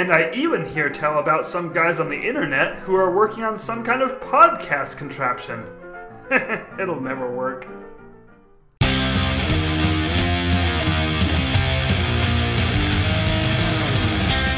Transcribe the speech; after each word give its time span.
And 0.00 0.10
I 0.14 0.32
even 0.32 0.64
hear 0.64 0.88
tell 0.88 1.18
about 1.18 1.44
some 1.44 1.74
guys 1.74 2.00
on 2.00 2.08
the 2.08 2.16
internet 2.16 2.76
who 2.76 2.96
are 2.96 3.14
working 3.14 3.44
on 3.44 3.58
some 3.58 3.84
kind 3.84 4.00
of 4.00 4.18
podcast 4.18 4.96
contraption. 4.96 5.62
It'll 6.80 7.02
never 7.02 7.30
work. 7.30 7.68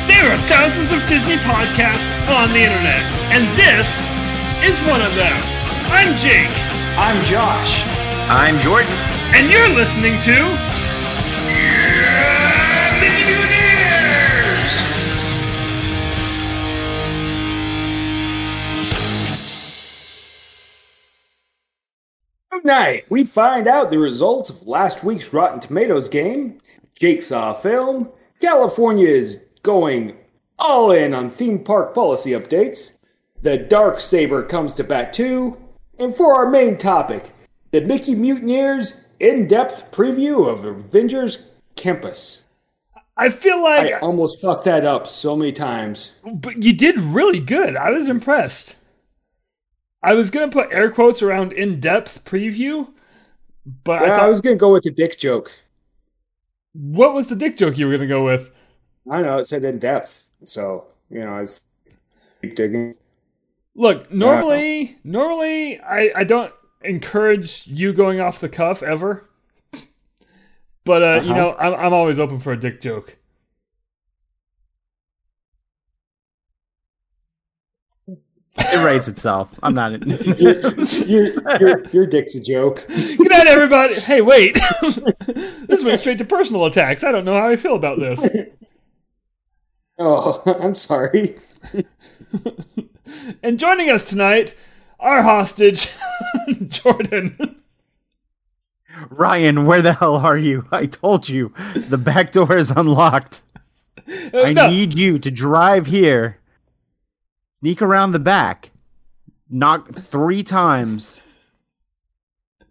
There 0.07 0.31
are 0.31 0.39
thousands 0.47 0.93
of 0.93 1.03
Disney 1.09 1.35
podcasts 1.43 2.15
on 2.31 2.51
the 2.53 2.63
internet, 2.63 3.03
and 3.35 3.43
this 3.59 3.99
is 4.63 4.79
one 4.87 5.03
of 5.03 5.13
them. 5.17 5.35
I'm 5.91 6.17
Jake, 6.19 6.55
I'm 6.97 7.19
Josh. 7.25 7.83
I'm 8.31 8.61
Jordan. 8.61 8.93
and 9.35 9.51
you're 9.51 9.71
listening 9.71 10.21
to. 10.21 10.72
Tonight, 22.63 23.07
we 23.09 23.25
find 23.25 23.67
out 23.67 23.91
the 23.91 23.99
results 23.99 24.49
of 24.49 24.69
last 24.69 25.03
week's 25.03 25.33
Rotten 25.33 25.59
Tomatoes 25.59 26.09
game. 26.09 26.61
Jake 26.95 27.21
saw 27.21 27.51
a 27.51 27.55
film. 27.55 28.09
California 28.41 29.09
is 29.09 29.49
going 29.65 30.17
all 30.61 30.93
in 30.93 31.13
on 31.13 31.29
theme 31.29 31.65
park 31.65 31.93
policy 31.93 32.31
updates. 32.31 33.01
The 33.41 33.57
Dark 33.59 34.01
Saber 34.01 34.45
comes 34.45 34.75
to 34.75 34.85
bat 34.85 35.13
too. 35.13 35.61
And 35.99 36.15
for 36.15 36.37
our 36.37 36.49
main 36.49 36.79
topic, 36.79 37.33
the 37.73 37.81
Mickey 37.81 38.15
Mutineers 38.15 39.03
in-depth 39.19 39.91
preview 39.91 40.49
of 40.49 40.65
Avengers 40.65 41.49
Campus. 41.75 42.47
I 43.17 43.31
feel 43.31 43.61
like 43.61 43.93
I 43.93 43.99
almost 43.99 44.41
fucked 44.41 44.67
that 44.67 44.87
up 44.87 45.09
so 45.09 45.35
many 45.35 45.51
times. 45.51 46.21
but 46.25 46.63
you 46.63 46.73
did 46.73 46.97
really 46.97 47.41
good. 47.41 47.75
I 47.75 47.91
was 47.91 48.09
impressed. 48.09 48.77
I 50.03 50.15
was 50.15 50.31
gonna 50.31 50.49
put 50.51 50.73
air 50.73 50.91
quotes 50.91 51.23
around 51.23 51.53
in-depth 51.53 52.25
preview, 52.25 52.93
but 53.85 54.03
I 54.03 54.11
thought, 54.11 54.27
I 54.27 54.29
was 54.29 54.41
gonna 54.43 54.57
go 54.57 54.71
with 54.73 54.83
the 54.85 54.91
dick 54.91 55.19
joke. 55.19 55.53
what 56.75 57.15
was 57.15 57.29
the 57.29 57.37
dick 57.37 57.57
joke 57.57 57.79
you 57.79 57.87
were 57.87 57.93
gonna 57.97 58.07
go 58.07 58.25
with? 58.25 58.51
I 59.11 59.17
don't 59.17 59.27
know 59.27 59.39
it 59.39 59.45
said 59.47 59.65
in 59.65 59.79
depth, 59.79 60.31
so 60.45 60.87
you 61.11 61.21
know 61.21 61.33
I 61.35 61.41
was 61.41 61.61
digging. 62.43 62.97
Look, 63.75 64.11
normally, 64.11 64.99
normally 65.05 65.79
I, 65.81 66.11
I 66.17 66.25
don't 66.25 66.53
encourage 66.83 67.67
you 67.67 67.93
going 67.93 68.21
off 68.21 68.41
the 68.41 68.49
cuff 68.49 68.83
ever, 68.83 69.29
but 70.85 71.03
uh, 71.03 71.21
you 71.23 71.35
Uh-huh. 71.35 71.35
know 71.35 71.55
I'm 71.59 71.75
I'm 71.75 71.93
always 71.93 72.19
open 72.19 72.41
for 72.41 72.53
a 72.53 72.59
dick 72.59 72.81
joke. 72.81 73.17
It 78.59 78.85
writes 78.85 79.09
itself. 79.09 79.55
I'm 79.63 79.75
not. 79.75 80.05
your, 80.07 80.75
your, 81.07 81.59
your, 81.61 81.85
your 81.89 82.07
dick's 82.07 82.35
a 82.35 82.43
joke. 82.43 82.85
Good 82.89 83.31
night, 83.31 83.47
everybody. 83.47 83.95
Hey, 83.95 84.21
wait, 84.21 84.59
this 85.27 85.83
went 85.85 85.99
straight 85.99 86.19
to 86.19 86.25
personal 86.25 86.67
attacks. 86.67 87.03
I 87.03 87.13
don't 87.13 87.25
know 87.25 87.35
how 87.35 87.49
I 87.49 87.57
feel 87.57 87.77
about 87.77 87.99
this. 87.99 88.27
Oh, 89.99 90.43
I'm 90.61 90.75
sorry. 90.75 91.37
And 93.43 93.59
joining 93.59 93.89
us 93.91 94.03
tonight, 94.05 94.57
our 94.99 95.23
hostage, 95.23 95.93
Jordan. 96.67 97.61
Ryan, 99.11 99.67
where 99.67 99.83
the 99.83 99.93
hell 99.93 100.17
are 100.17 100.39
you? 100.39 100.67
I 100.73 100.87
told 100.87 101.29
you 101.29 101.53
the 101.77 101.99
back 101.99 102.33
door 102.33 102.57
is 102.57 102.71
unlocked. 102.73 103.43
I 104.09 104.31
Uh, 104.35 104.53
No, 104.53 104.67
need 104.69 104.99
you 104.99 105.19
to 105.21 105.31
drive 105.31 105.87
here, 105.87 106.39
sneak 107.63 107.81
around 107.81 108.11
the 108.11 108.19
back, 108.19 108.73
knock 109.49 109.89
three 109.95 110.43
times, 110.43 111.23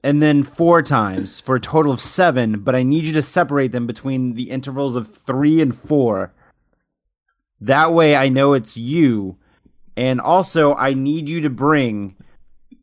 and 0.03 0.21
then 0.21 0.43
four 0.43 0.81
times 0.81 1.39
for 1.39 1.55
a 1.55 1.61
total 1.61 1.93
of 1.93 2.01
seven. 2.01 2.59
But 2.59 2.75
I 2.75 2.83
need 2.83 3.07
you 3.07 3.13
to 3.13 3.21
separate 3.21 3.71
them 3.71 3.87
between 3.87 4.33
the 4.33 4.49
intervals 4.49 4.97
of 4.97 5.07
three 5.07 5.61
and 5.61 5.73
four. 5.73 6.33
That 7.61 7.93
way 7.93 8.17
I 8.17 8.27
know 8.27 8.51
it's 8.51 8.75
you. 8.75 9.37
And 9.95 10.19
also, 10.19 10.75
I 10.75 10.93
need 10.93 11.29
you 11.29 11.39
to 11.39 11.49
bring 11.49 12.17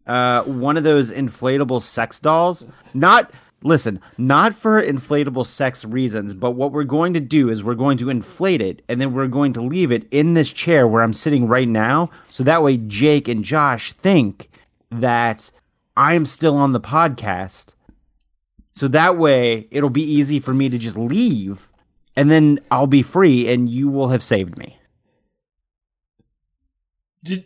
uh, 0.06 0.44
one 0.44 0.78
of 0.78 0.84
those 0.84 1.10
inflatable 1.10 1.82
sex 1.82 2.18
dolls. 2.18 2.66
Not 2.94 3.30
listen, 3.62 4.00
not 4.16 4.54
for 4.54 4.82
inflatable 4.82 5.46
sex 5.46 5.84
reasons, 5.84 6.34
but 6.34 6.52
what 6.52 6.72
we're 6.72 6.84
going 6.84 7.14
to 7.14 7.20
do 7.20 7.48
is 7.50 7.64
we're 7.64 7.74
going 7.74 7.98
to 7.98 8.10
inflate 8.10 8.62
it 8.62 8.82
and 8.88 9.00
then 9.00 9.12
we're 9.12 9.26
going 9.26 9.52
to 9.54 9.60
leave 9.60 9.90
it 9.90 10.06
in 10.10 10.34
this 10.34 10.52
chair 10.52 10.86
where 10.86 11.02
I'm 11.02 11.12
sitting 11.12 11.46
right 11.48 11.68
now. 11.68 12.10
So 12.30 12.44
that 12.44 12.62
way 12.62 12.76
Jake 12.76 13.26
and 13.28 13.44
Josh 13.44 13.92
think 13.92 14.48
that 14.90 15.50
I'm 15.96 16.24
still 16.26 16.56
on 16.56 16.72
the 16.72 16.80
podcast. 16.80 17.74
So 18.72 18.86
that 18.88 19.16
way 19.16 19.66
it'll 19.70 19.90
be 19.90 20.04
easy 20.04 20.38
for 20.38 20.54
me 20.54 20.68
to 20.68 20.78
just 20.78 20.96
leave 20.96 21.72
and 22.14 22.30
then 22.30 22.60
I'll 22.70 22.86
be 22.86 23.02
free 23.02 23.48
and 23.48 23.68
you 23.68 23.88
will 23.88 24.08
have 24.08 24.22
saved 24.22 24.56
me. 24.56 24.78
did, 27.24 27.44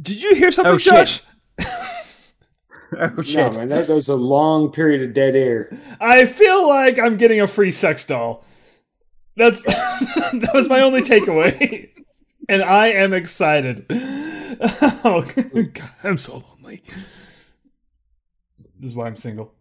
did 0.00 0.22
you 0.22 0.34
hear 0.34 0.50
something, 0.50 0.74
Oh, 0.74 0.78
shit. 0.78 1.24
Oh 2.96 3.08
No, 3.34 3.50
man, 3.50 3.68
that, 3.70 3.88
that 3.88 3.94
was 3.94 4.08
a 4.08 4.14
long 4.14 4.70
period 4.70 5.02
of 5.02 5.12
dead 5.12 5.34
air. 5.34 5.76
I 6.00 6.24
feel 6.24 6.68
like 6.68 6.98
I'm 6.98 7.16
getting 7.16 7.40
a 7.40 7.46
free 7.46 7.72
sex 7.72 8.04
doll. 8.04 8.44
That's 9.36 9.62
that 9.64 10.50
was 10.54 10.68
my 10.68 10.80
only 10.80 11.02
takeaway, 11.02 11.90
and 12.48 12.62
I 12.62 12.88
am 12.88 13.12
excited. 13.12 13.86
Oh, 13.90 15.24
God, 15.34 15.90
I'm 16.02 16.16
so 16.16 16.34
lonely. 16.34 16.82
This 18.78 18.90
is 18.90 18.94
why 18.94 19.06
I'm 19.06 19.16
single. 19.16 19.52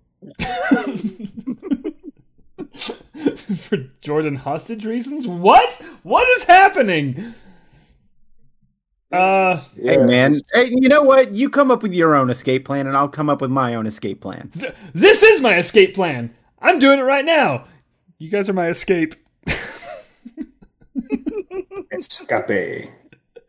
For 3.58 3.78
Jordan 4.02 4.36
hostage 4.36 4.86
reasons? 4.86 5.28
What? 5.28 5.82
What 6.04 6.28
is 6.38 6.44
happening? 6.46 7.34
Uh, 9.16 9.62
Hey 9.76 9.98
man, 9.98 10.36
hey, 10.54 10.70
you 10.76 10.90
know 10.90 11.02
what? 11.04 11.32
You 11.32 11.50
come 11.50 11.72
up 11.72 11.82
with 11.84 11.94
your 11.94 12.16
own 12.16 12.30
escape 12.30 12.66
plan 12.66 12.88
and 12.88 12.96
I'll 12.98 13.08
come 13.10 13.30
up 13.30 13.42
with 13.42 13.52
my 13.52 13.76
own 13.76 13.86
escape 13.88 14.22
plan. 14.22 14.50
th- 14.50 14.74
this 14.94 15.24
is 15.24 15.42
my 15.42 15.58
escape 15.58 15.94
plan. 15.96 16.34
I'm 16.60 16.80
doing 16.80 17.00
it 17.00 17.04
right 17.04 17.26
now. 17.26 17.66
You 18.18 18.30
guys 18.30 18.50
are 18.50 18.54
my 18.54 18.68
escape. 18.70 19.16
Escape. 21.92 22.92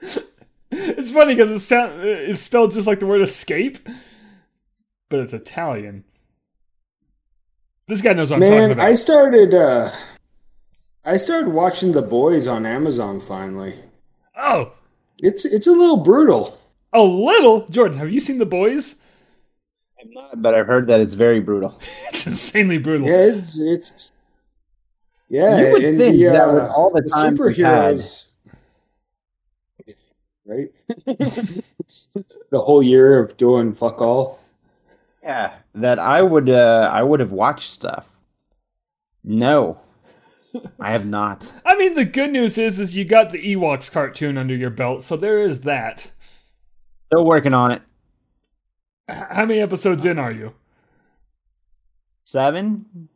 It's 0.70 1.10
funny 1.10 1.34
because 1.34 1.50
it 1.50 1.60
sound 1.60 2.02
it's 2.02 2.42
spelled 2.42 2.72
just 2.72 2.86
like 2.86 2.98
the 2.98 3.06
word 3.06 3.22
escape, 3.22 3.78
but 5.08 5.20
it's 5.20 5.32
Italian. 5.32 6.04
This 7.88 8.02
guy 8.02 8.12
knows 8.12 8.30
what 8.30 8.36
I'm 8.36 8.42
talking 8.42 8.58
Man, 8.58 8.70
about. 8.72 8.86
I 8.86 8.94
started. 8.94 9.54
uh 9.54 9.90
I 11.04 11.16
started 11.18 11.48
watching 11.50 11.92
The 11.92 12.02
Boys 12.02 12.46
on 12.48 12.66
Amazon. 12.66 13.20
Finally, 13.20 13.74
oh, 14.36 14.72
it's 15.18 15.44
it's 15.44 15.66
a 15.66 15.72
little 15.72 15.98
brutal. 15.98 16.58
a 16.92 17.02
little. 17.02 17.66
Jordan, 17.68 17.98
have 17.98 18.10
you 18.10 18.20
seen 18.20 18.38
The 18.38 18.46
Boys? 18.46 18.96
I'm 20.00 20.10
not, 20.12 20.42
but 20.42 20.54
I've 20.54 20.66
heard 20.66 20.86
that 20.88 21.00
it's 21.00 21.14
very 21.14 21.40
brutal. 21.40 21.80
It's 22.08 22.26
insanely 22.26 22.78
brutal. 22.78 23.06
Yeah, 23.08 23.36
it's 23.36 23.58
it's. 23.58 24.12
Yeah, 25.28 25.58
You 25.58 25.72
would 25.72 25.82
think 25.82 25.98
the, 25.98 26.24
that 26.26 26.48
uh, 26.48 26.52
with 26.54 26.62
all 26.64 26.90
the 26.90 27.02
time 27.02 27.34
we've 27.34 27.56
superheroes, 27.56 28.26
right? 30.46 30.68
the 32.50 32.60
whole 32.60 32.82
year 32.82 33.18
of 33.18 33.36
doing 33.36 33.74
fuck 33.74 34.00
all. 34.00 34.38
Yeah, 35.22 35.54
that 35.74 35.98
I 35.98 36.22
would 36.22 36.48
uh 36.48 36.88
I 36.92 37.02
would 37.02 37.18
have 37.20 37.32
watched 37.32 37.70
stuff. 37.70 38.08
No. 39.24 39.80
I 40.80 40.90
have 40.92 41.06
not. 41.06 41.52
I 41.64 41.76
mean, 41.76 41.94
the 41.94 42.04
good 42.04 42.30
news 42.30 42.58
is, 42.58 42.78
is 42.80 42.96
you 42.96 43.04
got 43.04 43.30
the 43.30 43.54
Ewoks 43.54 43.90
cartoon 43.90 44.36
under 44.38 44.54
your 44.54 44.70
belt, 44.70 45.02
so 45.02 45.16
there 45.16 45.38
is 45.40 45.62
that. 45.62 46.10
Still 47.12 47.24
working 47.26 47.54
on 47.54 47.70
it. 47.72 47.82
How 49.08 49.44
many 49.44 49.60
episodes 49.60 50.04
in 50.04 50.18
are 50.18 50.32
you? 50.32 50.52
7? 52.24 53.08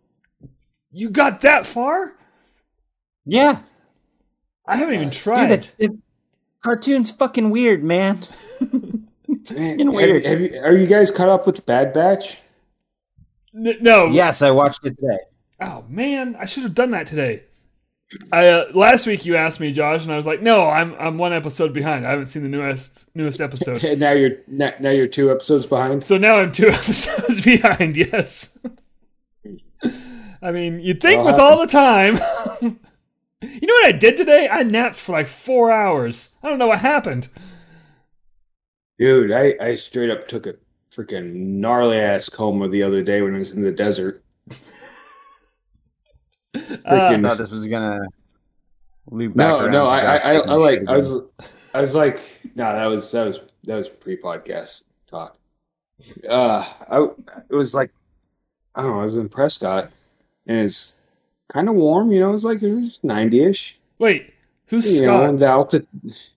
You 0.93 1.11
got 1.11 1.41
that 1.41 1.67
far? 1.67 2.15
Yeah. 3.25 3.61
I 4.67 4.77
haven't 4.77 4.95
even 4.95 5.09
Dude, 5.11 5.19
tried. 5.19 5.47
that, 5.51 5.71
that 5.79 5.99
cartoon's 6.63 7.11
fucking 7.11 7.51
weird, 7.51 7.83
man. 7.83 8.19
it's 8.61 9.51
Man, 9.53 9.79
fucking 9.79 9.87
have- 9.87 9.95
weird. 9.95 10.25
have 10.27 10.41
you- 10.41 10.61
are 10.63 10.77
you 10.77 10.87
guys 10.87 11.11
caught 11.11 11.29
up 11.29 11.47
with 11.47 11.65
Bad 11.67 11.93
Batch? 11.93 12.39
N- 13.55 13.79
no. 13.81 14.07
yes, 14.07 14.43
I 14.43 14.51
watched 14.53 14.85
it 14.87 14.97
today. 14.99 15.19
Oh 15.61 15.85
man, 15.89 16.37
I 16.39 16.45
should 16.47 16.63
have 16.63 16.75
done 16.75 16.91
that 16.91 17.07
today. 17.07 17.45
I 18.33 18.49
uh, 18.49 18.65
last 18.75 19.07
week 19.07 19.25
you 19.25 19.37
asked 19.37 19.61
me, 19.61 19.73
Josh, 19.73 20.03
and 20.03 20.13
I 20.13 20.17
was 20.17 20.27
like, 20.27 20.43
"No, 20.43 20.63
I'm 20.69 20.95
I'm 20.99 21.17
one 21.19 21.33
episode 21.33 21.73
behind. 21.73 22.07
I 22.07 22.11
haven't 22.11 22.27
seen 22.27 22.43
the 22.43 22.49
newest 22.49 23.09
newest 23.15 23.41
episode." 23.41 23.85
And 23.85 24.01
now 24.07 24.13
you're 24.13 24.39
now 24.49 24.73
now 24.81 24.91
you're 24.91 25.07
two 25.07 25.31
episodes 25.31 25.67
behind. 25.67 26.03
so 26.03 26.19
now 26.19 26.39
I'm 26.39 26.51
two 26.51 26.69
episodes 26.71 27.41
behind. 27.41 27.97
Yes. 27.97 28.59
I 30.43 30.53
mean, 30.53 30.81
you'd 30.81 31.01
think 31.01 31.25
with 31.25 31.39
all 31.39 31.61
the 31.61 31.67
time. 31.67 32.19
You 33.43 33.67
know 33.67 33.73
what 33.73 33.95
I 33.95 33.97
did 33.97 34.19
today? 34.19 34.51
I 34.51 34.63
napped 34.65 34.97
for 34.97 35.13
like 35.13 35.27
four 35.27 35.73
hours. 35.73 36.29
I 36.43 36.51
don't 36.51 36.59
know 36.59 36.67
what 36.67 36.81
happened. 36.81 37.29
Dude, 38.99 39.33
I, 39.33 39.55
I 39.59 39.75
straight 39.77 40.11
up 40.11 40.29
took 40.29 40.47
a 40.47 40.57
freaking 40.95 41.33
gnarly 41.33 41.97
ass 41.97 42.29
coma 42.29 42.69
the 42.69 42.83
other 42.83 43.03
day 43.03 43.23
when 43.23 43.35
I 43.35 43.39
was 43.39 43.53
in 43.53 43.63
the 43.63 43.73
desert. 43.73 44.23
Uh, 46.55 46.59
Freaking- 46.59 47.23
thought 47.23 47.39
this 47.39 47.51
was 47.51 47.67
gonna 47.67 48.01
loop 49.11 49.35
back 49.37 49.49
No, 49.49 49.61
around 49.61 49.73
no, 49.73 49.87
to 49.89 49.93
I, 49.93 49.99
I, 49.99 50.15
I, 50.15 50.19
taking 50.35 50.51
I 50.51 50.55
a 50.55 50.59
like, 50.59 50.89
I 50.89 50.97
was. 50.97 51.21
I 51.75 51.81
was 51.81 51.95
like, 51.95 52.41
no, 52.57 52.65
that 52.73 52.87
was, 52.87 53.13
that 53.13 53.27
was, 53.29 53.41
that 53.63 53.77
was 53.77 53.89
pre-podcast 53.89 54.85
talk. 55.07 55.37
Uh, 56.29 56.65
I, 56.91 57.07
it 57.49 57.55
was 57.55 57.75
like, 57.75 57.93
I 58.75 58.83
don't 58.83 58.91
know, 58.93 59.01
I 59.03 59.05
was 59.05 59.15
in 59.15 59.29
Prescott, 59.29 59.93
and 60.47 60.59
it's 60.59 60.97
kind 61.49 61.69
of 61.69 61.77
warm, 61.77 62.11
you 62.11 62.19
know, 62.21 62.31
it 62.31 62.33
was 62.33 62.45
like 62.45 62.63
it 62.63 62.75
was 62.75 62.99
ninety-ish. 63.05 63.79
wait, 63.99 64.33
who's 64.67 65.01
You 65.01 65.07
know, 65.07 65.27
Scott? 65.27 65.39
the 65.39 65.47
alti- 65.47 65.87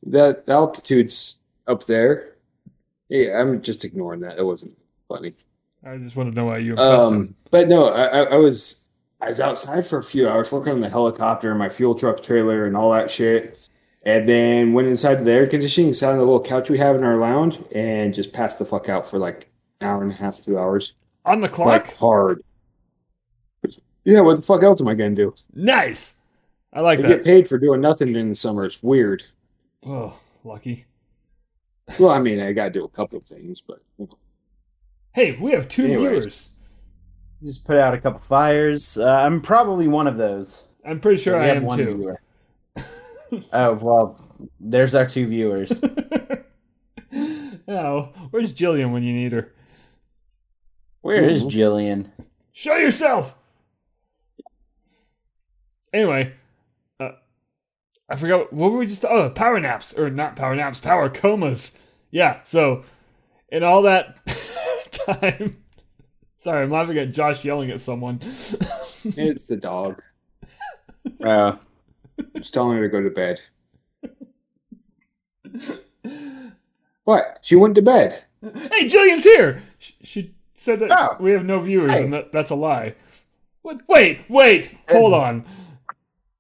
that 0.07 0.47
altitude's 0.47 1.39
up 1.67 1.85
there. 1.85 2.35
Yeah, 3.09 3.39
I'm 3.41 3.61
just 3.61 3.85
ignoring 3.85 4.19
that. 4.21 4.37
It 4.37 4.43
wasn't 4.45 4.77
funny. 5.07 5.33
I 5.85 5.97
just 5.97 6.15
want 6.15 6.29
to 6.31 6.35
know 6.35 6.45
why 6.45 6.59
you 6.59 6.71
impressed 6.71 7.11
him. 7.11 7.17
Um, 7.21 7.35
but 7.51 7.67
no, 7.69 7.85
I, 7.87 8.05
I, 8.05 8.19
I 8.23 8.35
was 8.35 8.82
I 9.23 9.27
was 9.29 9.39
outside 9.39 9.85
for 9.85 9.97
a 9.99 10.03
few 10.03 10.27
hours 10.27 10.51
working 10.51 10.73
on 10.73 10.81
the 10.81 10.89
helicopter 10.89 11.49
and 11.49 11.57
my 11.57 11.69
fuel 11.69 11.95
truck 11.95 12.21
trailer 12.21 12.65
and 12.65 12.75
all 12.75 12.91
that 12.91 13.09
shit. 13.09 13.57
And 14.05 14.27
then 14.27 14.73
went 14.73 14.89
inside 14.89 15.15
the 15.15 15.31
air 15.31 15.47
conditioning, 15.47 15.93
sat 15.93 16.11
on 16.11 16.17
the 16.17 16.25
little 16.25 16.41
couch 16.41 16.69
we 16.69 16.77
have 16.79 16.97
in 16.97 17.05
our 17.05 17.15
lounge, 17.15 17.59
and 17.73 18.13
just 18.13 18.33
passed 18.33 18.59
the 18.59 18.65
fuck 18.65 18.89
out 18.89 19.07
for 19.07 19.17
like 19.17 19.49
an 19.79 19.87
hour 19.87 20.03
and 20.03 20.11
a 20.11 20.15
half, 20.15 20.41
two 20.41 20.59
hours. 20.59 20.93
On 21.23 21.39
the 21.39 21.47
clock? 21.47 21.67
Like 21.67 21.95
hard. 21.95 22.43
Yeah, 24.03 24.19
what 24.19 24.35
the 24.35 24.41
fuck 24.41 24.61
else 24.61 24.81
am 24.81 24.89
I 24.89 24.93
gonna 24.95 25.15
do? 25.15 25.33
nice. 25.53 26.15
I 26.73 26.81
like 26.81 26.99
I 26.99 27.03
that. 27.03 27.07
get 27.09 27.23
paid 27.23 27.47
for 27.47 27.57
doing 27.57 27.79
nothing 27.79 28.13
in 28.15 28.29
the 28.29 28.35
summer. 28.35 28.65
It's 28.65 28.81
weird. 28.83 29.23
Oh, 29.85 30.19
lucky. 30.43 30.85
Well, 31.99 32.09
I 32.09 32.19
mean, 32.19 32.41
I 32.41 32.51
gotta 32.51 32.71
do 32.71 32.83
a 32.83 32.89
couple 32.89 33.17
of 33.19 33.25
things, 33.25 33.61
but 33.61 33.79
Hey, 35.13 35.37
we 35.39 35.51
have 35.51 35.69
two 35.69 35.85
Anyways. 35.85 35.99
viewers. 36.25 36.49
Just 37.43 37.65
put 37.65 37.77
out 37.77 37.93
a 37.93 37.99
couple 38.01 38.19
fires. 38.21 38.97
Uh, 38.97 39.21
I'm 39.25 39.41
probably 39.41 39.87
one 39.87 40.07
of 40.07 40.17
those. 40.17 40.67
I'm 40.85 40.99
pretty 40.99 41.21
sure 41.21 41.37
We 41.37 41.45
I 41.45 41.47
have 41.47 41.57
am 41.57 41.63
one 41.65 41.77
too. 41.77 41.95
viewer. 41.97 42.21
oh 43.53 43.73
well, 43.73 44.49
there's 44.59 44.95
our 44.95 45.07
two 45.07 45.27
viewers. 45.27 45.81
oh, 47.67 48.09
where's 48.31 48.53
Jillian 48.53 48.91
when 48.91 49.03
you 49.03 49.13
need 49.13 49.31
her? 49.31 49.53
Where 51.01 51.21
is 51.23 51.45
Jillian? 51.45 52.09
Show 52.53 52.75
yourself. 52.75 53.35
Anyway, 55.91 56.33
uh, 56.99 57.11
I 58.09 58.15
forgot 58.15 58.51
what 58.51 58.71
were 58.71 58.79
we 58.79 58.87
just 58.87 59.05
oh 59.05 59.29
power 59.29 59.59
naps 59.59 59.93
or 59.93 60.09
not 60.09 60.35
power 60.35 60.55
naps 60.55 60.79
power 60.79 61.09
comas. 61.09 61.77
Yeah, 62.11 62.39
so 62.45 62.83
in 63.49 63.63
all 63.63 63.83
that 63.83 64.17
time, 64.91 65.62
sorry, 66.43 66.63
I'm 66.63 66.69
laughing 66.69 66.97
at 66.97 67.11
Josh 67.13 67.45
yelling 67.45 67.71
at 67.71 67.79
someone. 67.81 68.15
it's 68.21 69.45
the 69.45 69.57
dog. 69.57 70.01
Uh, 71.21 71.57
Just 72.37 72.53
telling 72.53 72.77
her 72.77 72.83
to 72.83 72.89
go 72.89 73.01
to 73.01 73.09
bed. 73.09 73.39
What? 77.05 77.39
She 77.41 77.55
went 77.57 77.75
to 77.75 77.81
bed. 77.81 78.23
hey, 78.41 78.85
Jillian's 78.85 79.25
here. 79.25 79.61
She, 79.77 79.95
she 80.03 80.33
said 80.53 80.79
that 80.79 80.91
Oh. 80.91 81.17
we 81.19 81.31
have 81.31 81.43
no 81.43 81.59
viewers, 81.59 81.91
Hey. 81.91 82.03
and 82.05 82.13
that, 82.13 82.31
that's 82.31 82.49
a 82.51 82.55
lie. 82.55 82.95
What? 83.61 83.81
Wait, 83.89 84.21
wait, 84.29 84.77
hold 84.89 85.13
on. 85.13 85.43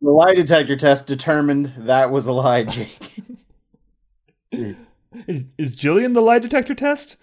the 0.01 0.09
lie 0.11 0.33
detector 0.35 0.77
test 0.77 1.05
determined 1.07 1.73
that 1.77 2.11
was 2.11 2.25
a 2.25 2.31
lie, 2.33 2.63
Jake. 2.63 3.11
Is 4.51 5.45
is 5.57 5.75
Jillian 5.75 6.13
the 6.13 6.21
lie 6.21 6.39
detector 6.39 6.73
test? 6.75 7.17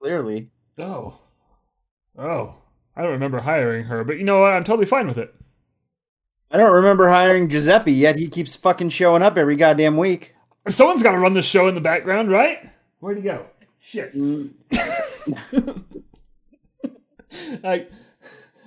Clearly. 0.00 0.48
Oh. 0.78 1.18
Oh. 2.18 2.54
I 2.96 3.02
don't 3.02 3.12
remember 3.12 3.40
hiring 3.40 3.84
her, 3.84 4.02
but 4.02 4.18
you 4.18 4.24
know 4.24 4.40
what? 4.40 4.52
I'm 4.52 4.64
totally 4.64 4.86
fine 4.86 5.06
with 5.06 5.18
it. 5.18 5.34
I 6.50 6.56
don't 6.56 6.74
remember 6.74 7.08
hiring 7.08 7.48
Giuseppe 7.48 7.92
yet. 7.92 8.18
He 8.18 8.28
keeps 8.28 8.56
fucking 8.56 8.88
showing 8.90 9.22
up 9.22 9.38
every 9.38 9.56
goddamn 9.56 9.96
week. 9.96 10.34
Someone's 10.68 11.02
got 11.02 11.12
to 11.12 11.18
run 11.18 11.34
the 11.34 11.42
show 11.42 11.68
in 11.68 11.74
the 11.74 11.80
background, 11.80 12.30
right? 12.30 12.68
Where'd 12.98 13.18
he 13.18 13.22
go? 13.22 13.46
Shit. 13.78 14.14
Mm. 14.14 14.50
I, 17.64 17.86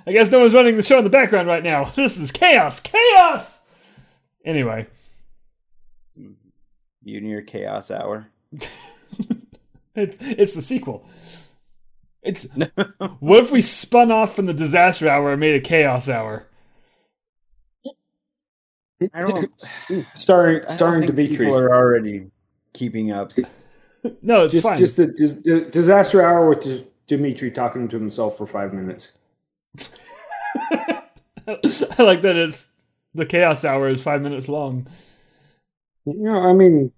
I 0.07 0.11
guess 0.11 0.31
no 0.31 0.39
one's 0.39 0.53
running 0.53 0.77
the 0.77 0.81
show 0.81 0.97
in 0.97 1.03
the 1.03 1.09
background 1.09 1.47
right 1.47 1.63
now. 1.63 1.83
This 1.95 2.17
is 2.17 2.31
chaos. 2.31 2.79
Chaos! 2.79 3.61
Anyway. 4.45 4.87
You 6.15 7.17
and 7.17 7.27
your 7.27 7.41
chaos 7.41 7.91
hour. 7.91 8.27
It's 9.95 10.17
it's 10.21 10.55
the 10.55 10.61
sequel. 10.61 11.07
It's 12.23 12.47
what 13.19 13.39
if 13.41 13.51
we 13.51 13.61
spun 13.61 14.11
off 14.11 14.35
from 14.35 14.45
the 14.45 14.53
disaster 14.53 15.09
hour 15.09 15.31
and 15.31 15.39
made 15.39 15.55
a 15.55 15.59
chaos 15.61 16.07
hour? 16.07 16.47
I 19.13 19.21
don't. 19.21 19.51
Starring 20.13 20.57
I 20.57 20.59
don't 20.61 20.71
starring 20.71 21.01
Dimitri. 21.05 21.45
People 21.45 21.57
are 21.57 21.73
already 21.75 22.31
keeping 22.73 23.11
up. 23.11 23.33
No, 24.21 24.41
it's 24.43 24.51
Just 24.53 24.65
fine. 24.67 24.77
just 24.77 24.97
the 24.97 25.07
dis- 25.07 25.41
di- 25.41 25.63
disaster 25.69 26.21
hour 26.21 26.49
with 26.49 26.59
D- 26.61 26.85
Dimitri 27.07 27.49
talking 27.49 27.87
to 27.87 27.97
himself 27.97 28.37
for 28.37 28.45
five 28.45 28.73
minutes. 28.73 29.17
I 31.47 31.93
like 31.99 32.21
that 32.23 32.35
it's 32.35 32.67
the 33.13 33.25
chaos 33.25 33.63
hour 33.63 33.87
is 33.87 34.03
five 34.03 34.21
minutes 34.21 34.49
long. 34.49 34.87
You 36.03 36.15
know, 36.15 36.37
I 36.37 36.51
mean, 36.51 36.91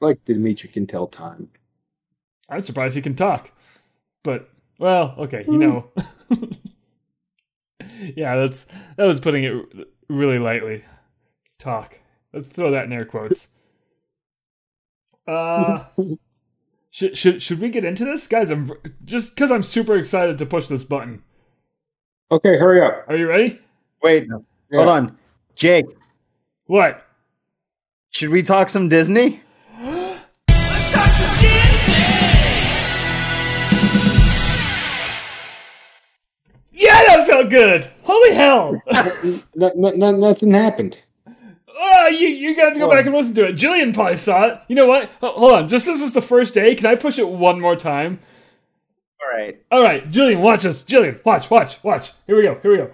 like 0.00 0.24
Dimitri 0.24 0.68
can 0.68 0.84
tell 0.84 1.06
time. 1.06 1.48
I'm 2.48 2.60
surprised 2.60 2.96
he 2.96 3.02
can 3.02 3.14
talk. 3.14 3.52
But 4.24 4.50
well, 4.82 5.14
okay, 5.16 5.44
you 5.46 5.58
know. 5.58 5.90
yeah, 8.16 8.34
that's 8.36 8.66
that 8.96 9.04
was 9.06 9.20
putting 9.20 9.44
it 9.44 9.54
really 10.08 10.40
lightly. 10.40 10.84
Talk. 11.58 12.00
Let's 12.32 12.48
throw 12.48 12.72
that 12.72 12.86
in 12.86 12.92
air 12.92 13.04
quotes. 13.04 13.46
Uh 15.26 15.84
should 16.90 17.16
should 17.16 17.40
should 17.40 17.60
we 17.60 17.70
get 17.70 17.84
into 17.84 18.04
this, 18.04 18.26
guys? 18.26 18.50
I'm 18.50 18.72
just 19.04 19.36
because 19.36 19.52
I'm 19.52 19.62
super 19.62 19.96
excited 19.96 20.36
to 20.38 20.46
push 20.46 20.66
this 20.66 20.82
button. 20.84 21.22
Okay, 22.32 22.58
hurry 22.58 22.80
up. 22.82 23.04
Are 23.08 23.16
you 23.16 23.28
ready? 23.28 23.60
Wait, 24.02 24.26
Yeah. 24.70 24.78
hold 24.78 24.88
on. 24.88 25.18
Jake, 25.54 25.86
What? 26.66 27.06
should 28.10 28.30
we 28.30 28.42
talk 28.42 28.68
some 28.68 28.88
Disney? 28.88 29.42
Yeah, 37.42 37.48
good. 37.48 37.90
Holy 38.02 38.34
hell! 38.34 38.82
No, 39.54 39.72
no, 39.74 39.90
no, 39.90 40.10
nothing 40.12 40.52
happened. 40.52 40.98
Oh, 41.74 42.06
you 42.08 42.28
you 42.28 42.54
got 42.54 42.74
to 42.74 42.78
go 42.78 42.88
back 42.88 43.06
and 43.06 43.14
listen 43.14 43.34
to 43.36 43.48
it. 43.48 43.56
Jillian 43.56 43.92
probably 43.94 44.16
saw 44.16 44.46
it. 44.46 44.60
You 44.68 44.76
know 44.76 44.86
what? 44.86 45.10
Hold 45.20 45.52
on. 45.52 45.68
Just 45.68 45.86
this 45.86 46.00
is 46.00 46.12
the 46.12 46.22
first 46.22 46.54
day. 46.54 46.74
Can 46.74 46.86
I 46.86 46.94
push 46.94 47.18
it 47.18 47.28
one 47.28 47.60
more 47.60 47.76
time? 47.76 48.20
All 49.20 49.38
right. 49.38 49.60
All 49.70 49.82
right, 49.82 50.08
Jillian, 50.10 50.40
watch 50.40 50.62
this. 50.62 50.84
Jillian, 50.84 51.24
watch, 51.24 51.50
watch, 51.50 51.82
watch. 51.82 52.12
Here 52.26 52.36
we 52.36 52.42
go. 52.42 52.58
Here 52.62 52.70
we 52.70 52.76
go. 52.76 52.90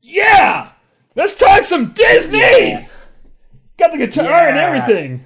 Yeah, 0.00 0.70
let's 1.16 1.34
talk 1.34 1.64
some 1.64 1.92
Disney. 1.92 2.88
Got 3.76 3.92
the 3.92 3.98
guitar 3.98 4.48
and 4.48 4.58
everything. 4.58 5.24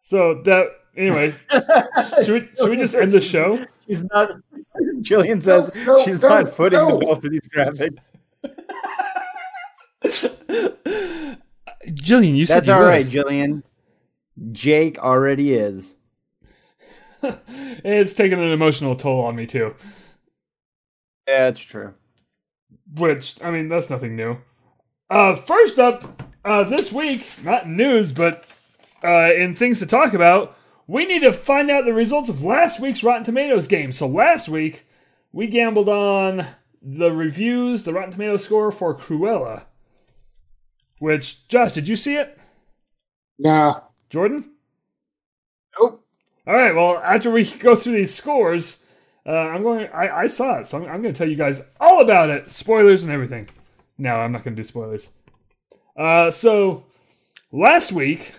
So 0.00 0.40
that 0.44 0.68
anyway, 0.98 1.32
should 2.24 2.42
we 2.42 2.48
should 2.56 2.70
we 2.70 2.76
just 2.76 2.94
end 2.94 3.12
the 3.12 3.20
show? 3.20 3.64
She's 3.86 4.04
not. 4.04 4.30
Jillian 5.00 5.42
says 5.42 5.70
No, 5.74 5.96
no, 5.96 6.04
she's 6.04 6.20
no, 6.20 6.28
not 6.28 6.48
footing 6.54 6.78
no. 6.78 6.90
the 6.90 6.96
bill 6.98 7.16
for 7.16 7.28
these 7.28 7.48
graphics. 7.48 7.96
Jillian, 11.86 12.36
you 12.36 12.44
said 12.46 12.56
That's 12.58 12.68
you 12.68 12.74
all 12.74 12.80
would. 12.80 12.88
right, 12.88 13.06
Jillian. 13.06 13.62
Jake 14.52 14.98
already 14.98 15.54
is. 15.54 15.96
It's 17.84 18.14
taken 18.14 18.38
an 18.40 18.52
emotional 18.52 18.94
toll 18.94 19.24
on 19.24 19.34
me 19.34 19.46
too. 19.46 19.74
Yeah, 21.26 21.48
it's 21.48 21.60
true. 21.60 21.94
Which 22.94 23.42
I 23.42 23.50
mean, 23.50 23.68
that's 23.68 23.90
nothing 23.90 24.14
new. 24.14 24.36
Uh, 25.10 25.34
first 25.34 25.78
up, 25.78 26.22
uh, 26.44 26.64
this 26.64 26.92
week, 26.92 27.26
not 27.42 27.68
news, 27.68 28.12
but 28.12 28.44
uh, 29.02 29.32
in 29.34 29.52
things 29.54 29.78
to 29.80 29.86
talk 29.86 30.12
about, 30.14 30.56
we 30.88 31.06
need 31.06 31.20
to 31.20 31.32
find 31.32 31.70
out 31.70 31.84
the 31.84 31.92
results 31.92 32.28
of 32.28 32.42
last 32.42 32.80
week's 32.80 33.04
Rotten 33.04 33.22
Tomatoes 33.22 33.68
game. 33.68 33.92
So 33.92 34.08
last 34.08 34.48
week, 34.48 34.86
we 35.32 35.46
gambled 35.46 35.88
on 35.88 36.46
the 36.82 37.12
reviews, 37.12 37.84
the 37.84 37.92
Rotten 37.92 38.10
Tomatoes 38.10 38.44
score 38.44 38.72
for 38.72 38.96
Cruella. 38.96 39.64
Which, 40.98 41.46
Josh, 41.46 41.74
did 41.74 41.86
you 41.86 41.94
see 41.94 42.16
it? 42.16 42.36
Nah, 43.38 43.82
Jordan? 44.10 44.52
Nope. 45.78 46.04
All 46.46 46.54
right. 46.54 46.74
Well, 46.74 46.96
after 47.04 47.30
we 47.30 47.44
go 47.44 47.76
through 47.76 47.92
these 47.92 48.14
scores, 48.14 48.78
uh, 49.26 49.30
I'm 49.30 49.62
going. 49.62 49.88
I, 49.92 50.22
I 50.22 50.26
saw 50.26 50.58
it, 50.58 50.66
so 50.66 50.78
I'm, 50.78 50.84
I'm 50.84 51.02
going 51.02 51.14
to 51.14 51.18
tell 51.18 51.28
you 51.28 51.36
guys 51.36 51.62
all 51.78 52.00
about 52.00 52.30
it. 52.30 52.50
Spoilers 52.50 53.04
and 53.04 53.12
everything. 53.12 53.48
No, 53.98 54.16
I'm 54.16 54.32
not 54.32 54.42
going 54.42 54.56
to 54.56 54.62
do 54.62 54.66
spoilers. 54.66 55.10
Uh, 55.96 56.30
so 56.30 56.84
last 57.52 57.92
week 57.92 58.32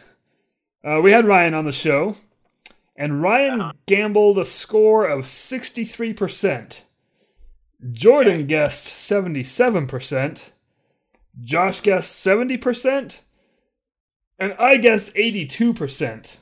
uh, 0.84 1.00
we 1.02 1.12
had 1.12 1.26
Ryan 1.26 1.54
on 1.54 1.66
the 1.66 1.72
show, 1.72 2.16
and 3.00 3.24
Ryan 3.24 3.62
uh-huh. 3.62 3.74
gambled 3.88 4.38
a 4.38 4.44
score 4.44 5.06
of 5.06 5.22
63%. 5.22 6.82
Jordan 7.92 8.46
guessed 8.46 8.86
77%. 8.86 10.50
Josh 11.42 11.82
guessed 11.82 12.26
70%. 12.28 13.22
And 14.38 14.54
I 14.60 14.76
guessed 14.76 15.16
82%. 15.16 16.38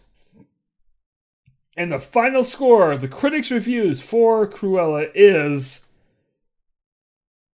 And 1.77 1.91
the 1.91 1.99
final 1.99 2.43
score, 2.43 2.91
of 2.91 3.01
the 3.01 3.07
critics' 3.07 3.51
reviews 3.51 4.01
for 4.01 4.47
Cruella 4.47 5.11
is. 5.13 5.85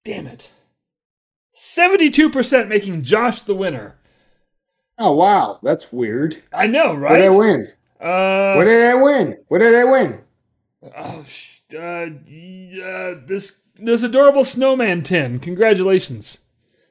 Damn 0.05 0.27
it. 0.27 0.53
72% 1.57 2.69
making 2.69 3.03
Josh 3.03 3.41
the 3.43 3.55
winner. 3.55 3.97
Oh 4.99 5.13
wow, 5.13 5.59
that's 5.63 5.91
weird. 5.91 6.43
I 6.53 6.67
know, 6.67 6.95
right? 6.95 7.17
did 7.17 7.33
I 7.33 7.35
win? 7.35 7.73
Uh, 8.01 8.55
What 8.55 8.65
did 8.65 8.83
I 8.85 8.95
win? 8.95 9.37
What 9.49 9.59
did 9.59 9.75
I 9.75 9.85
win? 9.85 10.21
oh, 10.97 11.23
sh- 11.25 11.61
uh, 11.75 12.07
y- 12.27 12.81
uh, 12.83 13.21
this 13.27 13.63
this 13.77 14.03
adorable 14.03 14.45
snowman 14.45 15.03
tin. 15.03 15.39
Congratulations. 15.39 16.39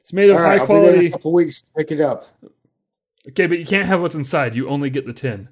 It's 0.00 0.12
made 0.12 0.30
of 0.30 0.36
All 0.36 0.42
right, 0.42 0.58
high 0.60 0.62
I'll 0.64 0.66
be 0.68 0.74
there 0.74 0.82
in 0.82 0.90
quality. 0.92 1.06
a 1.06 1.10
couple 1.10 1.32
weeks 1.32 1.62
pick 1.76 1.90
it 1.90 2.00
up. 2.00 2.24
Okay, 3.28 3.46
but 3.46 3.58
you 3.58 3.66
can't 3.66 3.86
have 3.86 4.00
what's 4.00 4.14
inside. 4.14 4.54
You 4.54 4.68
only 4.68 4.88
get 4.90 5.06
the 5.06 5.12
tin. 5.12 5.48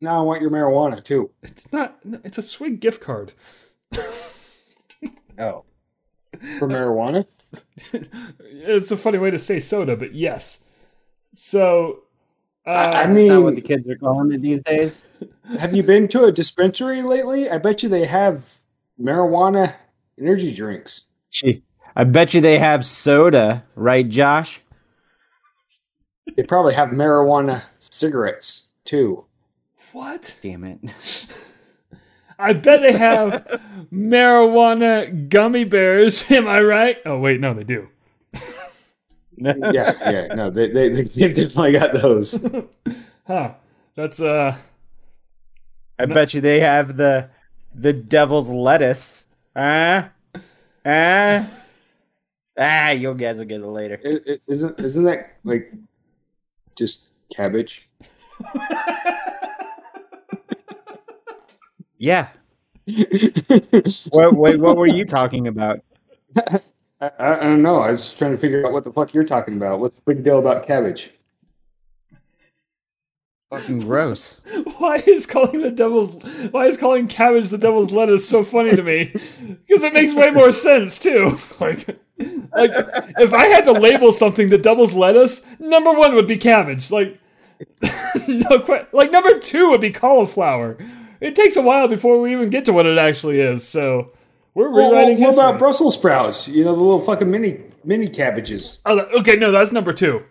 Now 0.00 0.18
I 0.20 0.22
want 0.22 0.42
your 0.42 0.50
marijuana 0.50 1.02
too. 1.02 1.30
It's 1.42 1.72
not. 1.72 1.98
It's 2.24 2.38
a 2.38 2.42
swig 2.42 2.80
gift 2.80 3.00
card. 3.00 3.32
Oh. 5.38 5.64
For 6.58 6.68
marijuana? 6.68 7.26
it's 8.52 8.90
a 8.90 8.96
funny 8.96 9.18
way 9.18 9.30
to 9.30 9.38
say 9.38 9.58
soda, 9.60 9.96
but 9.96 10.14
yes. 10.14 10.62
So, 11.34 12.04
uh, 12.68 12.70
I, 12.70 13.02
I 13.02 13.06
That's 13.06 13.28
not 13.28 13.42
what 13.42 13.54
the 13.54 13.62
kids 13.62 13.88
are 13.88 13.96
calling 13.96 14.30
it 14.32 14.42
these 14.42 14.60
days. 14.60 15.02
have 15.58 15.74
you 15.74 15.82
been 15.82 16.06
to 16.08 16.24
a 16.24 16.32
dispensary 16.32 17.00
lately? 17.00 17.48
I 17.48 17.56
bet 17.56 17.82
you 17.82 17.88
they 17.88 18.04
have 18.04 18.58
marijuana 19.00 19.74
energy 20.20 20.54
drinks. 20.54 21.06
Gee, 21.30 21.62
I 21.96 22.04
bet 22.04 22.34
you 22.34 22.40
they 22.42 22.58
have 22.58 22.84
soda, 22.84 23.64
right, 23.74 24.06
Josh? 24.06 24.60
They 26.36 26.42
probably 26.42 26.74
have 26.74 26.90
marijuana 26.90 27.64
cigarettes 27.78 28.70
too. 28.84 29.26
what? 29.92 30.36
Damn 30.42 30.64
it. 30.64 30.78
I 32.38 32.52
bet 32.52 32.82
they 32.82 32.92
have 32.92 33.60
marijuana 33.90 35.28
gummy 35.28 35.64
bears. 35.64 36.24
Am 36.30 36.46
I 36.46 36.60
right? 36.60 36.98
Oh 37.06 37.18
wait, 37.18 37.40
no, 37.40 37.54
they 37.54 37.64
do. 37.64 37.88
Yeah, 39.72 40.10
yeah, 40.10 40.34
no, 40.34 40.50
they 40.50 40.68
they, 40.68 40.88
they 40.88 41.02
definitely 41.32 41.72
got 41.72 41.92
those. 41.92 42.46
Huh? 43.26 43.52
That's 43.94 44.20
uh. 44.20 44.56
I 45.98 46.06
bet 46.06 46.32
you 46.32 46.40
they 46.40 46.60
have 46.60 46.96
the 46.96 47.28
the 47.74 47.92
devil's 47.92 48.50
lettuce. 48.50 49.26
Ah, 49.54 50.08
ah, 50.86 51.46
ah. 52.58 52.90
You 52.90 53.12
guys 53.12 53.36
will 53.36 53.44
get 53.44 53.60
it 53.60 53.66
later. 53.66 54.00
It, 54.02 54.22
it, 54.26 54.42
isn't 54.46 54.80
isn't 54.80 55.04
that 55.04 55.36
like 55.44 55.70
just 56.74 57.08
cabbage? 57.30 57.90
Yeah. 61.98 62.28
What? 64.10 64.34
Wait, 64.34 64.58
what 64.60 64.76
were 64.76 64.86
you 64.86 65.04
talking 65.04 65.48
about? 65.48 65.80
I, 67.00 67.10
I, 67.18 67.40
I 67.40 67.42
don't 67.44 67.62
know. 67.62 67.80
I 67.80 67.90
was 67.90 68.00
just 68.00 68.18
trying 68.18 68.32
to 68.32 68.38
figure 68.38 68.66
out 68.66 68.72
what 68.72 68.84
the 68.84 68.92
fuck 68.92 69.14
you're 69.14 69.24
talking 69.24 69.56
about. 69.56 69.80
What's 69.80 69.96
the 69.96 70.02
big 70.14 70.24
deal 70.24 70.38
about 70.38 70.66
cabbage? 70.66 71.10
Fucking 73.50 73.80
gross. 73.80 74.42
Why 74.78 74.96
is 75.06 75.24
calling 75.24 75.62
the 75.62 75.70
devil's 75.70 76.14
why 76.50 76.66
is 76.66 76.76
calling 76.76 77.08
cabbage 77.08 77.48
the 77.48 77.56
devil's 77.56 77.90
lettuce 77.90 78.28
so 78.28 78.44
funny 78.44 78.76
to 78.76 78.82
me? 78.82 79.12
Because 79.66 79.82
it 79.82 79.92
makes 79.92 80.14
way 80.14 80.30
more 80.30 80.52
sense 80.52 80.98
too. 80.98 81.36
Like, 81.60 81.86
like 82.52 82.70
if 83.18 83.32
I 83.32 83.46
had 83.46 83.64
to 83.64 83.72
label 83.72 84.12
something 84.12 84.48
the 84.48 84.58
devil's 84.58 84.92
lettuce, 84.92 85.46
number 85.58 85.92
one 85.92 86.14
would 86.14 86.26
be 86.26 86.36
cabbage. 86.36 86.90
Like, 86.90 87.18
no 88.28 88.60
que- 88.60 88.86
like 88.92 89.12
number 89.12 89.38
two 89.38 89.70
would 89.70 89.80
be 89.80 89.90
cauliflower. 89.92 90.76
It 91.20 91.36
takes 91.36 91.56
a 91.56 91.62
while 91.62 91.88
before 91.88 92.20
we 92.20 92.32
even 92.32 92.50
get 92.50 92.64
to 92.66 92.72
what 92.72 92.86
it 92.86 92.98
actually 92.98 93.40
is. 93.40 93.66
So 93.66 94.12
we're 94.58 94.70
Well, 94.70 94.90
rewriting 94.90 95.18
what 95.20 95.26
history. 95.26 95.44
about 95.44 95.58
Brussels 95.58 95.94
sprouts? 95.94 96.48
You 96.48 96.64
know 96.64 96.74
the 96.74 96.82
little 96.82 97.00
fucking 97.00 97.30
mini 97.30 97.60
mini 97.84 98.08
cabbages. 98.08 98.82
oh, 98.86 98.98
okay, 99.20 99.36
no, 99.36 99.52
that's 99.52 99.70
number 99.72 99.92
two. 99.92 100.24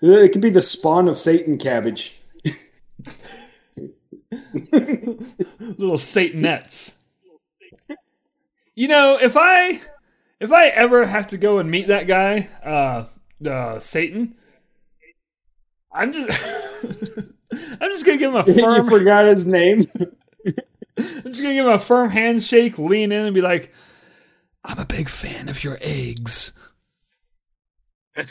It 0.00 0.32
could 0.32 0.40
be 0.42 0.50
the 0.50 0.62
spawn 0.62 1.08
of 1.08 1.18
Satan 1.18 1.58
cabbage. 1.58 2.18
little 4.72 5.96
satanettes. 5.96 6.96
You 8.74 8.88
know, 8.88 9.18
if 9.20 9.36
I 9.36 9.80
if 10.40 10.52
I 10.52 10.68
ever 10.68 11.04
have 11.04 11.26
to 11.28 11.38
go 11.38 11.58
and 11.58 11.70
meet 11.70 11.88
that 11.88 12.06
guy, 12.06 12.48
uh, 12.64 13.06
uh 13.48 13.78
Satan, 13.80 14.34
I'm 15.92 16.12
just 16.12 16.30
I'm 17.80 17.90
just 17.90 18.06
gonna 18.06 18.18
give 18.18 18.34
him 18.34 18.36
a 18.36 18.44
you 18.46 18.54
firm 18.60 18.86
forgot 18.88 19.26
his 19.26 19.46
name. 19.46 19.84
I'm 20.98 21.22
just 21.24 21.42
gonna 21.42 21.54
give 21.54 21.66
him 21.66 21.72
a 21.72 21.78
firm 21.78 22.10
handshake, 22.10 22.78
lean 22.78 23.12
in 23.12 23.24
and 23.24 23.34
be 23.34 23.40
like, 23.40 23.72
I'm 24.64 24.78
a 24.78 24.84
big 24.84 25.08
fan 25.08 25.48
of 25.48 25.64
your 25.64 25.78
eggs. 25.80 26.52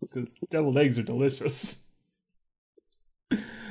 Because 0.00 0.36
deviled 0.48 0.78
eggs 0.78 0.98
are 0.98 1.02
delicious. 1.02 1.84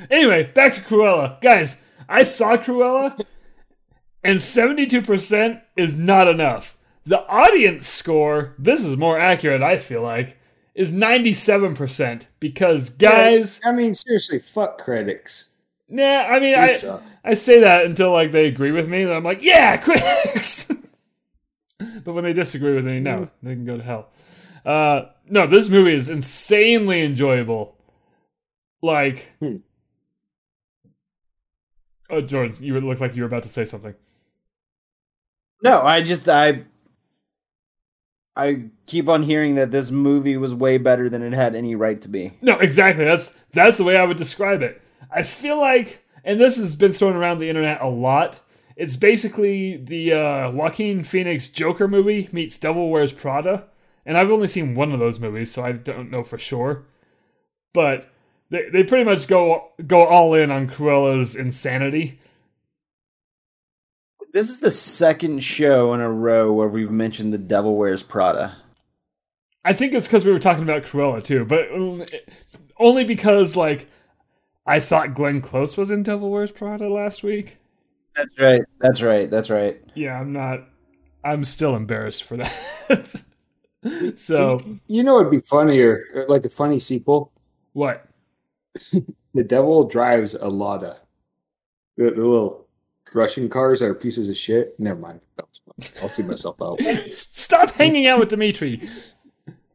Anyway, 0.10 0.44
back 0.54 0.74
to 0.74 0.82
Cruella. 0.82 1.42
Guys, 1.42 1.82
I 2.08 2.24
saw 2.24 2.58
Cruella, 2.58 3.20
and 4.24 4.40
72% 4.40 5.62
is 5.76 5.98
not 5.98 6.28
enough. 6.28 6.78
The 7.06 7.26
audience 7.28 7.88
score, 7.88 8.54
this 8.58 8.84
is 8.84 8.98
more 8.98 9.20
accurate, 9.20 9.62
I 9.62 9.78
feel 9.78 10.02
like, 10.02 10.38
is 10.76 10.92
97%. 10.92 12.28
Because, 12.40 12.90
guys, 12.90 13.60
I 13.64 13.72
mean, 13.72 13.94
seriously, 13.94 14.40
fuck 14.40 14.78
critics. 14.78 15.52
Nah, 15.90 16.04
I 16.04 16.40
mean, 16.40 16.52
You 16.52 16.56
I, 16.58 16.78
suck. 16.78 17.04
I 17.24 17.34
say 17.34 17.60
that 17.62 17.86
until 17.86 18.12
like 18.12 18.32
they 18.32 18.48
agree 18.48 18.72
with 18.72 18.88
me, 18.88 19.04
and 19.04 19.12
I'm 19.12 19.24
like, 19.24 19.42
yeah, 19.42 19.78
critics. 19.78 20.66
but 22.04 22.14
when 22.14 22.24
they 22.24 22.34
disagree 22.34 22.74
with 22.76 22.86
me, 22.86 23.00
no, 23.00 23.30
they 23.44 23.54
can 23.54 23.66
go 23.66 23.78
to 23.78 23.84
hell. 23.84 24.10
Uh, 24.66 25.06
no, 25.30 25.48
this 25.48 25.70
movie 25.70 25.94
is 25.94 26.10
insanely 26.10 27.02
enjoyable. 27.02 27.76
Like, 28.82 29.32
Hmm. 29.40 29.58
oh, 32.10 32.22
Jordan, 32.22 32.56
you 32.62 32.80
look 32.80 33.00
like 33.02 33.16
you 33.16 33.24
were 33.24 33.28
about 33.28 33.44
to 33.44 33.50
say 33.50 33.66
something. 33.66 33.96
No, 35.64 35.82
I 35.82 36.04
just 36.04 36.30
I 36.30 36.64
I 38.36 38.66
keep 38.86 39.10
on 39.10 39.24
hearing 39.24 39.56
that 39.56 39.72
this 39.72 39.90
movie 39.90 40.38
was 40.38 40.54
way 40.54 40.78
better 40.78 41.10
than 41.10 41.24
it 41.24 41.34
had 41.34 41.56
any 41.56 41.76
right 41.76 42.00
to 42.02 42.10
be. 42.10 42.34
No, 42.42 42.58
exactly. 42.60 43.04
That's 43.06 43.30
that's 43.52 43.78
the 43.80 43.84
way 43.84 43.98
I 43.98 44.04
would 44.06 44.18
describe 44.18 44.62
it. 44.62 44.80
I 45.12 45.24
feel 45.24 45.60
like, 45.60 46.06
and 46.24 46.40
this 46.40 46.58
has 46.58 46.76
been 46.76 46.94
thrown 46.94 47.16
around 47.16 47.40
the 47.40 47.50
internet 47.50 47.82
a 47.82 47.88
lot. 47.88 48.40
It's 48.76 48.96
basically 48.96 49.78
the 49.78 50.14
uh, 50.14 50.52
Joaquin 50.52 51.04
Phoenix 51.04 51.50
Joker 51.50 51.88
movie 51.88 52.30
meets 52.32 52.60
Devil 52.60 52.90
Wears 52.90 53.12
Prada, 53.12 53.66
and 54.06 54.18
I've 54.18 54.32
only 54.32 54.48
seen 54.48 54.76
one 54.76 54.92
of 54.92 55.00
those 55.00 55.20
movies, 55.20 55.52
so 55.52 55.64
I 55.64 55.72
don't 55.72 56.12
know 56.12 56.24
for 56.24 56.38
sure. 56.38 56.86
But 57.74 58.10
they 58.50 58.70
they 58.70 58.84
pretty 58.84 59.04
much 59.04 59.28
go 59.28 59.72
go 59.86 60.06
all 60.06 60.34
in 60.34 60.52
on 60.52 60.68
Cruella's 60.68 61.36
insanity. 61.36 62.20
This 64.34 64.50
is 64.50 64.60
the 64.60 64.72
second 64.72 65.44
show 65.44 65.94
in 65.94 66.02
a 66.02 66.12
row 66.12 66.54
where 66.54 66.68
we've 66.68 66.92
mentioned 66.92 67.34
the 67.34 67.40
Devil 67.40 67.76
Wears 67.76 68.04
Prada. 68.04 68.58
I 69.66 69.74
think 69.74 69.94
it's 69.94 70.08
because 70.08 70.24
we 70.24 70.32
were 70.32 70.40
talking 70.40 70.64
about 70.64 70.84
Cruella 70.84 71.24
too, 71.24 71.44
but 71.44 71.72
um, 71.74 72.06
only 72.80 73.04
because 73.04 73.56
like 73.56 73.90
I 74.68 74.80
thought 74.80 75.14
Glenn 75.14 75.42
Close 75.42 75.78
was 75.78 75.92
in 75.92 76.04
Devil 76.04 76.30
Wears 76.30 76.52
Prada 76.52 76.90
last 76.90 77.24
week. 77.24 77.58
That's 78.16 78.40
right. 78.40 78.62
That's 78.80 79.02
right. 79.02 79.30
That's 79.30 79.50
right. 79.50 79.82
Yeah, 79.96 80.20
I'm 80.20 80.34
not. 80.34 80.68
I'm 81.24 81.44
still 81.44 81.76
embarrassed 81.76 82.24
for 82.24 82.38
that. 82.38 83.24
so 84.16 84.60
You 84.88 85.04
know, 85.04 85.20
it'd 85.20 85.32
be 85.32 85.40
funnier, 85.40 86.04
uh, 86.16 86.32
like 86.32 86.46
a 86.46 86.50
funny 86.50 86.80
sequel. 86.80 87.32
what? 87.74 88.08
The 89.34 89.44
Devil 89.44 89.84
Drives 89.84 90.34
a 90.34 90.48
Lada. 90.48 90.98
The, 91.96 92.06
the 92.06 92.24
little 92.24 92.66
Russian 93.14 93.50
cars 93.50 93.84
are 93.84 93.94
pieces 93.94 94.30
of 94.30 94.38
shit. 94.38 94.74
Never 94.80 95.00
mind. 95.00 95.22
I'll 96.02 96.10
see 96.10 96.24
myself 96.24 96.60
out. 96.60 96.80
Stop 97.12 97.70
hanging 97.72 98.08
out 98.08 98.18
with 98.18 98.30
Dimitri. 98.30 98.90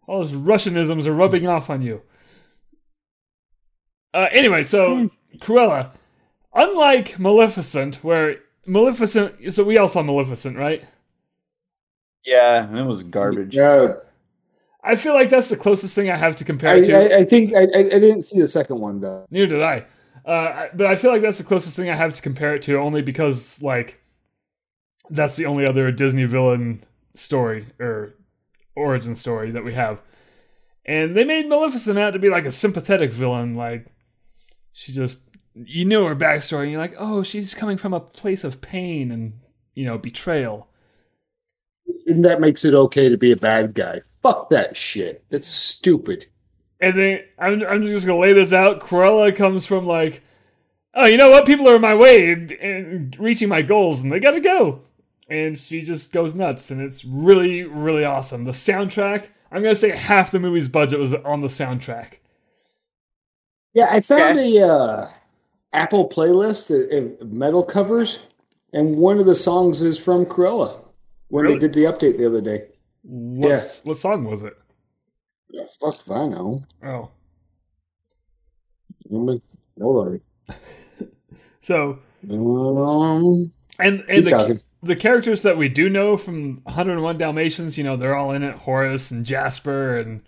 All 0.08 0.18
those 0.18 0.32
Russianisms 0.32 1.06
are 1.06 1.12
rubbing 1.12 1.46
off 1.46 1.70
on 1.70 1.80
you. 1.80 2.02
Uh, 4.14 4.28
anyway, 4.30 4.62
so 4.62 5.08
Cruella, 5.38 5.90
unlike 6.54 7.18
Maleficent, 7.18 7.96
where 8.04 8.36
Maleficent, 8.66 9.52
so 9.52 9.64
we 9.64 9.78
all 9.78 9.88
saw 9.88 10.02
Maleficent, 10.02 10.56
right? 10.56 10.86
Yeah, 12.24 12.76
it 12.78 12.84
was 12.86 13.02
garbage. 13.02 13.54
Yeah, 13.56 13.94
I 14.84 14.94
feel 14.96 15.14
like 15.14 15.28
that's 15.28 15.48
the 15.48 15.56
closest 15.56 15.94
thing 15.94 16.10
I 16.10 16.16
have 16.16 16.36
to 16.36 16.44
compare 16.44 16.74
I, 16.74 16.78
it 16.78 16.84
to. 16.84 17.14
I, 17.14 17.18
I 17.20 17.24
think 17.24 17.52
I, 17.54 17.62
I 17.62 17.78
I 17.78 17.98
didn't 17.98 18.22
see 18.24 18.40
the 18.40 18.48
second 18.48 18.78
one 18.78 19.00
though. 19.00 19.26
Neither 19.30 19.46
did 19.56 19.62
I. 19.62 19.86
Uh, 20.24 20.30
I- 20.30 20.70
but 20.74 20.86
I 20.86 20.94
feel 20.94 21.10
like 21.10 21.22
that's 21.22 21.38
the 21.38 21.44
closest 21.44 21.74
thing 21.76 21.90
I 21.90 21.94
have 21.94 22.14
to 22.14 22.22
compare 22.22 22.54
it 22.54 22.62
to, 22.62 22.76
only 22.78 23.02
because 23.02 23.60
like 23.62 24.00
that's 25.10 25.36
the 25.36 25.46
only 25.46 25.66
other 25.66 25.90
Disney 25.90 26.24
villain 26.24 26.84
story 27.14 27.66
or 27.80 28.14
origin 28.76 29.16
story 29.16 29.50
that 29.50 29.64
we 29.64 29.74
have. 29.74 30.00
And 30.84 31.16
they 31.16 31.24
made 31.24 31.48
Maleficent 31.48 31.98
out 31.98 32.12
to 32.12 32.18
be 32.18 32.28
like 32.28 32.44
a 32.44 32.52
sympathetic 32.52 33.12
villain, 33.12 33.56
like 33.56 33.86
she 34.72 34.92
just 34.92 35.22
you 35.54 35.84
knew 35.84 36.04
her 36.04 36.16
backstory, 36.16 36.62
and 36.62 36.72
you're 36.72 36.80
like, 36.80 36.94
oh, 36.98 37.22
she's 37.22 37.54
coming 37.54 37.76
from 37.76 37.92
a 37.92 38.00
place 38.00 38.44
of 38.44 38.60
pain 38.60 39.10
and 39.10 39.34
you 39.74 39.84
know 39.84 39.98
betrayal. 39.98 40.68
And 42.06 42.24
that 42.24 42.40
makes 42.40 42.64
it 42.64 42.74
okay 42.74 43.08
to 43.08 43.18
be 43.18 43.32
a 43.32 43.36
bad 43.36 43.74
guy. 43.74 44.02
Fuck 44.22 44.50
that 44.50 44.76
shit. 44.76 45.24
That's 45.30 45.48
stupid. 45.48 46.26
And 46.80 46.98
then 46.98 47.24
I'm, 47.38 47.62
I'm 47.62 47.82
just 47.84 48.06
gonna 48.06 48.18
lay 48.18 48.32
this 48.32 48.52
out. 48.52 48.80
Cruella 48.80 49.34
comes 49.34 49.66
from 49.66 49.84
like, 49.84 50.22
oh, 50.94 51.06
you 51.06 51.16
know 51.16 51.30
what? 51.30 51.46
People 51.46 51.68
are 51.68 51.76
in 51.76 51.82
my 51.82 51.94
way 51.94 52.32
and, 52.32 52.50
and 52.52 53.18
reaching 53.18 53.48
my 53.48 53.62
goals, 53.62 54.02
and 54.02 54.10
they 54.10 54.20
gotta 54.20 54.40
go. 54.40 54.82
And 55.28 55.58
she 55.58 55.82
just 55.82 56.12
goes 56.12 56.34
nuts, 56.34 56.70
and 56.70 56.80
it's 56.80 57.04
really, 57.04 57.62
really 57.62 58.04
awesome. 58.04 58.44
The 58.44 58.50
soundtrack. 58.52 59.28
I'm 59.50 59.62
gonna 59.62 59.74
say 59.74 59.94
half 59.94 60.30
the 60.30 60.40
movie's 60.40 60.68
budget 60.68 60.98
was 60.98 61.14
on 61.14 61.42
the 61.42 61.48
soundtrack. 61.48 62.18
Yeah, 63.74 63.88
I 63.90 64.00
found 64.00 64.38
a 64.38 64.60
uh, 64.66 65.08
Apple 65.72 66.08
playlist 66.08 66.70
of- 66.70 67.30
metal 67.32 67.62
covers, 67.62 68.20
and 68.72 68.96
one 68.96 69.18
of 69.18 69.26
the 69.26 69.34
songs 69.36 69.80
is 69.82 69.98
from 69.98 70.26
Cruella 70.26 70.76
when 71.28 71.44
Really? 71.44 71.54
they 71.58 71.68
did 71.68 71.72
the 71.74 71.84
update 71.84 72.18
the 72.18 72.26
other 72.26 72.40
day. 72.40 72.68
What 73.02 73.80
what 73.84 73.96
song 73.96 74.24
was 74.24 74.42
it? 74.42 74.56
Yeah, 75.50 75.64
fuck 75.80 75.94
if 75.98 76.10
I 76.10 76.26
know. 76.28 76.62
Oh, 76.84 77.10
on. 79.80 80.20
so 81.60 81.98
Um, 82.30 83.52
and 83.78 84.04
and 84.08 84.26
the 84.26 84.30
talking. 84.30 84.60
the 84.82 84.96
characters 84.96 85.42
that 85.42 85.56
we 85.56 85.68
do 85.68 85.88
know 85.88 86.16
from 86.16 86.60
101 86.64 87.18
Dalmatians, 87.18 87.76
you 87.78 87.84
know, 87.84 87.96
they're 87.96 88.14
all 88.16 88.32
in 88.32 88.42
it. 88.42 88.54
Horace 88.56 89.10
and 89.10 89.24
Jasper 89.26 89.98
and 89.98 90.22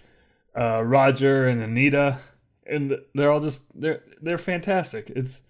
uh, 0.58 0.82
Roger 0.84 1.46
and 1.48 1.62
Anita, 1.62 2.18
and 2.66 2.98
they're 3.14 3.30
all 3.30 3.40
just 3.40 3.64
they're 3.78 4.02
they're 4.22 4.38
fantastic. 4.38 5.10
It's 5.10 5.42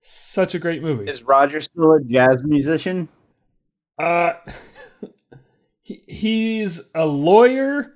such 0.00 0.54
a 0.54 0.58
great 0.58 0.82
movie. 0.82 1.10
Is 1.10 1.22
Roger 1.22 1.60
still 1.60 1.94
a 1.94 2.02
jazz 2.02 2.42
musician? 2.42 3.08
Uh, 3.98 4.32
he, 5.82 6.02
he's 6.06 6.82
a 6.94 7.06
lawyer, 7.06 7.92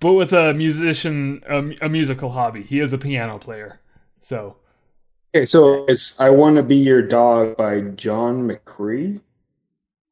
but 0.00 0.14
with 0.14 0.32
a 0.32 0.52
musician, 0.54 1.42
a, 1.48 1.86
a 1.86 1.88
musical 1.88 2.30
hobby. 2.30 2.62
He 2.62 2.80
is 2.80 2.92
a 2.92 2.98
piano 2.98 3.38
player. 3.38 3.80
So 4.18 4.56
Okay, 5.34 5.44
so 5.44 5.84
it's 5.86 6.18
"I 6.18 6.30
Want 6.30 6.56
to 6.56 6.62
Be 6.62 6.76
Your 6.76 7.02
Dog" 7.02 7.56
by 7.56 7.82
John 7.82 8.48
McCree. 8.48 9.20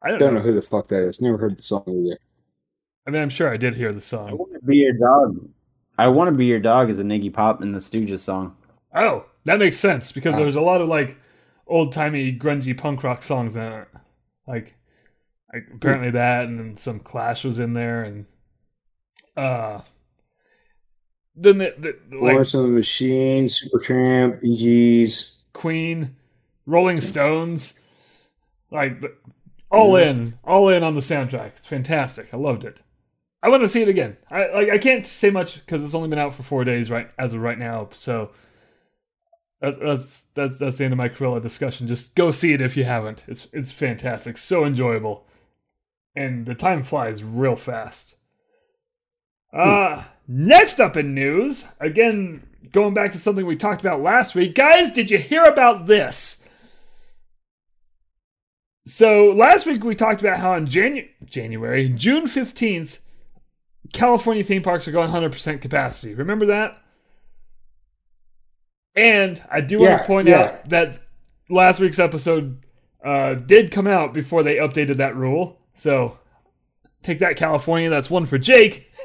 I 0.02 0.10
don't, 0.10 0.18
Don't 0.18 0.34
know. 0.34 0.40
know 0.40 0.46
who 0.46 0.52
the 0.52 0.62
fuck 0.62 0.88
that 0.88 1.02
is. 1.08 1.20
Never 1.22 1.38
heard 1.38 1.56
the 1.56 1.62
song 1.62 1.84
either. 1.88 2.18
I 3.06 3.10
mean, 3.10 3.22
I'm 3.22 3.30
sure 3.30 3.48
I 3.48 3.56
did 3.56 3.74
hear 3.74 3.92
the 3.92 4.00
song. 4.00 4.28
I 4.28 4.34
want 4.34 4.52
to 4.52 4.60
be 4.60 4.76
your 4.76 4.92
dog. 4.92 5.48
I 5.98 6.08
want 6.08 6.28
to 6.28 6.36
be 6.36 6.46
your 6.46 6.60
dog 6.60 6.90
is 6.90 7.00
a 7.00 7.04
Iggy 7.04 7.32
Pop 7.32 7.62
in 7.62 7.72
the 7.72 7.78
Stooges 7.78 8.18
song. 8.20 8.56
Oh, 8.94 9.26
that 9.44 9.58
makes 9.58 9.76
sense 9.78 10.12
because 10.12 10.34
Ah. 10.34 10.38
there's 10.38 10.56
a 10.56 10.60
lot 10.60 10.80
of 10.80 10.88
like 10.88 11.16
old 11.66 11.92
timey 11.92 12.36
grungy 12.36 12.76
punk 12.76 13.02
rock 13.02 13.22
songs 13.22 13.56
in 13.56 13.62
it. 13.62 13.88
Like, 14.46 14.74
like 15.52 15.64
apparently 15.74 16.10
that, 16.10 16.44
and 16.44 16.58
then 16.58 16.76
some 16.76 17.00
Clash 17.00 17.44
was 17.44 17.58
in 17.58 17.72
there, 17.72 18.02
and 18.04 18.26
uh, 19.36 19.80
then 21.34 21.58
the, 21.58 21.74
the 21.78 22.16
like 22.16 22.32
Florence 22.32 22.54
and 22.54 22.64
the 22.64 22.68
Machine, 22.68 23.46
Supertramp, 23.46 24.40
Bee 24.40 24.56
Gees. 24.56 25.44
Queen, 25.52 26.14
Rolling 26.66 27.00
Stones, 27.00 27.74
like 28.70 29.00
the, 29.00 29.14
all 29.70 29.96
in, 29.96 30.38
all 30.44 30.68
in 30.68 30.82
on 30.84 30.94
the 30.94 31.00
soundtrack. 31.00 31.52
It's 31.56 31.66
fantastic. 31.66 32.32
I 32.32 32.36
loved 32.36 32.64
it. 32.64 32.82
I 33.42 33.48
want 33.48 33.62
to 33.62 33.68
see 33.68 33.82
it 33.82 33.88
again. 33.88 34.16
I 34.30 34.48
like. 34.48 34.70
I 34.70 34.78
can't 34.78 35.06
say 35.06 35.30
much 35.30 35.56
because 35.56 35.84
it's 35.84 35.94
only 35.94 36.08
been 36.08 36.18
out 36.18 36.34
for 36.34 36.42
four 36.42 36.64
days 36.64 36.90
right 36.90 37.08
as 37.18 37.34
of 37.34 37.40
right 37.40 37.58
now. 37.58 37.88
So 37.92 38.30
that's 39.60 39.76
that's 39.78 40.22
that's 40.34 40.58
that's 40.58 40.78
the 40.78 40.84
end 40.84 40.92
of 40.92 40.98
my 40.98 41.08
Cruella 41.08 41.40
discussion. 41.40 41.86
Just 41.86 42.14
go 42.14 42.30
see 42.30 42.52
it 42.52 42.60
if 42.60 42.76
you 42.76 42.84
haven't. 42.84 43.24
It's 43.28 43.48
it's 43.52 43.72
fantastic. 43.72 44.38
So 44.38 44.64
enjoyable, 44.64 45.26
and 46.14 46.46
the 46.46 46.54
time 46.54 46.82
flies 46.82 47.22
real 47.22 47.56
fast. 47.56 48.16
Uh 49.52 50.04
next 50.26 50.80
up 50.80 50.96
in 50.96 51.14
news, 51.14 51.66
again 51.78 52.46
going 52.72 52.94
back 52.94 53.12
to 53.12 53.18
something 53.18 53.46
we 53.46 53.56
talked 53.56 53.80
about 53.80 54.02
last 54.02 54.34
week. 54.34 54.54
Guys, 54.54 54.90
did 54.90 55.10
you 55.10 55.18
hear 55.18 55.44
about 55.44 55.86
this? 55.86 56.42
So 58.86 59.30
last 59.30 59.66
week 59.66 59.82
we 59.82 59.94
talked 59.94 60.20
about 60.20 60.38
how 60.38 60.52
on 60.52 60.66
Janu- 60.66 61.08
January, 61.24 61.88
June 61.88 62.24
15th, 62.24 63.00
California 63.92 64.44
theme 64.44 64.62
parks 64.62 64.88
are 64.88 64.92
going 64.92 65.10
100% 65.10 65.60
capacity. 65.60 66.14
Remember 66.14 66.46
that? 66.46 66.82
And 68.94 69.42
I 69.50 69.60
do 69.60 69.80
want 69.80 70.00
to 70.00 70.06
point 70.06 70.28
yeah. 70.28 70.40
out 70.40 70.68
that 70.70 71.00
last 71.50 71.80
week's 71.80 71.98
episode 71.98 72.64
uh, 73.04 73.34
did 73.34 73.70
come 73.70 73.86
out 73.86 74.14
before 74.14 74.42
they 74.42 74.56
updated 74.56 74.96
that 74.96 75.14
rule. 75.14 75.58
So 75.74 76.18
take 77.02 77.18
that, 77.18 77.36
California. 77.36 77.90
That's 77.90 78.10
one 78.10 78.24
for 78.26 78.38
Jake. 78.38 78.90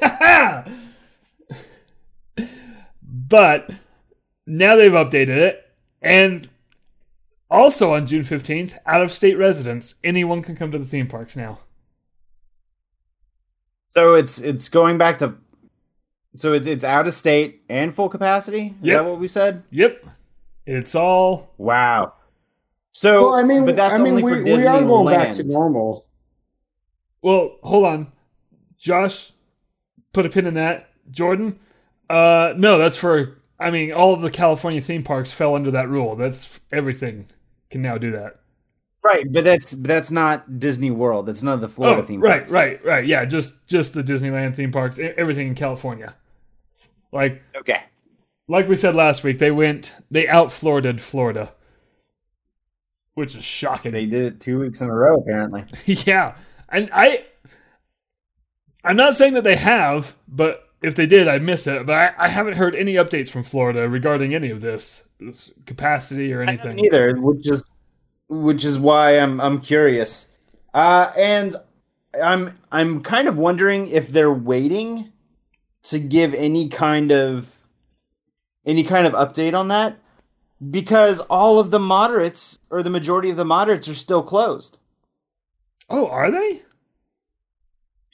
but 3.06 3.70
now 4.46 4.76
they've 4.76 4.92
updated 4.92 5.36
it. 5.36 5.70
And 6.00 6.48
also 7.50 7.92
on 7.92 8.06
June 8.06 8.22
15th, 8.22 8.78
out 8.86 9.02
of 9.02 9.12
state 9.12 9.36
residents, 9.36 9.96
anyone 10.02 10.42
can 10.42 10.56
come 10.56 10.72
to 10.72 10.78
the 10.78 10.86
theme 10.86 11.06
parks 11.06 11.36
now. 11.36 11.58
So 13.92 14.14
it's 14.14 14.38
it's 14.40 14.70
going 14.70 14.96
back 14.96 15.18
to 15.18 15.34
so 16.34 16.54
it's 16.54 16.66
it's 16.66 16.82
out 16.82 17.06
of 17.06 17.12
state 17.12 17.60
and 17.68 17.94
full 17.94 18.08
capacity. 18.08 18.68
Is 18.68 18.72
Yep. 18.80 18.96
that 19.04 19.10
what 19.10 19.20
we 19.20 19.28
said? 19.28 19.64
Yep. 19.70 20.06
It's 20.64 20.94
all 20.94 21.52
Wow. 21.58 22.14
So, 22.92 23.26
Well, 23.26 23.34
I 23.34 23.42
mean, 23.42 23.66
but 23.66 23.76
that's 23.76 24.00
I 24.00 24.02
mean, 24.02 24.12
only 24.12 24.22
we, 24.22 24.32
for 24.32 24.42
we 24.44 24.66
are 24.66 24.82
going 24.82 25.14
back 25.14 25.34
to 25.34 25.44
normal. 25.44 26.06
Well, 27.20 27.58
hold 27.62 27.84
on. 27.84 28.12
Josh, 28.78 29.32
put 30.14 30.24
a 30.24 30.30
pin 30.30 30.46
in 30.46 30.54
that. 30.54 30.88
Jordan, 31.10 31.58
uh, 32.08 32.54
no, 32.56 32.78
that's 32.78 32.96
for. 32.96 33.36
I 33.60 33.70
mean, 33.70 33.92
all 33.92 34.14
of 34.14 34.22
the 34.22 34.30
California 34.30 34.80
theme 34.80 35.02
parks 35.02 35.32
fell 35.32 35.54
under 35.54 35.70
that 35.72 35.90
rule. 35.90 36.16
That's 36.16 36.60
everything 36.72 37.26
can 37.70 37.82
now 37.82 37.98
do 37.98 38.10
that. 38.12 38.40
Right, 39.04 39.30
but 39.32 39.42
that's 39.44 39.72
that's 39.72 40.10
not 40.12 40.60
Disney 40.60 40.90
World. 40.92 41.26
That's 41.26 41.42
none 41.42 41.54
of 41.54 41.60
the 41.60 41.68
Florida 41.68 42.02
oh, 42.02 42.06
theme 42.06 42.20
right, 42.20 42.40
parks. 42.40 42.52
right, 42.52 42.84
right. 42.84 42.84
Right. 42.84 43.06
Yeah, 43.06 43.24
just 43.24 43.66
just 43.66 43.94
the 43.94 44.02
Disneyland 44.02 44.54
theme 44.54 44.70
parks, 44.70 44.98
e- 45.00 45.12
everything 45.16 45.48
in 45.48 45.54
California. 45.56 46.14
Like 47.10 47.42
Okay. 47.56 47.82
like 48.48 48.68
we 48.68 48.76
said 48.76 48.94
last 48.94 49.24
week, 49.24 49.38
they 49.38 49.50
went 49.50 49.94
they 50.10 50.28
out 50.28 50.48
Florida'd 50.48 51.00
Florida, 51.00 51.52
which 53.14 53.34
is 53.34 53.44
shocking. 53.44 53.90
They 53.92 54.06
did 54.06 54.22
it 54.34 54.40
two 54.40 54.60
weeks 54.60 54.80
in 54.80 54.88
a 54.88 54.94
row, 54.94 55.16
apparently. 55.16 55.64
yeah, 55.86 56.36
and 56.68 56.88
I, 56.92 57.24
I'm 58.84 58.96
not 58.96 59.14
saying 59.14 59.34
that 59.34 59.44
they 59.44 59.56
have, 59.56 60.16
but 60.28 60.68
if 60.80 60.94
they 60.94 61.06
did, 61.06 61.28
I 61.28 61.38
missed 61.38 61.66
it. 61.66 61.86
But 61.86 62.14
I, 62.18 62.24
I 62.26 62.28
haven't 62.28 62.54
heard 62.54 62.74
any 62.76 62.94
updates 62.94 63.30
from 63.30 63.42
Florida 63.42 63.88
regarding 63.88 64.34
any 64.34 64.50
of 64.50 64.60
this, 64.60 65.04
this 65.20 65.50
capacity 65.66 66.32
or 66.32 66.40
I 66.40 66.44
anything. 66.44 66.78
haven't 66.78 66.84
either, 66.84 67.14
which 67.20 67.48
is 67.48 67.68
which 68.32 68.64
is 68.64 68.78
why 68.78 69.18
I'm 69.18 69.40
I'm 69.40 69.60
curious. 69.60 70.32
Uh, 70.72 71.12
and 71.16 71.54
I'm 72.22 72.54
I'm 72.70 73.02
kind 73.02 73.28
of 73.28 73.36
wondering 73.36 73.88
if 73.88 74.08
they're 74.08 74.32
waiting 74.32 75.12
to 75.84 75.98
give 75.98 76.32
any 76.34 76.68
kind 76.68 77.12
of 77.12 77.54
any 78.64 78.84
kind 78.84 79.06
of 79.06 79.12
update 79.12 79.54
on 79.54 79.68
that 79.68 79.98
because 80.70 81.20
all 81.20 81.58
of 81.58 81.70
the 81.70 81.80
moderates 81.80 82.58
or 82.70 82.82
the 82.82 82.90
majority 82.90 83.30
of 83.30 83.36
the 83.36 83.44
moderates 83.44 83.88
are 83.88 83.94
still 83.94 84.22
closed. 84.22 84.78
Oh, 85.90 86.08
are 86.08 86.30
they? 86.30 86.62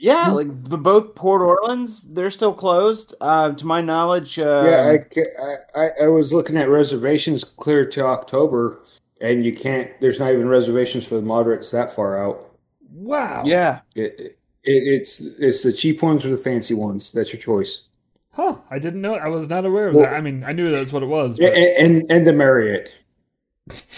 Yeah, 0.01 0.29
like 0.29 0.65
the 0.65 0.79
both 0.79 1.17
Port 1.17 1.43
Orleans, 1.43 2.13
they're 2.15 2.31
still 2.31 2.53
closed. 2.53 3.17
Uh, 3.21 3.51
to 3.53 3.67
my 3.67 3.81
knowledge, 3.81 4.39
uh, 4.39 4.65
yeah, 4.65 4.95
I, 4.95 5.83
I, 5.83 5.87
I, 5.87 6.05
I 6.05 6.07
was 6.07 6.33
looking 6.33 6.57
at 6.57 6.69
reservations 6.69 7.43
clear 7.43 7.85
to 7.87 8.07
October, 8.07 8.81
and 9.21 9.45
you 9.45 9.53
can't. 9.55 9.91
There's 10.01 10.19
not 10.19 10.33
even 10.33 10.49
reservations 10.49 11.07
for 11.07 11.17
the 11.17 11.23
moderates 11.23 11.71
that 11.71 11.91
far 11.91 12.23
out. 12.23 12.51
Wow. 12.91 13.43
yeah. 13.45 13.81
It, 13.95 14.19
it, 14.21 14.35
it's 14.65 15.21
it's 15.39 15.63
the 15.63 15.73
cheap 15.73 16.03
ones 16.03 16.25
or 16.27 16.31
the 16.31 16.37
fancy 16.37 16.75
ones. 16.75 17.13
That's 17.13 17.33
your 17.33 17.41
choice. 17.41 17.89
Huh? 18.33 18.57
I 18.71 18.79
didn't 18.79 19.01
know. 19.01 19.15
I 19.15 19.29
was 19.29 19.49
not 19.49 19.65
aware 19.65 19.89
of 19.89 19.95
Well- 19.95 20.05
that. 20.05 20.15
I 20.15 20.21
mean, 20.21 20.45
I 20.45 20.53
knew 20.53 20.71
that's 20.71 20.93
what 20.93 21.03
it 21.03 21.07
was. 21.07 21.39
Yeah, 21.39 21.49
But, 21.49 21.57
and, 21.59 22.01
and 22.03 22.11
and 22.11 22.27
the 22.27 22.33
Marriott, 22.33 22.93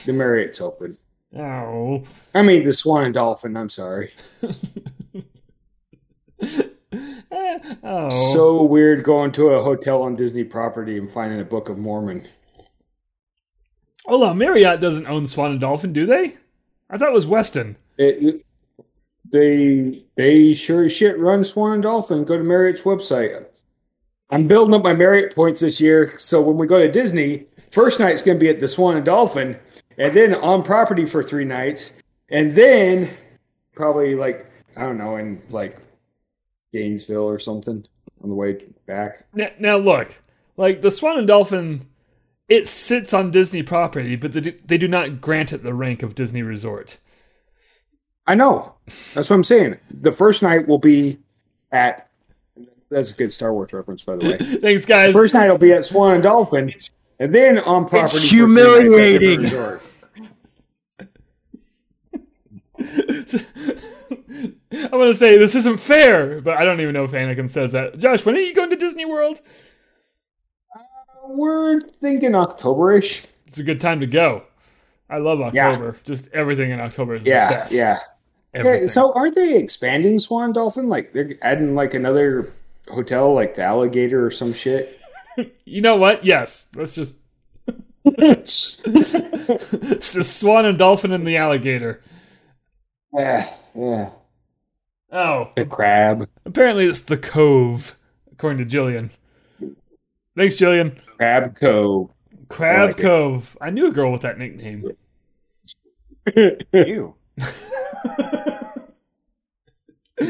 the 0.07 0.13
Marriott's 0.13 0.61
open. 0.61 0.97
oh. 1.37 2.03
I 2.35 2.43
mean 2.43 2.65
the 2.65 2.73
Swan 2.73 3.05
and 3.05 3.15
Dolphin. 3.15 3.57
I'm 3.57 3.69
sorry. 3.71 4.11
Eh, 7.33 7.75
oh. 7.85 8.09
So 8.33 8.63
weird 8.65 9.05
going 9.05 9.31
to 9.33 9.49
a 9.51 9.63
hotel 9.63 10.03
on 10.03 10.17
Disney 10.17 10.43
property 10.43 10.99
and 10.99 11.09
finding 11.09 11.39
a 11.41 11.45
Book 11.45 11.69
of 11.69 11.79
Mormon. 11.79 12.27
Hold 14.07 14.25
on, 14.25 14.39
Marriott 14.39 14.81
doesn't 14.81 15.07
own 15.07 15.27
Swan 15.27 15.53
and 15.53 15.61
Dolphin, 15.61 15.93
do 15.93 16.07
they? 16.07 16.37
I 16.89 16.99
thought 16.99 17.09
it 17.09 17.15
was 17.15 17.27
Westin. 17.27 17.77
It, 17.99 18.45
they 19.31 20.05
they 20.17 20.55
sure 20.55 20.85
as 20.85 20.93
shit 20.93 21.19
run 21.19 21.45
Swan 21.45 21.75
and 21.75 21.83
Dolphin. 21.83 22.25
Go 22.25 22.37
to 22.37 22.43
Marriott's 22.43 22.83
website. 22.83 23.47
I'm 24.31 24.49
building 24.49 24.75
up 24.75 24.83
my 24.83 24.95
Marriott 24.95 25.35
points 25.35 25.61
this 25.61 25.81
year, 25.81 26.15
so 26.17 26.41
when 26.41 26.57
we 26.57 26.67
go 26.67 26.79
to 26.79 26.91
Disney, 26.91 27.47
first 27.71 27.99
night's 27.99 28.23
going 28.23 28.39
to 28.39 28.41
be 28.41 28.49
at 28.49 28.61
the 28.61 28.69
Swan 28.69 28.97
and 28.97 29.05
Dolphin, 29.05 29.59
and 29.99 30.17
then 30.17 30.35
on 30.35 30.63
property 30.63 31.05
for 31.05 31.23
three 31.23 31.45
nights, 31.45 32.01
and 32.29 32.55
then 32.55 33.11
probably 33.75 34.15
like 34.15 34.51
I 34.77 34.83
don't 34.83 34.99
know 34.99 35.17
in 35.17 35.43
like 35.51 35.79
Gainesville 36.73 37.29
or 37.29 37.39
something 37.39 37.85
on 38.23 38.29
the 38.29 38.35
way 38.35 38.65
back. 38.87 39.25
Now, 39.35 39.49
now 39.59 39.77
look, 39.77 40.21
like 40.57 40.83
the 40.83 40.91
Swan 40.91 41.19
and 41.19 41.27
Dolphin, 41.27 41.87
it 42.51 42.67
sits 42.67 43.15
on 43.15 43.31
Disney 43.31 43.63
property, 43.63 44.17
but 44.17 44.33
they 44.33 44.41
do, 44.41 44.53
they 44.67 44.77
do 44.77 44.89
not 44.89 45.21
grant 45.21 45.53
it 45.53 45.63
the 45.63 45.73
rank 45.73 46.03
of 46.03 46.17
Disney 46.17 46.43
Resort. 46.43 46.99
I 48.27 48.35
know. 48.35 48.75
That's 49.15 49.31
what 49.31 49.33
I'm 49.33 49.45
saying. 49.45 49.77
The 49.91 50.13
first 50.13 50.43
night 50.43 50.69
will 50.69 50.79
be 50.79 51.19
at. 51.73 52.11
That's 52.91 53.13
a 53.13 53.17
good 53.17 53.31
Star 53.31 53.55
Wars 53.55 53.73
reference, 53.73 54.05
by 54.05 54.17
the 54.17 54.27
way. 54.27 54.37
Thanks, 54.61 54.85
guys. 54.85 55.15
First 55.15 55.33
night 55.33 55.49
will 55.49 55.59
be 55.59 55.73
at 55.73 55.85
Swan 55.85 56.15
and 56.15 56.25
Dolphin, 56.25 56.73
and 57.21 57.33
then 57.33 57.61
on 57.61 57.89
property. 57.89 58.19
for 58.19 58.19
three 58.19 58.47
nights 58.49 58.97
at 58.97 59.21
different 59.21 59.21
humiliating. 59.21 59.81
I 64.93 64.97
want 64.97 65.13
to 65.13 65.15
say 65.15 65.39
this 65.39 65.55
isn't 65.55 65.79
fair, 65.79 66.41
but 66.41 66.57
I 66.57 66.65
don't 66.65 66.81
even 66.81 66.95
know 66.95 67.05
if 67.05 67.13
Anakin 67.13 67.49
says 67.49 67.71
that. 67.73 67.99
Josh, 67.99 68.25
when 68.25 68.35
are 68.35 68.41
you 68.41 68.55
going 68.55 68.71
to 68.71 68.77
Disney 68.77 69.05
World? 69.05 69.41
We're 71.37 71.81
thinking 71.81 72.33
Octoberish. 72.33 73.27
It's 73.47 73.59
a 73.59 73.63
good 73.65 73.81
time 73.81 74.01
to 74.01 74.07
go. 74.07 74.45
I 75.09 75.19
love 75.19 75.41
Yeah. 75.55 75.69
October. 75.69 75.97
Just 76.05 76.33
everything 76.33 76.71
in 76.71 76.81
October 76.81 77.15
is 77.17 77.25
the 77.25 77.31
Yeah, 77.31 77.49
best. 77.51 77.73
yeah. 77.73 77.99
Everything. 78.55 78.83
Yeah, 78.83 78.89
so 78.89 79.13
aren't 79.15 79.35
they 79.35 79.57
expanding 79.57 80.19
Swan 80.19 80.53
Dolphin? 80.53 80.89
Like 80.89 81.13
they're 81.13 81.31
adding 81.43 81.75
like 81.75 81.95
another 81.95 82.53
hotel, 82.89 83.33
like 83.35 83.55
the 83.57 83.63
Alligator 83.63 84.25
or 84.25 84.31
some 84.31 84.53
shit. 84.53 84.89
you 85.65 85.81
know 85.81 85.97
what? 85.97 86.25
Yes. 86.25 86.69
Let's 86.75 86.95
just 86.95 87.19
it's 88.05 88.77
the 90.13 90.25
Swan 90.25 90.65
and 90.65 90.79
Dolphin 90.79 91.13
and 91.13 91.27
the 91.27 91.37
alligator. 91.37 92.03
yeah, 93.13 93.53
yeah. 93.77 94.11
Oh, 95.13 95.51
The 95.57 95.65
crab, 95.67 96.29
apparently 96.47 96.87
it's 96.87 97.01
the 97.01 97.17
Cove, 97.17 97.97
according 98.33 98.67
to 98.67 98.77
Jillian. 98.77 99.11
Thanks, 100.37 100.57
Jillian. 100.57 100.99
Crab 101.17 101.57
Cove. 101.57 102.11
Crab 102.49 102.91
like 102.91 102.99
it. 102.99 103.03
Cove. 103.03 103.57
I 103.61 103.71
knew 103.71 103.89
a 103.89 103.93
girl 103.93 104.13
with 104.13 104.23
that 104.23 104.39
nickname. 104.39 104.91
You. 106.73 107.15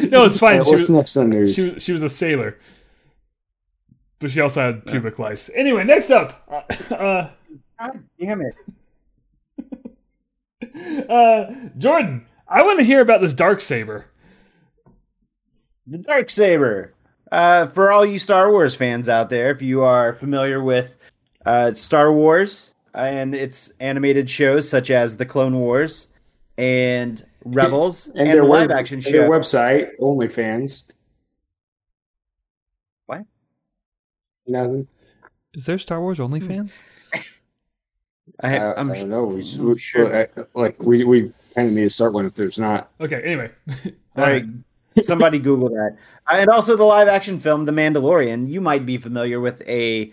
No, 0.08 0.24
it's 0.24 0.38
fine. 0.38 0.60
Uh, 0.60 0.64
She 0.64 0.70
what's 0.70 0.82
was, 0.82 0.90
next 0.90 1.16
on 1.16 1.30
news? 1.30 1.52
she 1.54 1.70
was 1.70 1.82
she 1.82 1.92
was 1.92 2.02
a 2.04 2.08
sailor, 2.08 2.56
but 4.20 4.30
she 4.30 4.40
also 4.40 4.60
had 4.60 4.86
pubic 4.86 5.18
lice. 5.18 5.50
Anyway, 5.52 5.82
next 5.82 6.12
up, 6.12 6.48
uh, 6.48 7.28
God 7.76 8.04
damn 8.20 8.40
it. 8.40 8.54
uh, 11.10 11.52
Jordan. 11.76 12.24
I 12.46 12.62
want 12.62 12.78
to 12.78 12.84
hear 12.84 13.00
about 13.00 13.20
this 13.20 13.34
dark 13.34 13.60
saber. 13.60 14.06
The 15.88 15.98
Dark 15.98 16.30
Saber. 16.30 16.94
Uh, 17.30 17.66
for 17.68 17.92
all 17.92 18.04
you 18.04 18.18
Star 18.18 18.50
Wars 18.50 18.74
fans 18.74 19.08
out 19.08 19.30
there, 19.30 19.50
if 19.50 19.62
you 19.62 19.82
are 19.82 20.12
familiar 20.12 20.62
with 20.62 20.96
uh, 21.46 21.72
Star 21.72 22.12
Wars 22.12 22.74
and 22.94 23.34
its 23.34 23.72
animated 23.80 24.28
shows 24.28 24.68
such 24.68 24.90
as 24.90 25.16
the 25.16 25.26
Clone 25.26 25.56
Wars 25.56 26.08
and 26.58 27.24
Rebels 27.44 28.08
and, 28.08 28.28
the 28.28 28.34
their 28.34 28.44
live 28.44 28.68
web- 28.70 28.78
action 28.78 29.00
show. 29.00 29.12
their 29.12 29.30
website, 29.30 29.90
OnlyFans. 30.00 30.92
What? 33.06 33.22
Nothing. 34.46 34.88
Is 35.54 35.66
there 35.66 35.78
Star 35.78 36.00
Wars 36.00 36.18
OnlyFans? 36.18 36.78
I, 38.42 38.58
I, 38.58 38.74
I'm 38.74 38.90
I 38.90 38.98
don't 38.98 39.10
know. 39.10 39.24
We, 39.24 39.52
I'm 39.52 39.64
we, 39.66 39.78
sure. 39.78 40.14
uh, 40.14 40.26
like 40.54 40.80
we 40.82 41.04
we 41.04 41.32
kind 41.54 41.68
of 41.68 41.74
need 41.74 41.82
to 41.82 41.90
start 41.90 42.12
one 42.12 42.26
if 42.26 42.34
there's 42.34 42.58
not. 42.58 42.90
Okay. 43.00 43.20
Anyway, 43.22 43.50
All 44.16 44.24
right, 44.24 44.44
somebody 45.00 45.38
Google 45.48 45.68
that. 45.70 45.96
Uh, 46.26 46.36
And 46.38 46.48
also 46.48 46.76
the 46.76 46.84
live 46.84 47.08
action 47.08 47.38
film 47.40 47.64
The 47.64 47.72
Mandalorian. 47.72 48.48
You 48.48 48.60
might 48.60 48.86
be 48.86 48.96
familiar 48.96 49.40
with 49.40 49.62
a 49.68 50.12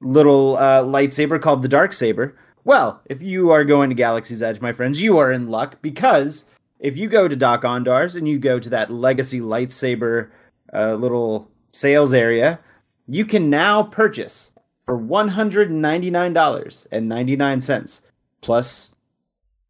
little 0.00 0.56
uh, 0.56 0.82
lightsaber 0.82 1.40
called 1.40 1.62
the 1.62 1.68
Dark 1.68 1.92
Saber. 1.92 2.36
Well, 2.64 3.00
if 3.06 3.22
you 3.22 3.50
are 3.50 3.64
going 3.64 3.88
to 3.90 3.94
Galaxy's 3.94 4.42
Edge, 4.42 4.60
my 4.60 4.72
friends, 4.72 5.02
you 5.02 5.18
are 5.18 5.32
in 5.32 5.48
luck 5.48 5.78
because 5.82 6.44
if 6.78 6.96
you 6.96 7.08
go 7.08 7.28
to 7.28 7.36
Dok-Ondar's 7.36 8.16
and 8.16 8.28
you 8.28 8.38
go 8.38 8.58
to 8.58 8.70
that 8.70 8.90
Legacy 8.90 9.40
lightsaber 9.40 10.30
uh, 10.72 10.94
little 10.94 11.50
sales 11.72 12.14
area, 12.14 12.60
you 13.08 13.24
can 13.24 13.50
now 13.50 13.82
purchase 13.82 14.52
for 14.84 14.96
one 14.96 15.28
hundred 15.28 15.70
and 15.70 15.82
ninety 15.82 16.10
nine 16.10 16.32
dollars 16.32 16.86
and 16.90 17.08
ninety 17.08 17.36
nine 17.36 17.60
cents 17.60 18.02
plus 18.40 18.94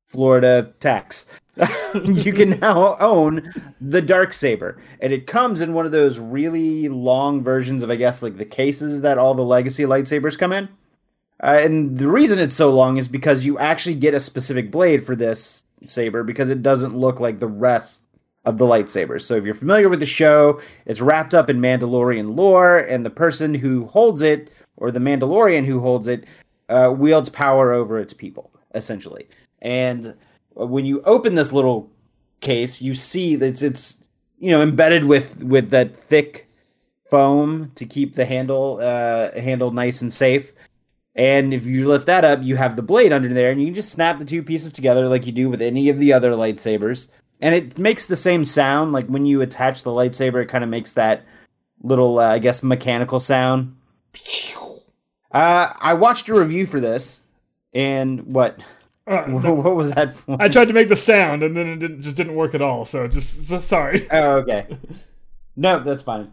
Florida 0.07 0.73
tax. 0.81 1.27
you 2.05 2.33
can 2.33 2.59
now 2.61 2.97
own 2.99 3.53
the 3.81 4.01
dark 4.01 4.33
saber. 4.33 4.81
And 5.01 5.13
it 5.13 5.27
comes 5.27 5.61
in 5.61 5.75
one 5.75 5.85
of 5.85 5.93
those 5.93 6.19
really 6.19 6.89
long 6.89 7.43
versions 7.43 7.83
of 7.83 7.91
i 7.91 7.97
guess 7.97 8.23
like 8.23 8.37
the 8.37 8.45
cases 8.45 9.03
that 9.03 9.19
all 9.19 9.35
the 9.35 9.45
legacy 9.45 9.85
lightsabers 9.85 10.39
come 10.39 10.53
in. 10.53 10.69
Uh, 11.43 11.59
and 11.61 11.99
the 11.99 12.09
reason 12.09 12.39
it's 12.39 12.55
so 12.55 12.71
long 12.71 12.97
is 12.97 13.09
because 13.09 13.45
you 13.45 13.59
actually 13.59 13.97
get 13.97 14.15
a 14.15 14.21
specific 14.21 14.71
blade 14.71 15.05
for 15.05 15.17
this 15.17 15.65
saber 15.85 16.23
because 16.23 16.51
it 16.51 16.63
doesn't 16.63 16.97
look 16.97 17.19
like 17.19 17.41
the 17.41 17.49
rest 17.49 18.05
of 18.45 18.59
the 18.59 18.65
lightsabers. 18.65 19.23
So 19.23 19.35
if 19.35 19.45
you're 19.45 19.55
familiar 19.55 19.89
with 19.89 20.01
the 20.01 20.07
show 20.07 20.61
it's 20.87 21.01
wrapped 21.01 21.35
up 21.35 21.51
in 21.51 21.61
mandalorian 21.61 22.37
lore 22.37 22.79
and 22.79 23.05
the 23.05 23.11
person 23.11 23.55
who 23.55 23.87
holds 23.87 24.23
it 24.23 24.51
or 24.77 24.91
the 24.91 25.01
mandalorian 25.01 25.67
who 25.67 25.81
holds 25.81 26.09
it 26.09 26.25
uh, 26.69 26.95
wields 26.97 27.29
power 27.29 27.73
over 27.73 27.99
its 27.99 28.15
people 28.15 28.53
essentially. 28.75 29.29
And 29.61 30.15
when 30.55 30.85
you 30.85 31.03
open 31.03 31.35
this 31.35 31.53
little 31.53 31.91
case, 32.41 32.83
you 32.83 32.95
see 32.95 33.37
that 33.37 33.47
it's, 33.47 33.63
it's 33.63 34.05
you 34.39 34.51
know 34.51 34.61
embedded 34.61 35.05
with 35.05 35.43
with 35.43 35.71
that 35.71 35.97
thick 35.97 36.49
foam 37.11 37.71
to 37.75 37.85
keep 37.85 38.15
the 38.15 38.25
handle 38.25 38.79
uh, 38.81 39.33
handle 39.41 39.71
nice 39.71 40.03
and 40.03 40.13
safe. 40.13 40.53
And 41.15 41.53
if 41.53 41.67
you 41.67 41.87
lift 41.87 42.07
that 42.07 42.25
up, 42.25 42.41
you 42.43 42.57
have 42.57 42.75
the 42.75 42.83
blade 42.83 43.13
under 43.13 43.29
there, 43.29 43.51
and 43.51 43.61
you 43.61 43.67
can 43.67 43.75
just 43.75 43.93
snap 43.93 44.19
the 44.19 44.25
two 44.25 44.43
pieces 44.43 44.73
together 44.73 45.07
like 45.09 45.27
you 45.27 45.33
do 45.33 45.51
with 45.51 45.61
any 45.61 45.91
of 45.91 45.99
the 45.99 46.13
other 46.13 46.33
lightsabers. 46.33 47.13
And 47.41 47.55
it 47.55 47.77
makes 47.77 48.07
the 48.07 48.17
same 48.17 48.45
sound. 48.45 48.93
Like 48.93 49.09
when 49.09 49.27
you 49.27 49.43
attach 49.43 49.83
the 49.83 49.91
lightsaber, 49.91 50.43
it 50.43 50.49
kind 50.49 50.65
of 50.65 50.71
makes 50.71 50.93
that 50.93 51.25
little, 51.83 52.19
uh, 52.19 52.29
I 52.29 52.39
guess, 52.39 52.63
mechanical 52.63 53.19
sound. 53.19 53.77
Uh, 55.31 55.73
I 55.81 55.95
watched 55.95 56.29
a 56.29 56.35
review 56.35 56.67
for 56.67 56.81
this, 56.81 57.23
and 57.75 58.21
what? 58.33 58.63
Uh, 59.07 59.23
What 59.25 59.75
was 59.75 59.93
that 59.93 60.17
for? 60.17 60.37
I 60.41 60.49
tried 60.49 60.69
to 60.69 60.75
make 60.75 60.89
the 60.89 60.97
sound 60.97 61.43
and 61.43 61.57
then 61.57 61.67
it 61.69 61.77
didn't, 61.81 62.03
just 62.03 62.17
didn't 62.17 62.35
work 62.35 62.55
at 62.55 62.63
all. 62.63 62.85
So 62.85 63.09
just 63.09 63.49
so 63.49 63.59
sorry. 63.59 64.07
Oh, 64.11 64.37
okay. 64.39 64.67
No, 65.57 65.81
that's 65.81 66.03
fine. 66.03 66.33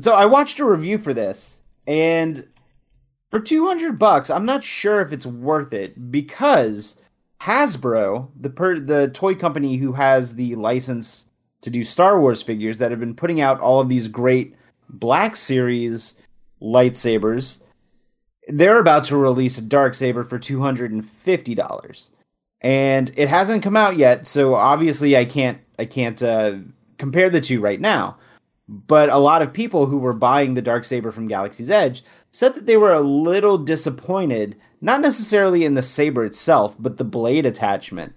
So 0.00 0.14
I 0.14 0.24
watched 0.24 0.58
a 0.58 0.64
review 0.64 0.96
for 0.96 1.12
this, 1.12 1.60
and 1.86 2.48
for 3.30 3.40
two 3.40 3.66
hundred 3.66 3.98
bucks, 3.98 4.30
I'm 4.30 4.46
not 4.46 4.64
sure 4.64 5.02
if 5.02 5.12
it's 5.12 5.26
worth 5.26 5.72
it 5.74 6.10
because 6.10 6.96
Hasbro, 7.42 8.30
the 8.40 8.50
per- 8.50 8.78
the 8.80 9.08
toy 9.08 9.34
company 9.34 9.76
who 9.76 9.92
has 9.92 10.36
the 10.36 10.54
license 10.54 11.30
to 11.60 11.70
do 11.70 11.84
Star 11.84 12.18
Wars 12.18 12.42
figures 12.42 12.78
that 12.78 12.90
have 12.90 13.00
been 13.00 13.14
putting 13.14 13.40
out 13.40 13.60
all 13.60 13.80
of 13.80 13.88
these 13.88 14.08
great 14.08 14.56
Black 14.88 15.36
Series 15.36 16.20
lightsabers, 16.60 17.62
they're 18.48 18.78
about 18.78 19.04
to 19.04 19.16
release 19.16 19.58
a 19.58 19.62
dark 19.62 19.94
saber 19.94 20.24
for 20.24 20.38
two 20.38 20.60
hundred 20.60 20.92
and 20.92 21.04
fifty 21.04 21.54
dollars, 21.54 22.12
and 22.60 23.10
it 23.16 23.28
hasn't 23.28 23.62
come 23.62 23.76
out 23.76 23.96
yet. 23.96 24.26
So 24.26 24.54
obviously, 24.54 25.16
I 25.16 25.24
can't 25.24 25.58
I 25.78 25.84
can't 25.84 26.22
uh, 26.22 26.54
compare 26.98 27.30
the 27.30 27.40
two 27.40 27.60
right 27.60 27.80
now. 27.80 28.16
But 28.68 29.10
a 29.10 29.18
lot 29.18 29.42
of 29.42 29.52
people 29.52 29.86
who 29.86 29.98
were 29.98 30.12
buying 30.12 30.54
the 30.54 30.62
dark 30.62 30.84
saber 30.84 31.12
from 31.12 31.26
Galaxy's 31.26 31.68
Edge 31.68 32.02
said 32.30 32.54
that 32.54 32.66
they 32.66 32.76
were 32.76 32.92
a 32.92 33.00
little 33.00 33.58
disappointed, 33.58 34.56
not 34.80 35.00
necessarily 35.00 35.64
in 35.64 35.74
the 35.74 35.82
saber 35.82 36.24
itself, 36.24 36.76
but 36.78 36.96
the 36.96 37.04
blade 37.04 37.44
attachment, 37.44 38.14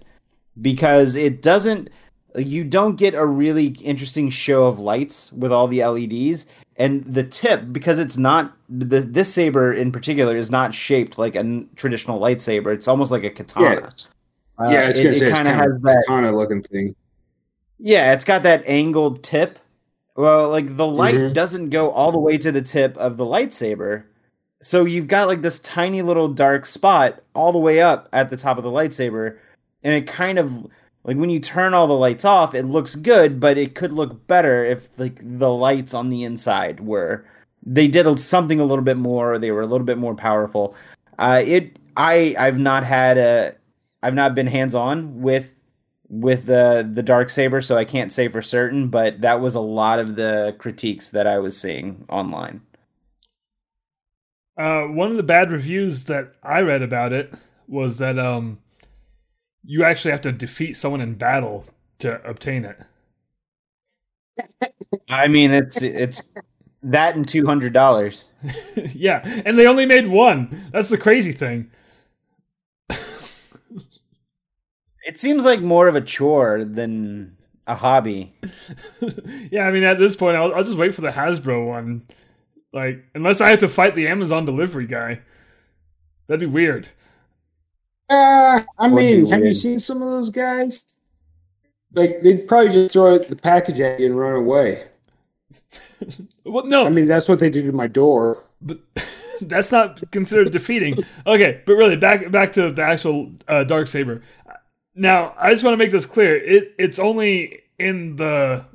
because 0.62 1.16
it 1.16 1.42
doesn't 1.42 1.90
you 2.38 2.64
don't 2.64 2.98
get 2.98 3.14
a 3.14 3.26
really 3.26 3.68
interesting 3.68 4.30
show 4.30 4.66
of 4.66 4.80
lights 4.80 5.32
with 5.34 5.52
all 5.52 5.68
the 5.68 5.84
LEDs. 5.84 6.48
And 6.78 7.04
the 7.06 7.24
tip, 7.24 7.72
because 7.72 8.00
it's 8.00 8.18
not 8.18 8.54
the, 8.68 9.00
this 9.00 9.34
saber 9.34 9.72
in 9.72 9.92
particular 9.92 10.36
is 10.36 10.52
not 10.52 10.74
shaped 10.74 11.18
like 11.18 11.36
a 11.36 11.40
n- 11.40 11.70
traditional 11.76 12.20
lightsaber. 12.20 12.74
It's 12.74 12.88
almost 12.88 13.12
like 13.12 13.24
a 13.24 13.30
katana. 13.30 13.76
Yeah. 14.60 14.66
Uh, 14.66 14.70
yeah, 14.72 14.82
I 14.82 14.86
was 14.88 15.00
it, 15.00 15.06
it 15.06 15.16
say 15.16 15.28
it's 15.28 15.36
kind 15.36 15.48
of 15.48 15.54
has 15.56 15.68
that. 15.84 16.06
of 16.26 16.36
looking 16.36 16.62
thing. 16.64 16.96
Yeah, 17.80 18.14
it's 18.14 18.26
got 18.26 18.44
that 18.44 18.64
angled 18.66 19.24
tip. 19.24 19.60
Well, 20.18 20.50
like 20.50 20.76
the 20.78 20.88
light 20.88 21.16
Mhm. 21.16 21.34
doesn't 21.34 21.70
go 21.70 21.92
all 21.92 22.12
the 22.12 22.20
way 22.20 22.38
to 22.38 22.52
the 22.52 22.62
tip 22.62 22.96
of 22.98 23.18
the 23.18 23.26
lightsaber. 23.26 24.04
So 24.62 24.86
you've 24.86 25.08
got 25.08 25.28
like 25.28 25.42
this 25.42 25.60
tiny 25.60 26.02
little 26.02 26.30
dark 26.30 26.66
spot 26.66 27.22
all 27.34 27.52
the 27.52 27.60
way 27.60 27.82
up 27.82 28.08
at 28.14 28.30
the 28.30 28.38
top 28.38 28.58
of 28.58 28.64
the 28.64 28.72
lightsaber. 28.72 29.38
And 29.84 29.94
it 29.94 30.08
kind 30.08 30.40
of 30.40 30.68
like 31.06 31.18
when 31.18 31.30
you 31.30 31.40
turn 31.40 31.74
all 31.74 31.88
the 31.88 31.94
lights 31.94 32.26
off, 32.26 32.56
it 32.56 32.64
looks 32.66 32.96
good, 32.96 33.40
but 33.40 33.58
it 33.58 33.76
could 33.76 33.94
look 33.94 34.28
better 34.28 34.64
if 34.66 34.98
like 35.00 35.20
the 35.22 35.52
lights 35.52 35.94
on 35.94 36.10
the 36.10 36.24
inside 36.24 36.82
were 36.82 37.26
they 37.64 37.88
did 37.88 38.20
something 38.20 38.60
a 38.60 38.66
little 38.66 38.84
bit 38.84 38.98
more, 38.98 39.40
they 39.40 39.52
were 39.52 39.62
a 39.62 39.68
little 39.68 39.86
bit 39.86 39.98
more 39.98 40.16
powerful. 40.16 40.76
Uh 41.20 41.42
it 41.46 41.80
I 41.98 42.36
I've 42.38 42.60
not 42.60 42.84
had 42.84 43.18
a 43.18 43.56
I've 44.04 44.14
not 44.16 44.36
been 44.36 44.48
hands 44.48 44.76
on 44.76 45.22
with 45.22 45.62
with 46.10 46.46
the 46.46 46.88
the 46.94 47.02
dark 47.04 47.30
saber 47.32 47.62
so 47.62 47.78
i 47.78 47.86
can't 47.86 48.14
say 48.14 48.28
for 48.28 48.42
certain 48.42 48.90
but 48.90 49.22
that 49.22 49.42
was 49.42 49.56
a 49.56 49.60
lot 49.60 50.00
of 50.00 50.16
the 50.16 50.56
critiques 50.60 51.10
that 51.12 51.26
i 51.26 51.40
was 51.40 51.60
seeing 51.60 52.06
online 52.10 52.62
Uh, 54.58 54.84
one 54.84 55.12
of 55.12 55.18
the 55.18 55.24
bad 55.24 55.52
reviews 55.52 56.06
that 56.06 56.34
I 56.44 56.62
read 56.62 56.82
about 56.82 57.12
it 57.12 57.34
was 57.68 57.98
that 57.98 58.18
um, 58.18 58.60
you 59.66 59.84
actually 59.84 60.12
have 60.12 60.22
to 60.22 60.32
defeat 60.32 60.76
someone 60.76 61.02
in 61.02 61.16
battle 61.16 61.66
to 62.00 62.22
obtain 62.28 62.66
it. 62.66 62.80
i 65.10 65.28
mean 65.28 65.52
it's 65.52 65.82
it's 65.82 66.22
that 66.86 67.16
and 67.16 67.26
$200 67.26 68.28
yeah, 68.96 69.42
and 69.46 69.58
they 69.58 69.66
only 69.68 69.86
made 69.86 70.08
one. 70.08 70.70
That's 70.72 70.90
the 70.90 70.98
crazy 70.98 71.32
thing. 71.32 71.72
it 75.06 75.18
seems 75.18 75.46
like 75.46 75.62
more 75.62 75.88
of 75.88 75.96
a 75.96 76.02
chore 76.02 76.64
than 76.64 77.38
a 77.68 77.74
hobby 77.74 78.32
yeah, 79.52 79.64
I 79.68 79.72
mean, 79.72 79.84
at 79.84 79.98
this 79.98 80.16
point, 80.16 80.38
I'll, 80.38 80.54
I'll 80.54 80.64
just 80.64 80.78
wait 80.78 80.94
for 80.94 81.02
the 81.02 81.10
Hasbro 81.10 81.68
one. 81.68 82.08
Like, 82.72 83.04
unless 83.16 83.42
I 83.42 83.50
have 83.50 83.60
to 83.60 83.68
fight 83.68 83.96
the 83.96 84.08
Amazon 84.08 84.46
delivery 84.46 84.86
guy, 84.86 85.22
that'd 86.28 86.40
be 86.40 86.46
weird. 86.46 86.90
Uh, 88.10 88.62
I 88.78 88.88
Would 88.88 88.96
mean, 88.96 89.26
have 89.28 89.44
you 89.46 89.54
seen 89.54 89.80
some 89.80 90.02
of 90.02 90.10
those 90.10 90.30
guys? 90.30 90.96
Like 91.94 92.22
they'd 92.22 92.48
probably 92.48 92.72
just 92.72 92.94
throw 92.94 93.18
the 93.18 93.36
package 93.36 93.80
at 93.80 94.00
you 94.00 94.08
and 94.08 94.18
run 94.20 94.36
away. 94.36 94.88
Well, 96.46 96.66
no, 96.66 96.86
I 96.86 96.90
mean, 96.90 97.08
that's 97.08 97.28
what 97.28 97.40
they 97.40 97.50
did 97.50 97.66
to 97.66 97.72
my 97.72 97.88
door. 97.88 98.38
but 98.62 98.80
that's 99.42 99.72
not 99.72 100.04
considered 100.12 100.52
defeating. 100.52 101.00
Okay, 101.26 101.62
but 101.66 101.74
really, 101.74 101.96
back 101.96 102.30
back 102.32 102.52
to 102.54 102.72
the 102.72 102.84
actual 102.84 103.32
uh, 103.48 103.64
dark 103.64 103.88
saber. 103.88 104.22
Now, 104.94 105.34
I 105.38 105.52
just 105.52 105.64
want 105.64 105.74
to 105.74 105.78
make 105.78 105.92
this 105.92 106.06
clear. 106.06 106.36
It 106.36 106.76
it's 106.78 107.00
only 107.00 107.64
in 107.80 108.18
the 108.18 108.66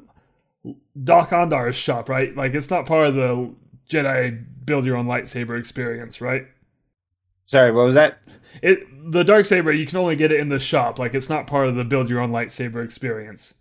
Dok-Ondar's 1.03 1.77
shop, 1.77 2.09
right? 2.09 2.35
Like, 2.37 2.55
it's 2.55 2.71
not 2.71 2.87
part 2.87 3.09
of 3.09 3.15
the 3.15 3.55
Jedi 3.89 4.45
build 4.65 4.85
your 4.85 4.97
own 4.97 5.07
lightsaber 5.07 5.59
experience, 5.59 6.21
right? 6.21 6.47
Sorry 7.51 7.73
what 7.73 7.85
was 7.85 7.97
that 7.97 8.19
It 8.63 8.87
the 9.13 9.25
dark 9.25 9.47
saber 9.47 9.73
you 9.73 9.87
can 9.87 9.99
only 9.99 10.17
get 10.17 10.33
it 10.33 10.41
in 10.41 10.49
the 10.51 10.59
shop. 10.61 10.99
Like, 10.99 11.15
it's 11.15 11.29
not 11.29 11.47
part 11.47 11.67
of 11.67 11.75
the 11.75 11.85
build 11.85 12.11
your 12.11 12.21
own 12.21 12.31
lightsaber 12.31 12.85
experience. 12.85 13.55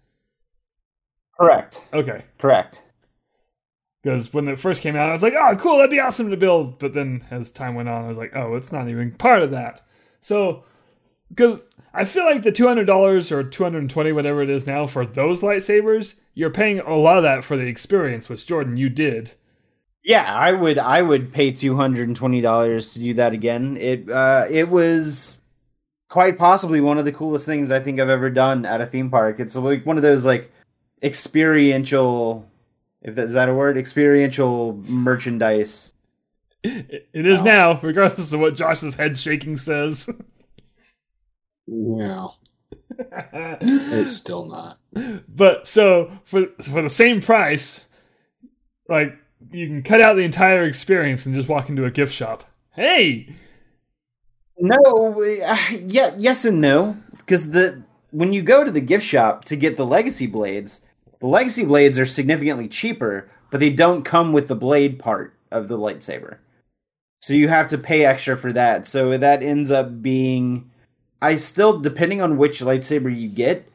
correct 1.39 1.87
Okay, 1.93 2.23
correct 2.37 2.83
because 4.03 4.33
when 4.33 4.47
it 4.47 4.59
first 4.59 4.81
came 4.81 4.95
out, 4.95 5.09
I 5.09 5.11
was 5.11 5.23
like, 5.23 5.33
"Oh, 5.37 5.55
cool, 5.57 5.77
that'd 5.77 5.91
be 5.91 5.99
awesome 5.99 6.29
to 6.31 6.37
build." 6.37 6.79
But 6.79 6.93
then, 6.93 7.25
as 7.31 7.51
time 7.51 7.75
went 7.75 7.89
on, 7.89 8.05
I 8.05 8.07
was 8.07 8.17
like, 8.17 8.35
"Oh, 8.35 8.55
it's 8.55 8.71
not 8.71 8.89
even 8.89 9.11
part 9.11 9.41
of 9.41 9.51
that." 9.51 9.81
So, 10.21 10.63
because 11.29 11.65
I 11.93 12.05
feel 12.05 12.25
like 12.25 12.43
the 12.43 12.51
two 12.51 12.67
hundred 12.67 12.85
dollars 12.85 13.31
or 13.31 13.43
two 13.43 13.63
hundred 13.63 13.79
and 13.79 13.89
twenty, 13.89 14.11
whatever 14.11 14.41
it 14.41 14.49
is 14.49 14.67
now, 14.67 14.87
for 14.87 15.05
those 15.05 15.41
lightsabers, 15.41 16.15
you're 16.33 16.49
paying 16.49 16.79
a 16.79 16.95
lot 16.95 17.17
of 17.17 17.23
that 17.23 17.43
for 17.43 17.57
the 17.57 17.67
experience, 17.67 18.29
which 18.29 18.45
Jordan, 18.47 18.77
you 18.77 18.89
did. 18.89 19.33
Yeah 20.03 20.33
i 20.35 20.51
would 20.51 20.77
i 20.77 21.01
would 21.01 21.31
pay 21.33 21.51
$220 21.51 22.93
to 22.93 22.99
do 22.99 23.13
that 23.15 23.33
again 23.33 23.77
it 23.77 24.09
uh 24.09 24.45
it 24.49 24.69
was 24.69 25.41
quite 26.09 26.37
possibly 26.37 26.81
one 26.81 26.97
of 26.97 27.05
the 27.05 27.11
coolest 27.11 27.45
things 27.45 27.71
i 27.71 27.79
think 27.79 27.99
i've 27.99 28.09
ever 28.09 28.29
done 28.29 28.65
at 28.65 28.81
a 28.81 28.85
theme 28.85 29.09
park 29.09 29.39
it's 29.39 29.55
like 29.55 29.85
one 29.85 29.97
of 29.97 30.03
those 30.03 30.25
like 30.25 30.51
experiential 31.03 32.49
if 33.01 33.15
that 33.15 33.27
is 33.27 33.33
that 33.33 33.49
a 33.49 33.53
word 33.53 33.77
experiential 33.77 34.75
merchandise 34.87 35.93
It, 36.63 37.07
it 37.13 37.25
is 37.25 37.39
Wow. 37.39 37.45
now, 37.45 37.79
regardless 37.81 38.33
of 38.33 38.41
what 38.41 38.55
Josh's 38.55 38.95
head 38.95 39.17
shaking 39.17 39.55
says. 39.55 40.09
Yeah, 41.67 42.27
it's 43.61 44.17
still 44.17 44.45
not. 44.45 44.77
but 45.29 45.67
so 45.69 46.11
for 46.25 46.47
for 46.61 46.81
the 46.81 46.89
same 46.89 47.21
price, 47.21 47.85
like 48.89 49.15
you 49.51 49.67
can 49.67 49.83
cut 49.83 50.01
out 50.01 50.15
the 50.15 50.23
entire 50.23 50.63
experience 50.63 51.25
and 51.25 51.35
just 51.35 51.49
walk 51.49 51.69
into 51.69 51.85
a 51.85 51.91
gift 51.91 52.13
shop. 52.13 52.43
Hey, 52.71 53.27
no 54.57 55.21
uh, 55.45 55.57
yeah 55.79 56.13
yes 56.17 56.45
and 56.45 56.61
no. 56.61 56.97
Because 57.17 57.51
the 57.51 57.83
when 58.11 58.33
you 58.33 58.41
go 58.41 58.63
to 58.63 58.71
the 58.71 58.81
gift 58.81 59.05
shop 59.05 59.45
to 59.45 59.55
get 59.55 59.77
the 59.77 59.85
legacy 59.85 60.27
blades 60.27 60.87
the 61.19 61.27
legacy 61.27 61.65
blades 61.65 61.99
are 61.99 62.05
significantly 62.05 62.67
cheaper 62.67 63.29
but 63.51 63.59
they 63.59 63.69
don't 63.69 64.03
come 64.03 64.31
with 64.33 64.47
the 64.47 64.55
blade 64.55 64.99
part 64.99 65.33
of 65.51 65.67
the 65.67 65.77
lightsaber. 65.77 66.37
So 67.19 67.33
you 67.33 67.47
have 67.47 67.67
to 67.69 67.77
pay 67.77 68.05
extra 68.05 68.37
for 68.37 68.53
that. 68.53 68.87
So 68.87 69.17
that 69.17 69.43
ends 69.43 69.71
up 69.71 70.01
being 70.01 70.69
i 71.21 71.35
still 71.35 71.79
depending 71.79 72.21
on 72.21 72.37
which 72.37 72.61
lightsaber 72.61 73.13
you 73.15 73.27
get 73.27 73.67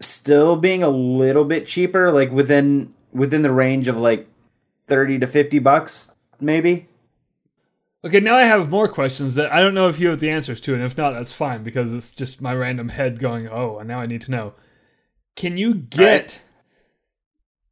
still 0.00 0.56
being 0.56 0.82
a 0.82 0.88
little 0.88 1.44
bit 1.44 1.66
cheaper 1.66 2.12
like 2.12 2.30
within 2.30 2.92
within 3.12 3.42
the 3.42 3.52
range 3.52 3.88
of 3.88 3.96
like 3.96 4.28
30 4.86 5.20
to 5.20 5.26
50 5.26 5.58
bucks 5.60 6.16
maybe 6.40 6.88
Okay, 8.04 8.20
now 8.20 8.36
I 8.36 8.42
have 8.42 8.68
more 8.68 8.86
questions 8.86 9.34
that 9.36 9.50
I 9.50 9.62
don't 9.62 9.72
know 9.72 9.88
if 9.88 9.98
you 9.98 10.08
have 10.08 10.20
the 10.20 10.28
answers 10.28 10.60
to, 10.60 10.74
and 10.74 10.82
if 10.82 10.94
not, 10.94 11.12
that's 11.12 11.32
fine 11.32 11.64
because 11.64 11.94
it's 11.94 12.14
just 12.14 12.42
my 12.42 12.54
random 12.54 12.90
head 12.90 13.18
going, 13.18 13.48
"Oh, 13.48 13.78
and 13.78 13.88
now 13.88 13.98
I 13.98 14.04
need 14.04 14.20
to 14.22 14.30
know." 14.30 14.52
Can 15.36 15.56
you 15.56 15.72
get 15.72 16.42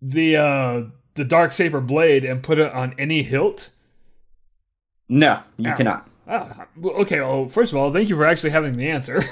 the 0.00 0.38
uh 0.38 0.82
the 1.16 1.24
dark 1.24 1.52
saber 1.52 1.82
blade 1.82 2.24
and 2.24 2.42
put 2.42 2.58
it 2.58 2.72
on 2.72 2.94
any 2.98 3.22
hilt? 3.22 3.68
no 5.06 5.40
you 5.58 5.70
Ow. 5.70 5.76
cannot 5.76 6.08
Ah, 6.28 6.66
okay. 6.82 7.20
Well, 7.20 7.48
first 7.48 7.72
of 7.72 7.78
all, 7.78 7.92
thank 7.92 8.08
you 8.08 8.16
for 8.16 8.24
actually 8.24 8.50
having 8.50 8.76
the 8.76 8.88
answer. 8.88 9.22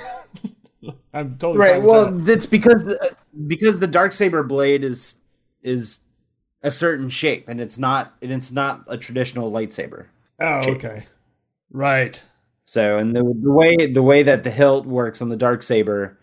I'm 1.14 1.38
totally 1.38 1.58
right 1.58 1.82
well 1.82 2.10
that. 2.10 2.32
it's 2.32 2.46
because 2.46 2.84
the, 2.84 3.16
because 3.46 3.78
the 3.78 3.86
dark 3.86 4.12
saber 4.12 4.42
blade 4.42 4.82
is 4.82 5.22
is 5.62 6.00
a 6.62 6.70
certain 6.70 7.08
shape 7.08 7.48
and 7.48 7.60
it's 7.60 7.78
not 7.78 8.14
and 8.22 8.30
it's 8.32 8.52
not 8.52 8.82
a 8.88 8.96
traditional 8.96 9.50
lightsaber 9.50 10.06
Oh, 10.40 10.60
shape. 10.62 10.76
okay. 10.76 11.06
Right. 11.72 12.22
so 12.64 12.98
and 12.98 13.14
the, 13.16 13.22
the 13.22 13.50
way 13.52 13.76
the 13.76 14.02
way 14.02 14.22
that 14.22 14.44
the 14.44 14.50
hilt 14.50 14.86
works 14.86 15.22
on 15.22 15.28
the 15.28 15.36
dark 15.36 15.62
saber 15.62 16.18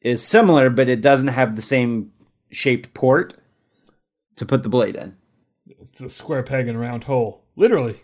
is 0.00 0.26
similar 0.26 0.70
but 0.70 0.88
it 0.88 1.00
doesn't 1.00 1.28
have 1.28 1.56
the 1.56 1.62
same 1.62 2.12
shaped 2.50 2.94
port 2.94 3.34
to 4.36 4.46
put 4.46 4.62
the 4.62 4.68
blade 4.68 4.96
in 4.96 5.16
It's 5.68 6.00
a 6.00 6.08
square 6.08 6.42
peg 6.42 6.68
in 6.68 6.76
a 6.76 6.78
round 6.78 7.04
hole, 7.04 7.42
literally. 7.56 8.00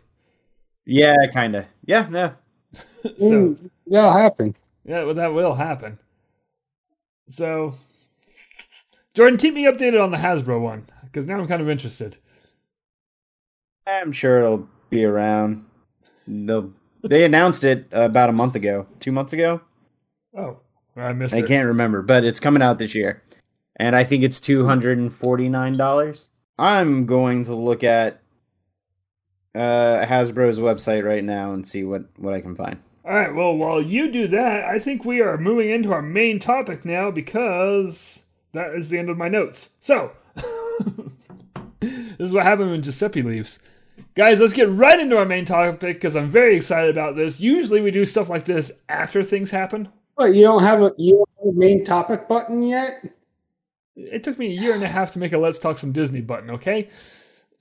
yeah 0.84 1.14
kind 1.32 1.54
of 1.56 1.64
yeah 1.84 2.06
no 2.10 2.32
so 3.18 3.56
that'll 3.86 4.12
happen. 4.12 4.54
yeah, 4.84 5.04
well, 5.04 5.14
that 5.14 5.32
will 5.32 5.54
happen. 5.54 5.98
So, 7.28 7.74
Jordan, 9.14 9.38
keep 9.38 9.54
me 9.54 9.64
updated 9.64 10.02
on 10.02 10.10
the 10.10 10.16
Hasbro 10.18 10.60
one 10.60 10.86
because 11.06 11.26
now 11.26 11.38
I'm 11.38 11.48
kind 11.48 11.62
of 11.62 11.68
interested. 11.68 12.18
i'm 13.86 14.12
sure 14.12 14.38
it'll 14.38 14.68
be 14.90 15.04
around 15.04 15.64
They'll, 16.26 16.72
they 17.02 17.24
announced 17.24 17.62
it 17.64 17.86
about 17.92 18.28
a 18.30 18.32
month 18.32 18.54
ago 18.56 18.86
two 19.00 19.12
months 19.12 19.32
ago 19.32 19.60
Oh, 20.36 20.58
I 20.96 21.12
missed 21.14 21.34
it. 21.34 21.38
I 21.38 21.40
it. 21.44 21.48
can't 21.48 21.66
remember, 21.66 22.02
but 22.02 22.24
it's 22.24 22.40
coming 22.40 22.60
out 22.62 22.78
this 22.78 22.94
year. 22.94 23.22
And 23.76 23.96
I 23.96 24.04
think 24.04 24.22
it's 24.22 24.38
$249. 24.40 26.28
I'm 26.58 27.06
going 27.06 27.44
to 27.44 27.54
look 27.54 27.82
at 27.84 28.20
uh, 29.54 30.04
Hasbro's 30.06 30.58
website 30.60 31.04
right 31.04 31.24
now 31.24 31.52
and 31.52 31.66
see 31.66 31.84
what, 31.84 32.04
what 32.18 32.34
I 32.34 32.40
can 32.42 32.54
find. 32.54 32.78
All 33.04 33.14
right. 33.14 33.34
Well, 33.34 33.54
while 33.56 33.80
you 33.80 34.10
do 34.12 34.26
that, 34.28 34.64
I 34.64 34.78
think 34.78 35.04
we 35.06 35.20
are 35.22 35.38
moving 35.38 35.70
into 35.70 35.92
our 35.92 36.02
main 36.02 36.38
topic 36.38 36.84
now 36.84 37.10
because 37.10 38.24
that 38.52 38.74
is 38.74 38.88
the 38.90 38.98
end 38.98 39.08
of 39.08 39.16
my 39.16 39.28
notes. 39.28 39.70
So, 39.80 40.12
this 41.80 42.28
is 42.28 42.32
what 42.32 42.44
happens 42.44 42.70
when 42.70 42.82
Giuseppe 42.82 43.22
leaves. 43.22 43.58
Guys, 44.14 44.40
let's 44.40 44.52
get 44.52 44.70
right 44.70 44.98
into 44.98 45.16
our 45.16 45.24
main 45.24 45.44
topic 45.44 45.80
because 45.80 46.16
I'm 46.16 46.30
very 46.30 46.56
excited 46.56 46.90
about 46.90 47.16
this. 47.16 47.40
Usually, 47.40 47.80
we 47.80 47.90
do 47.90 48.04
stuff 48.04 48.28
like 48.28 48.44
this 48.44 48.72
after 48.88 49.22
things 49.22 49.50
happen. 49.50 49.88
What 50.14 50.34
you 50.34 50.42
don't 50.42 50.62
have 50.62 50.80
a 50.82 50.92
you 50.96 51.12
don't 51.12 51.28
have 51.38 51.54
a 51.54 51.58
main 51.58 51.84
topic 51.84 52.26
button 52.28 52.62
yet? 52.62 53.04
It 53.94 54.24
took 54.24 54.38
me 54.38 54.48
a 54.56 54.60
year 54.60 54.74
and 54.74 54.82
a 54.82 54.88
half 54.88 55.12
to 55.12 55.18
make 55.18 55.32
a 55.32 55.38
Let's 55.38 55.58
Talk 55.58 55.78
Some 55.78 55.92
Disney 55.92 56.20
button. 56.20 56.50
Okay, 56.50 56.88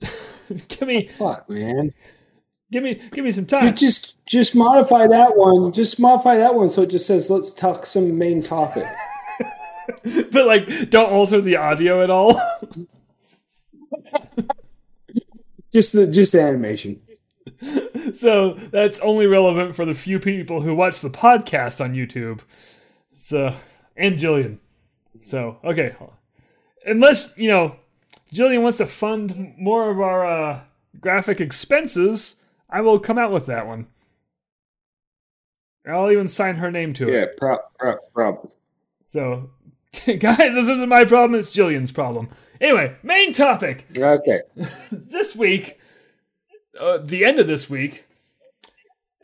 give 0.68 0.82
me, 0.88 1.08
Fuck, 1.08 1.48
man. 1.48 1.92
give 2.70 2.82
me, 2.82 2.94
give 3.12 3.24
me 3.24 3.32
some 3.32 3.44
You 3.44 3.48
time. 3.48 3.74
just 3.74 4.24
just 4.26 4.54
modify 4.54 5.06
that 5.06 5.36
one. 5.36 5.72
Just 5.72 5.98
modify 6.00 6.36
that 6.36 6.54
one 6.54 6.68
so 6.68 6.82
it 6.82 6.90
just 6.90 7.06
says 7.06 7.30
let's 7.30 7.52
talk 7.52 7.86
some 7.86 8.16
main 8.18 8.42
topic. 8.42 8.84
but 10.32 10.46
like, 10.46 10.90
don't 10.90 11.10
alter 11.10 11.40
the 11.40 11.56
audio 11.56 12.02
at 12.02 12.10
all. 12.10 12.40
Just 15.72 15.92
the 15.92 16.06
just 16.06 16.32
the 16.32 16.42
animation. 16.42 17.00
so 18.12 18.54
that's 18.54 19.00
only 19.00 19.26
relevant 19.26 19.74
for 19.74 19.84
the 19.84 19.94
few 19.94 20.18
people 20.18 20.60
who 20.60 20.74
watch 20.74 21.00
the 21.00 21.10
podcast 21.10 21.82
on 21.84 21.94
YouTube. 21.94 22.42
So 23.18 23.54
and 23.96 24.18
Jillian. 24.18 24.58
So 25.20 25.58
okay, 25.64 25.94
unless 26.84 27.36
you 27.36 27.48
know 27.48 27.76
Jillian 28.32 28.62
wants 28.62 28.78
to 28.78 28.86
fund 28.86 29.54
more 29.58 29.90
of 29.90 30.00
our 30.00 30.26
uh, 30.26 30.60
graphic 31.00 31.40
expenses, 31.40 32.36
I 32.68 32.80
will 32.80 32.98
come 32.98 33.18
out 33.18 33.32
with 33.32 33.46
that 33.46 33.66
one. 33.66 33.86
I'll 35.86 36.10
even 36.10 36.28
sign 36.28 36.56
her 36.56 36.70
name 36.70 36.92
to 36.94 37.08
it. 37.08 37.12
Yeah, 37.12 37.26
pro, 37.36 37.58
pro, 37.78 37.96
problem. 38.12 38.52
So, 39.04 39.50
guys, 40.06 40.54
this 40.54 40.68
isn't 40.68 40.88
my 40.88 41.04
problem; 41.04 41.38
it's 41.38 41.54
Jillian's 41.54 41.92
problem. 41.92 42.28
Anyway, 42.60 42.96
main 43.02 43.32
topic 43.32 43.86
Okay. 43.96 44.40
this 44.92 45.34
week, 45.36 45.78
uh, 46.78 46.98
the 46.98 47.24
end 47.24 47.38
of 47.38 47.46
this 47.46 47.68
week, 47.70 48.06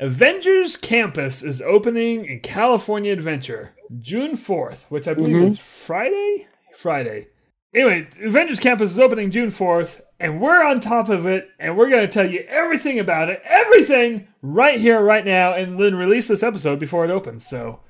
Avengers 0.00 0.76
Campus 0.76 1.42
is 1.42 1.62
opening 1.62 2.24
in 2.24 2.40
California 2.40 3.12
Adventure 3.12 3.72
June 4.00 4.32
4th, 4.32 4.86
which 4.90 5.06
I 5.06 5.14
believe 5.14 5.36
Mhm. 5.36 5.46
is 5.48 5.58
Friday? 5.58 6.46
Friday. 6.76 7.28
Anyway, 7.74 8.08
Avengers 8.22 8.58
Campus 8.60 8.90
is 8.90 8.98
opening 9.00 9.30
June 9.30 9.50
4th, 9.50 10.00
and 10.18 10.40
we're 10.40 10.62
on 10.64 10.80
top 10.80 11.08
of 11.08 11.24
it, 11.26 11.48
and 11.58 11.76
we're 11.76 11.88
going 11.88 12.02
to 12.02 12.08
tell 12.08 12.30
you 12.30 12.44
everything 12.48 12.98
about 12.98 13.28
it, 13.30 13.40
everything 13.44 14.26
right 14.42 14.78
here, 14.78 15.00
right 15.00 15.24
now, 15.24 15.52
and 15.54 15.78
then 15.78 15.94
release 15.94 16.26
this 16.28 16.42
episode 16.42 16.78
before 16.78 17.04
it 17.04 17.10
opens. 17.10 17.46
So 17.46 17.80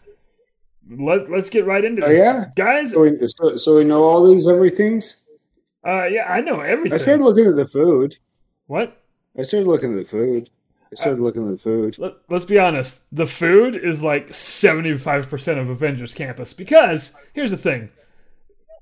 let, 0.89 1.31
let's 1.31 1.51
get 1.51 1.65
right 1.67 1.85
into 1.85 2.05
Oh, 2.05 2.11
yeah? 2.11 2.47
Guys, 2.57 2.93
So 2.93 3.03
we, 3.03 3.17
so, 3.29 3.57
so 3.57 3.77
we 3.77 3.85
know 3.85 4.05
all 4.05 4.25
these 4.27 4.47
everythings. 4.49 5.22
Uh, 5.87 6.05
yeah, 6.05 6.25
I 6.29 6.41
know 6.41 6.61
everything. 6.61 6.95
I 6.95 6.99
started 6.99 7.25
looking 7.25 7.47
at 7.47 7.57
the 7.57 7.67
food. 7.67 8.19
what? 8.67 8.99
I 9.39 9.43
started 9.43 9.67
looking 9.69 9.93
at 9.93 10.05
the 10.05 10.11
food. 10.11 10.51
I 10.93 10.95
started 10.95 11.21
looking 11.21 11.47
at 11.47 11.53
the 11.53 11.59
food. 11.59 11.99
Let, 11.99 12.15
let's 12.29 12.45
be 12.45 12.59
honest. 12.59 13.03
The 13.11 13.27
food 13.27 13.75
is 13.75 14.03
like 14.03 14.29
75% 14.29 15.59
of 15.59 15.71
Avengers 15.71 16.13
Campus 16.13 16.53
because 16.53 17.15
here's 17.33 17.51
the 17.51 17.57
thing. 17.57 17.89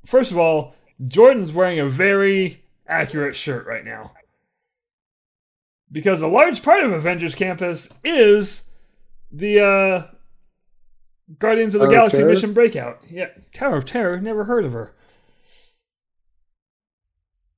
First 0.04 0.32
of 0.32 0.38
all, 0.38 0.74
Jordan's 1.06 1.52
wearing 1.52 1.78
a 1.78 1.88
very 1.88 2.64
accurate 2.88 3.36
shirt 3.36 3.64
right 3.66 3.84
now. 3.84 4.12
Because 5.92 6.20
a 6.22 6.26
large 6.26 6.62
part 6.62 6.82
of 6.82 6.92
Avengers 6.92 7.34
Campus 7.34 7.88
is 8.04 8.64
the 9.30 9.60
uh, 9.60 10.06
Guardians 11.38 11.74
of 11.74 11.80
the 11.80 11.86
Tower 11.86 11.94
Galaxy 11.94 12.18
Terror? 12.18 12.30
Mission 12.30 12.52
Breakout. 12.52 12.98
Yeah, 13.08 13.28
Tower 13.52 13.76
of 13.76 13.84
Terror. 13.84 14.20
Never 14.20 14.44
heard 14.44 14.64
of 14.64 14.72
her. 14.72 14.94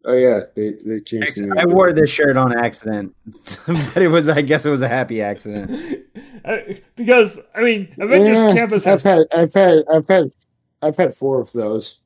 Oh 0.05 0.15
yeah, 0.15 0.41
they 0.57 0.73
they 0.85 1.01
changed 1.01 1.37
the 1.37 1.55
I 1.57 1.65
wore 1.65 1.93
this 1.93 2.11
shirt 2.11 2.37
on 2.37 2.57
accident, 2.57 3.15
but 3.67 4.03
it 4.03 4.09
was 4.09 4.29
I 4.29 4.43
guess 4.43 4.67
it 4.67 4.71
was 4.71 4.83
a 4.83 4.88
happy 4.88 5.23
accident. 5.23 5.71
Uh, 6.45 6.57
because 6.97 7.38
I 7.55 7.62
mean, 7.62 7.95
Avengers 8.01 8.43
Yeah, 8.43 8.53
Campus 8.53 8.85
I've 8.85 8.95
has 8.95 9.03
had 9.05 9.27
I've 9.33 9.55
had 9.55 9.85
I've 9.88 10.09
had 10.09 10.33
I've 10.83 10.97
had 10.97 11.15
four 11.15 11.41
of 11.41 11.53
those. 11.53 12.01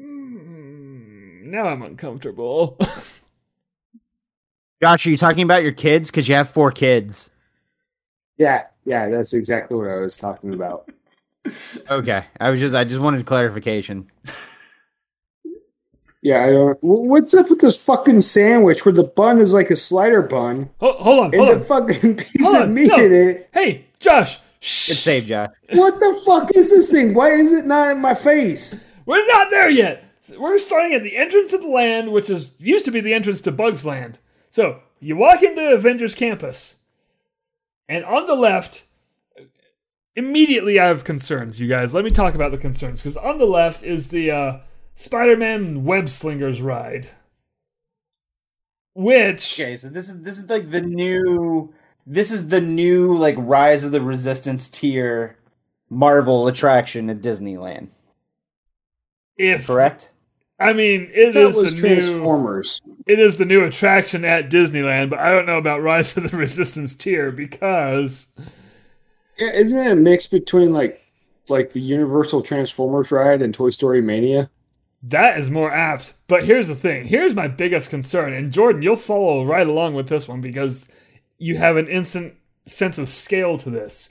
Mm, 0.00 1.44
now 1.44 1.68
I'm 1.68 1.80
uncomfortable. 1.82 2.76
Josh, 4.82 5.06
are 5.06 5.10
you 5.10 5.16
talking 5.16 5.44
about 5.44 5.62
your 5.62 5.72
kids? 5.72 6.10
Because 6.10 6.28
you 6.28 6.34
have 6.34 6.50
four 6.50 6.72
kids. 6.72 7.30
Yeah, 8.36 8.64
yeah, 8.84 9.08
that's 9.08 9.32
exactly 9.32 9.76
what 9.76 9.88
I 9.88 9.98
was 9.98 10.16
talking 10.16 10.52
about. 10.52 10.90
Okay, 11.88 12.24
I 12.40 12.50
was 12.50 12.58
just 12.58 12.74
I 12.74 12.82
just 12.82 13.00
wanted 13.00 13.24
clarification. 13.26 14.10
Yeah, 16.22 16.44
I 16.44 16.50
don't. 16.50 16.78
What's 16.82 17.34
up 17.34 17.48
with 17.48 17.60
this 17.60 17.76
fucking 17.82 18.20
sandwich 18.22 18.84
where 18.84 18.92
the 18.92 19.04
bun 19.04 19.40
is 19.40 19.54
like 19.54 19.70
a 19.70 19.76
slider 19.76 20.22
bun 20.22 20.70
Ho- 20.80 20.94
hold 20.94 21.20
on, 21.20 21.24
and 21.26 21.34
hold 21.36 21.48
the 21.48 21.54
on. 21.54 21.88
fucking 21.88 22.16
piece 22.18 22.42
Hold 22.42 22.56
of 22.56 22.62
on, 22.62 22.74
meat 22.74 22.88
no. 22.88 22.96
in 22.96 23.12
it? 23.12 23.48
Hey, 23.52 23.86
Josh. 24.00 24.38
Shh. 24.60 24.90
It's 24.90 24.98
safe, 24.98 25.26
Josh. 25.26 25.50
What 25.72 25.94
the 26.00 26.20
fuck 26.26 26.50
is 26.56 26.70
this 26.70 26.90
thing? 26.90 27.14
Why 27.14 27.30
is 27.30 27.52
it 27.52 27.66
not 27.66 27.92
in 27.92 28.00
my 28.00 28.14
face? 28.14 28.84
We're 29.06 29.24
not 29.26 29.50
there 29.50 29.70
yet. 29.70 30.04
We're 30.36 30.58
starting 30.58 30.92
at 30.94 31.04
the 31.04 31.16
entrance 31.16 31.52
of 31.52 31.62
the 31.62 31.68
land, 31.68 32.10
which 32.12 32.28
is 32.28 32.52
used 32.58 32.84
to 32.86 32.90
be 32.90 33.00
the 33.00 33.14
entrance 33.14 33.40
to 33.42 33.52
Bugs 33.52 33.86
Land. 33.86 34.18
So 34.50 34.80
you 34.98 35.16
walk 35.16 35.42
into 35.44 35.70
Avengers 35.72 36.16
Campus, 36.16 36.76
and 37.88 38.04
on 38.04 38.26
the 38.26 38.34
left, 38.34 38.84
immediately 40.16 40.78
I 40.80 40.86
have 40.86 41.04
concerns. 41.04 41.60
You 41.60 41.68
guys, 41.68 41.94
let 41.94 42.04
me 42.04 42.10
talk 42.10 42.34
about 42.34 42.50
the 42.50 42.58
concerns 42.58 43.00
because 43.00 43.16
on 43.16 43.38
the 43.38 43.46
left 43.46 43.84
is 43.84 44.08
the 44.08 44.30
uh, 44.32 44.58
Spider-Man 44.98 45.84
Web 45.84 46.08
Slingers 46.08 46.60
ride, 46.60 47.08
which 48.94 49.58
Okay, 49.60 49.76
so 49.76 49.88
this 49.88 50.08
is 50.10 50.22
this 50.22 50.38
is 50.38 50.50
like 50.50 50.70
the 50.70 50.80
new 50.80 51.72
this 52.06 52.32
is 52.32 52.48
the 52.48 52.60
new 52.60 53.16
like 53.16 53.36
Rise 53.38 53.84
of 53.84 53.92
the 53.92 54.00
Resistance 54.00 54.68
tier 54.68 55.36
Marvel 55.88 56.48
attraction 56.48 57.08
at 57.10 57.20
Disneyland. 57.20 57.88
if 59.36 59.66
Correct? 59.68 60.12
I 60.58 60.72
mean 60.72 61.08
it 61.12 61.32
That 61.34 61.42
is 61.42 61.56
was 61.56 61.74
the 61.76 61.80
new 61.80 61.94
Transformers. 61.94 62.82
it 63.06 63.20
is 63.20 63.38
the 63.38 63.44
new 63.44 63.64
attraction 63.64 64.24
at 64.24 64.50
Disneyland, 64.50 65.10
but 65.10 65.20
I 65.20 65.30
don't 65.30 65.46
know 65.46 65.58
about 65.58 65.80
Rise 65.80 66.16
of 66.16 66.28
the 66.28 66.36
Resistance 66.36 66.96
tier 66.96 67.30
because 67.30 68.26
Yeah, 69.38 69.52
isn't 69.52 69.78
it 69.86 69.92
a 69.92 69.94
mix 69.96 70.26
between 70.26 70.72
like 70.72 71.04
like 71.48 71.70
the 71.70 71.80
Universal 71.80 72.42
Transformers 72.42 73.12
ride 73.12 73.40
and 73.42 73.54
Toy 73.54 73.70
Story 73.70 74.02
Mania? 74.02 74.50
That 75.02 75.38
is 75.38 75.50
more 75.50 75.72
apt. 75.72 76.14
But 76.26 76.44
here's 76.44 76.68
the 76.68 76.74
thing. 76.74 77.06
Here's 77.06 77.34
my 77.34 77.48
biggest 77.48 77.90
concern, 77.90 78.32
and 78.32 78.52
Jordan, 78.52 78.82
you'll 78.82 78.96
follow 78.96 79.44
right 79.44 79.66
along 79.66 79.94
with 79.94 80.08
this 80.08 80.28
one 80.28 80.40
because 80.40 80.88
you 81.38 81.56
have 81.56 81.76
an 81.76 81.88
instant 81.88 82.34
sense 82.66 82.98
of 82.98 83.08
scale 83.08 83.56
to 83.58 83.70
this. 83.70 84.10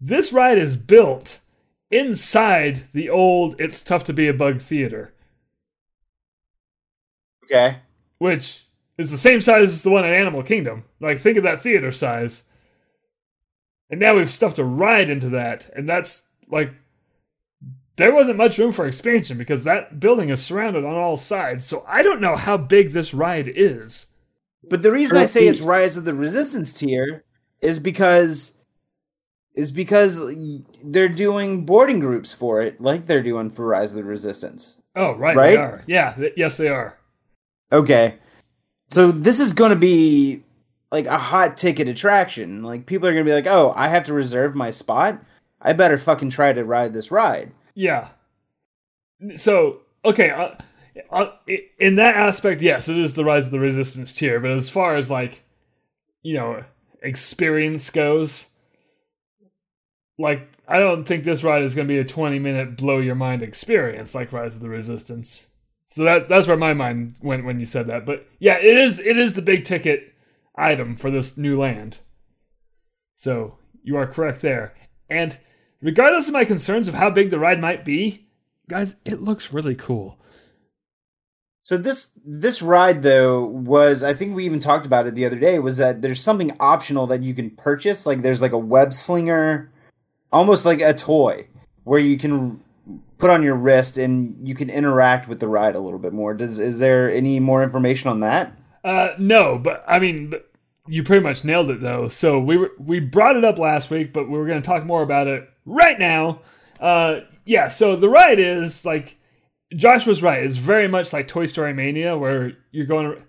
This 0.00 0.32
ride 0.32 0.58
is 0.58 0.76
built 0.76 1.40
inside 1.90 2.82
the 2.92 3.08
old 3.10 3.60
"It's 3.60 3.82
Tough 3.82 4.04
to 4.04 4.12
Be 4.12 4.28
a 4.28 4.34
Bug" 4.34 4.60
theater, 4.60 5.12
Okay. 7.44 7.78
which 8.18 8.64
is 8.96 9.10
the 9.10 9.18
same 9.18 9.40
size 9.40 9.70
as 9.72 9.82
the 9.82 9.90
one 9.90 10.04
at 10.04 10.12
Animal 10.12 10.42
Kingdom. 10.42 10.84
Like, 11.00 11.18
think 11.18 11.36
of 11.36 11.42
that 11.44 11.62
theater 11.62 11.90
size. 11.90 12.44
And 13.88 13.98
now 13.98 14.14
we've 14.14 14.30
stuffed 14.30 14.58
a 14.58 14.64
ride 14.64 15.10
into 15.10 15.28
that, 15.30 15.68
and 15.74 15.88
that's 15.88 16.22
like 16.48 16.72
there 17.96 18.14
wasn't 18.14 18.38
much 18.38 18.58
room 18.58 18.72
for 18.72 18.86
expansion 18.86 19.36
because 19.36 19.64
that 19.64 20.00
building 20.00 20.30
is 20.30 20.42
surrounded 20.42 20.84
on 20.84 20.94
all 20.94 21.16
sides. 21.16 21.66
So 21.66 21.84
I 21.86 22.02
don't 22.02 22.20
know 22.20 22.36
how 22.36 22.56
big 22.56 22.92
this 22.92 23.12
ride 23.12 23.48
is. 23.48 24.06
But 24.68 24.82
the 24.82 24.92
reason 24.92 25.16
I 25.16 25.26
say 25.26 25.46
it's 25.46 25.60
Rise 25.60 25.96
of 25.96 26.04
the 26.04 26.14
Resistance 26.14 26.72
tier 26.72 27.24
is 27.60 27.78
because 27.78 28.56
is 29.54 29.72
because 29.72 30.20
they're 30.84 31.08
doing 31.08 31.66
boarding 31.66 31.98
groups 31.98 32.32
for 32.32 32.62
it, 32.62 32.80
like 32.80 33.06
they're 33.06 33.22
doing 33.22 33.50
for 33.50 33.66
Rise 33.66 33.90
of 33.90 33.96
the 33.96 34.04
Resistance. 34.04 34.80
Oh, 34.94 35.12
right, 35.16 35.36
Right? 35.36 35.50
they 35.50 35.56
are. 35.56 35.84
Yeah, 35.86 36.12
th- 36.12 36.34
yes, 36.36 36.56
they 36.56 36.68
are. 36.68 36.98
Okay. 37.72 38.16
So 38.90 39.10
this 39.10 39.40
is 39.40 39.52
going 39.52 39.70
to 39.70 39.76
be 39.76 40.42
like 40.92 41.06
a 41.06 41.18
hot 41.18 41.56
ticket 41.56 41.88
attraction. 41.88 42.62
Like 42.62 42.86
people 42.86 43.08
are 43.08 43.12
going 43.12 43.24
to 43.24 43.28
be 43.30 43.34
like, 43.34 43.46
"Oh, 43.46 43.72
I 43.76 43.88
have 43.88 44.04
to 44.04 44.12
reserve 44.14 44.54
my 44.54 44.70
spot. 44.70 45.22
I 45.62 45.72
better 45.72 45.98
fucking 45.98 46.30
try 46.30 46.52
to 46.52 46.64
ride 46.64 46.92
this 46.92 47.10
ride." 47.10 47.52
Yeah. 47.74 48.08
So 49.36 49.80
okay, 50.04 50.30
uh, 50.30 50.54
uh, 51.10 51.32
in 51.78 51.96
that 51.96 52.16
aspect, 52.16 52.62
yes, 52.62 52.88
it 52.88 52.98
is 52.98 53.14
the 53.14 53.24
rise 53.24 53.46
of 53.46 53.52
the 53.52 53.60
resistance 53.60 54.12
tier. 54.12 54.40
But 54.40 54.50
as 54.50 54.68
far 54.68 54.96
as 54.96 55.10
like, 55.10 55.42
you 56.22 56.34
know, 56.34 56.62
experience 57.02 57.90
goes, 57.90 58.48
like 60.18 60.48
I 60.66 60.78
don't 60.78 61.04
think 61.04 61.24
this 61.24 61.44
ride 61.44 61.62
is 61.62 61.74
going 61.74 61.88
to 61.88 61.94
be 61.94 62.00
a 62.00 62.04
twenty-minute 62.04 62.76
blow 62.76 62.98
your 62.98 63.14
mind 63.14 63.42
experience 63.42 64.14
like 64.14 64.32
Rise 64.32 64.56
of 64.56 64.62
the 64.62 64.68
Resistance. 64.68 65.46
So 65.84 66.04
that 66.04 66.28
that's 66.28 66.46
where 66.46 66.56
my 66.56 66.74
mind 66.74 67.16
went 67.22 67.44
when 67.44 67.58
you 67.58 67.66
said 67.66 67.86
that. 67.88 68.06
But 68.06 68.26
yeah, 68.38 68.58
it 68.58 68.76
is 68.76 68.98
it 69.00 69.16
is 69.16 69.34
the 69.34 69.42
big 69.42 69.64
ticket 69.64 70.14
item 70.56 70.96
for 70.96 71.10
this 71.10 71.36
new 71.36 71.58
land. 71.58 71.98
So 73.16 73.58
you 73.82 73.96
are 73.96 74.06
correct 74.06 74.40
there. 74.40 74.74
And 75.08 75.38
regardless 75.82 76.28
of 76.28 76.34
my 76.34 76.44
concerns 76.44 76.88
of 76.88 76.94
how 76.94 77.10
big 77.10 77.30
the 77.30 77.38
ride 77.38 77.60
might 77.60 77.84
be, 77.84 78.26
guys, 78.68 78.96
it 79.04 79.20
looks 79.20 79.52
really 79.52 79.74
cool. 79.74 80.18
So 81.62 81.76
this 81.76 82.18
this 82.24 82.62
ride 82.62 83.02
though 83.02 83.44
was 83.44 84.02
I 84.02 84.12
think 84.12 84.34
we 84.34 84.44
even 84.44 84.58
talked 84.58 84.86
about 84.86 85.06
it 85.06 85.14
the 85.14 85.24
other 85.24 85.38
day 85.38 85.58
was 85.60 85.76
that 85.76 86.02
there's 86.02 86.20
something 86.20 86.56
optional 86.58 87.06
that 87.06 87.22
you 87.22 87.32
can 87.32 87.50
purchase 87.50 88.06
like 88.06 88.22
there's 88.22 88.42
like 88.42 88.50
a 88.50 88.58
web 88.58 88.92
slinger 88.92 89.70
almost 90.32 90.64
like 90.64 90.80
a 90.80 90.94
toy 90.94 91.46
where 91.84 92.00
you 92.00 92.18
can 92.18 92.60
put 93.18 93.30
on 93.30 93.42
your 93.42 93.54
wrist 93.54 93.96
and 93.96 94.48
you 94.48 94.54
can 94.54 94.70
interact 94.70 95.28
with 95.28 95.38
the 95.38 95.46
ride 95.46 95.76
a 95.76 95.80
little 95.80 95.98
bit 95.98 96.12
more. 96.12 96.34
Does 96.34 96.58
is 96.58 96.78
there 96.78 97.10
any 97.10 97.38
more 97.38 97.62
information 97.62 98.10
on 98.10 98.20
that? 98.20 98.52
Uh, 98.82 99.10
no, 99.18 99.58
but 99.58 99.84
I 99.86 99.98
mean, 99.98 100.32
you 100.88 101.04
pretty 101.04 101.22
much 101.22 101.44
nailed 101.44 101.70
it 101.70 101.80
though. 101.80 102.08
So 102.08 102.40
we 102.40 102.56
were, 102.56 102.72
we 102.78 102.98
brought 102.98 103.36
it 103.36 103.44
up 103.44 103.58
last 103.58 103.90
week, 103.90 104.12
but 104.12 104.28
we 104.28 104.38
were 104.38 104.46
going 104.46 104.60
to 104.60 104.66
talk 104.66 104.84
more 104.84 105.02
about 105.02 105.26
it 105.26 105.48
right 105.70 105.98
now. 105.98 106.40
Uh, 106.78 107.20
yeah. 107.44 107.68
So 107.68 107.96
the 107.96 108.08
ride 108.08 108.38
is 108.38 108.84
like 108.84 109.18
Josh 109.74 110.06
was 110.06 110.22
right. 110.22 110.42
It's 110.42 110.56
very 110.56 110.88
much 110.88 111.12
like 111.12 111.28
Toy 111.28 111.46
Story 111.46 111.72
Mania, 111.72 112.18
where 112.18 112.52
you're 112.72 112.86
going 112.86 113.22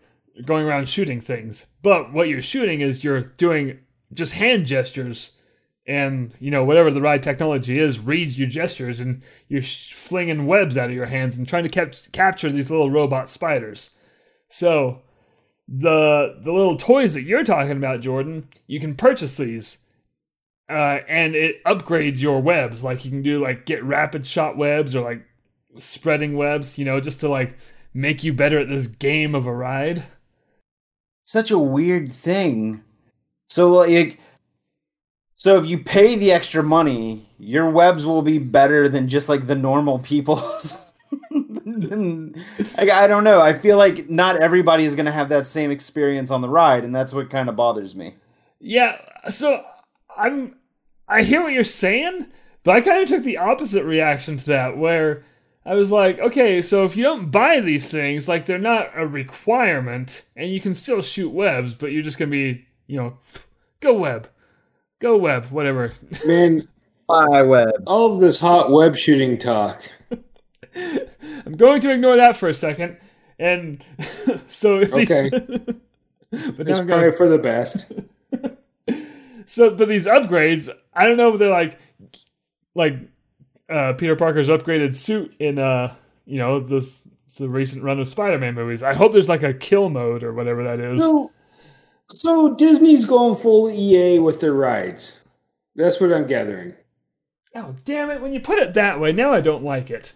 going 0.45 0.65
around 0.65 0.89
shooting 0.89 1.21
things, 1.21 1.65
but 1.81 2.13
what 2.13 2.27
you're 2.27 2.41
shooting 2.41 2.81
is 2.81 3.03
you're 3.03 3.21
doing 3.21 3.79
just 4.13 4.33
hand 4.33 4.65
gestures 4.65 5.33
and 5.87 6.33
you 6.39 6.51
know 6.51 6.63
whatever 6.63 6.91
the 6.91 7.01
ride 7.01 7.23
technology 7.23 7.79
is 7.79 7.99
reads 7.99 8.37
your 8.37 8.47
gestures 8.47 8.99
and 8.99 9.23
you're 9.47 9.61
flinging 9.61 10.45
webs 10.45 10.77
out 10.77 10.89
of 10.89 10.95
your 10.95 11.07
hands 11.07 11.37
and 11.37 11.47
trying 11.47 11.63
to 11.63 11.69
cap- 11.69 11.95
capture 12.11 12.49
these 12.49 12.69
little 12.69 12.91
robot 12.91 13.27
spiders 13.27 13.91
so 14.47 15.01
the 15.67 16.39
the 16.43 16.51
little 16.51 16.77
toys 16.77 17.13
that 17.13 17.23
you're 17.23 17.43
talking 17.43 17.77
about 17.77 18.01
jordan 18.01 18.47
you 18.67 18.79
can 18.79 18.93
purchase 18.93 19.37
these 19.37 19.79
uh, 20.69 20.99
and 21.07 21.35
it 21.35 21.63
upgrades 21.65 22.21
your 22.21 22.41
webs 22.41 22.83
like 22.83 23.03
you 23.03 23.11
can 23.11 23.21
do 23.21 23.41
like 23.41 23.65
get 23.65 23.83
rapid 23.83 24.25
shot 24.25 24.57
webs 24.57 24.95
or 24.95 25.01
like 25.03 25.25
spreading 25.77 26.35
webs 26.35 26.77
you 26.77 26.85
know 26.85 26.99
just 26.99 27.19
to 27.19 27.29
like 27.29 27.57
make 27.93 28.23
you 28.23 28.33
better 28.33 28.59
at 28.59 28.69
this 28.69 28.87
game 28.87 29.35
of 29.35 29.45
a 29.45 29.53
ride 29.53 30.03
Such 31.23 31.51
a 31.51 31.59
weird 31.59 32.11
thing. 32.11 32.83
So 33.49 33.71
like 33.71 34.19
so 35.35 35.59
if 35.59 35.65
you 35.65 35.79
pay 35.79 36.15
the 36.15 36.31
extra 36.31 36.61
money, 36.61 37.25
your 37.39 37.69
webs 37.69 38.05
will 38.05 38.21
be 38.21 38.37
better 38.37 38.87
than 38.87 39.07
just 39.07 39.27
like 39.27 39.47
the 39.47 39.55
normal 39.55 39.99
people's. 39.99 40.93
like, 41.31 42.89
I 42.91 43.07
don't 43.07 43.23
know. 43.23 43.41
I 43.41 43.53
feel 43.53 43.77
like 43.77 44.09
not 44.09 44.35
everybody 44.35 44.83
is 44.85 44.95
going 44.95 45.07
to 45.07 45.11
have 45.11 45.29
that 45.29 45.47
same 45.47 45.71
experience 45.71 46.29
on 46.29 46.41
the 46.41 46.49
ride, 46.49 46.83
and 46.83 46.95
that's 46.95 47.13
what 47.13 47.31
kind 47.31 47.49
of 47.49 47.55
bothers 47.55 47.95
me. 47.95 48.15
Yeah, 48.59 49.01
so 49.29 49.65
I'm 50.21 50.55
I 51.07 51.23
hear 51.23 51.41
what 51.41 51.53
you're 51.53 51.63
saying, 51.63 52.27
but 52.63 52.75
I 52.77 52.81
kind 52.81 53.03
of 53.03 53.09
took 53.09 53.23
the 53.23 53.37
opposite 53.37 53.83
reaction 53.83 54.37
to 54.37 54.45
that 54.47 54.77
where 54.77 55.23
I 55.65 55.75
was 55.75 55.91
like, 55.91 56.19
okay, 56.19 56.61
so 56.61 56.85
if 56.85 56.95
you 56.95 57.03
don't 57.03 57.29
buy 57.31 57.59
these 57.59 57.89
things, 57.91 58.27
like 58.27 58.45
they're 58.45 58.57
not 58.57 58.89
a 58.95 59.05
requirement 59.05 60.23
and 60.35 60.49
you 60.49 60.59
can 60.59 60.73
still 60.73 61.01
shoot 61.01 61.29
webs, 61.29 61.75
but 61.75 61.91
you're 61.91 62.01
just 62.01 62.17
going 62.17 62.29
to 62.29 62.31
be, 62.31 62.65
you 62.87 62.97
know, 62.97 63.17
go 63.79 63.93
web. 63.93 64.29
Go 64.99 65.17
web, 65.17 65.45
whatever. 65.47 65.93
Man, 66.25 66.67
My 67.09 67.41
web. 67.41 67.71
all 67.85 68.11
of 68.13 68.19
this 68.21 68.39
hot 68.39 68.71
web 68.71 68.95
shooting 68.95 69.37
talk. 69.37 69.83
I'm 70.75 71.53
going 71.57 71.81
to 71.81 71.91
ignore 71.91 72.15
that 72.15 72.35
for 72.37 72.47
a 72.49 72.53
second. 72.53 72.97
And 73.37 73.83
so 74.47 74.77
Okay. 74.77 75.29
but 75.29 75.67
now 75.69 75.75
It's 76.31 76.79
I'm 76.79 76.87
probably 76.87 76.87
going, 76.87 77.13
for 77.13 77.27
the 77.27 77.37
best. 77.39 77.91
So 79.51 79.69
but 79.75 79.89
these 79.89 80.07
upgrades, 80.07 80.69
I 80.93 81.05
don't 81.05 81.17
know 81.17 81.33
if 81.33 81.39
they're 81.39 81.49
like 81.49 81.77
like 82.73 82.95
uh, 83.69 83.93
Peter 83.93 84.15
Parker's 84.15 84.47
upgraded 84.47 84.95
suit 84.95 85.35
in 85.39 85.59
uh 85.59 85.93
you 86.25 86.37
know 86.37 86.61
this 86.61 87.07
the 87.37 87.49
recent 87.49 87.83
run 87.83 87.99
of 87.99 88.07
Spider-Man 88.07 88.55
movies. 88.55 88.81
I 88.81 88.93
hope 88.93 89.11
there's 89.11 89.29
like 89.29 89.43
a 89.43 89.53
kill 89.53 89.89
mode 89.89 90.23
or 90.23 90.33
whatever 90.33 90.63
that 90.63 90.79
is. 90.79 91.01
So, 91.01 91.31
so 92.07 92.55
Disney's 92.55 93.05
going 93.05 93.35
full 93.35 93.69
EA 93.69 94.19
with 94.19 94.41
their 94.41 94.53
rides. 94.53 95.23
That's 95.75 95.99
what 95.99 96.13
I'm 96.13 96.27
gathering. 96.27 96.73
Oh 97.53 97.75
damn 97.83 98.09
it! 98.09 98.21
When 98.21 98.31
you 98.31 98.39
put 98.39 98.59
it 98.59 98.73
that 98.75 99.01
way, 99.01 99.11
now 99.11 99.33
I 99.33 99.41
don't 99.41 99.63
like 99.63 99.89
it. 99.89 100.13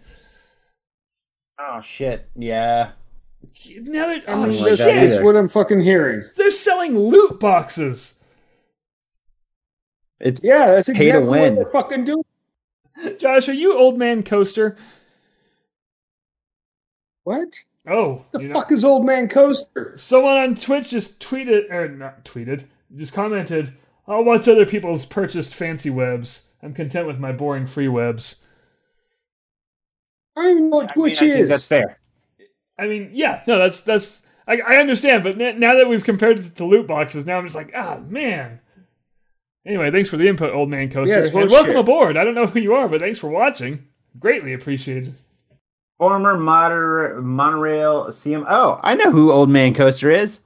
Oh 1.58 1.82
shit. 1.82 2.28
Yeah. 2.34 2.92
Now 3.80 4.06
they're 4.06 4.22
I 4.28 4.32
oh 4.32 4.46
mean, 4.46 4.58
like 4.58 4.70
that's, 4.70 4.78
that 4.78 4.78
shit! 4.78 5.10
that's 5.10 5.22
what 5.22 5.36
I'm 5.36 5.48
fucking 5.48 5.80
hearing. 5.80 6.22
They're 6.36 6.50
selling 6.50 6.98
loot 6.98 7.38
boxes. 7.38 8.18
It's 10.20 10.40
Yeah, 10.42 10.66
that's 10.66 10.88
Pay 10.88 10.94
to 10.94 11.02
exactly 11.08 11.28
what 11.30 11.40
win. 11.40 11.54
they're 11.56 11.66
fucking 11.70 12.04
doing. 12.04 12.24
Josh, 13.18 13.48
are 13.48 13.52
you 13.54 13.76
old 13.78 13.98
man 13.98 14.22
coaster? 14.22 14.76
What 17.24 17.60
Oh, 17.88 18.24
the 18.32 18.40
you 18.40 18.48
know- 18.48 18.54
fuck 18.54 18.72
is 18.72 18.84
Old 18.84 19.04
Man 19.06 19.28
Coaster? 19.28 19.92
Someone 19.96 20.36
on 20.36 20.54
Twitch 20.56 20.90
just 20.90 21.20
tweeted, 21.20 21.70
or 21.70 21.88
not 21.88 22.24
tweeted, 22.24 22.64
just 22.94 23.12
commented, 23.12 23.74
I'll 24.08 24.24
watch 24.24 24.48
other 24.48 24.66
people's 24.66 25.04
purchased 25.06 25.54
fancy 25.54 25.90
webs. 25.90 26.46
I'm 26.62 26.74
content 26.74 27.06
with 27.06 27.20
my 27.20 27.30
boring 27.30 27.66
free 27.68 27.86
webs. 27.86 28.36
I 30.36 30.42
don't 30.42 30.50
even 30.50 30.70
know 30.70 30.76
what 30.78 30.84
I 30.84 30.86
mean, 30.88 30.94
Twitch 30.94 31.16
I 31.22 31.26
think 31.28 31.38
is. 31.40 31.48
that's 31.48 31.66
fair. 31.66 31.98
I 32.78 32.86
mean, 32.88 33.10
yeah, 33.12 33.42
no, 33.46 33.56
that's, 33.58 33.80
that's, 33.82 34.22
I, 34.48 34.60
I 34.66 34.76
understand, 34.78 35.22
but 35.22 35.40
n- 35.40 35.60
now 35.60 35.74
that 35.76 35.88
we've 35.88 36.02
compared 36.04 36.38
it 36.40 36.56
to 36.56 36.64
loot 36.64 36.86
boxes, 36.88 37.24
now 37.24 37.38
I'm 37.38 37.44
just 37.44 37.54
like, 37.56 37.70
ah, 37.74 37.98
man. 38.08 38.58
Anyway, 39.66 39.90
thanks 39.90 40.08
for 40.08 40.16
the 40.16 40.28
input, 40.28 40.54
old 40.54 40.68
man 40.70 40.88
coaster. 40.88 41.18
Yeah, 41.18 41.24
and 41.24 41.34
welcome 41.34 41.48
bullshit. 41.48 41.76
aboard. 41.76 42.16
I 42.16 42.24
don't 42.24 42.34
know 42.34 42.46
who 42.46 42.60
you 42.60 42.74
are, 42.74 42.88
but 42.88 43.00
thanks 43.00 43.18
for 43.18 43.28
watching. 43.28 43.86
Greatly 44.18 44.52
appreciated. 44.52 45.14
Former 45.98 46.36
moder- 46.36 47.20
monorail 47.20 48.06
CM. 48.06 48.44
Oh, 48.48 48.78
I 48.82 48.94
know 48.94 49.10
who 49.10 49.32
Old 49.32 49.50
Man 49.50 49.74
Coaster 49.74 50.10
is. 50.10 50.40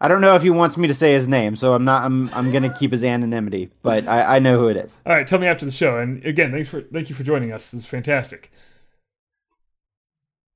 I 0.00 0.08
don't 0.08 0.20
know 0.20 0.34
if 0.34 0.42
he 0.42 0.50
wants 0.50 0.76
me 0.76 0.86
to 0.86 0.94
say 0.94 1.12
his 1.12 1.26
name, 1.26 1.56
so 1.56 1.74
I'm 1.74 1.84
not. 1.84 2.04
I'm. 2.04 2.28
I'm 2.34 2.52
gonna 2.52 2.72
keep 2.72 2.92
his 2.92 3.02
anonymity, 3.02 3.70
but 3.82 4.06
I, 4.06 4.36
I 4.36 4.38
know 4.38 4.58
who 4.58 4.68
it 4.68 4.76
is. 4.76 5.00
All 5.06 5.12
right, 5.14 5.26
tell 5.26 5.38
me 5.38 5.46
after 5.46 5.64
the 5.64 5.72
show. 5.72 5.98
And 5.98 6.24
again, 6.24 6.52
thanks 6.52 6.68
for 6.68 6.82
thank 6.82 7.08
you 7.08 7.14
for 7.16 7.24
joining 7.24 7.52
us. 7.52 7.70
This 7.70 7.80
is 7.80 7.86
fantastic. 7.86 8.52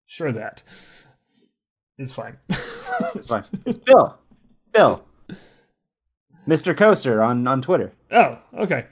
Sure 0.06 0.30
that. 0.30 0.62
It's 1.98 2.12
fine. 2.12 2.36
It's 2.48 3.26
fine. 3.26 3.44
It's 3.64 3.78
Bill. 3.78 4.18
Bill. 4.72 5.04
Mr. 6.47 6.76
Coaster 6.76 7.22
on 7.22 7.47
on 7.47 7.62
Twitter. 7.62 7.93
oh, 8.11 8.38
okay. 8.59 8.86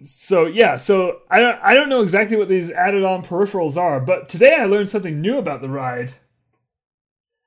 So 0.00 0.46
yeah, 0.46 0.76
so 0.76 1.20
I 1.30 1.40
don't 1.40 1.58
I 1.62 1.74
don't 1.74 1.88
know 1.88 2.02
exactly 2.02 2.36
what 2.36 2.48
these 2.48 2.70
added 2.70 3.04
on 3.04 3.24
peripherals 3.24 3.76
are, 3.76 4.00
but 4.00 4.28
today 4.28 4.54
I 4.54 4.64
learned 4.64 4.88
something 4.88 5.20
new 5.20 5.38
about 5.38 5.60
the 5.60 5.68
ride. 5.68 6.14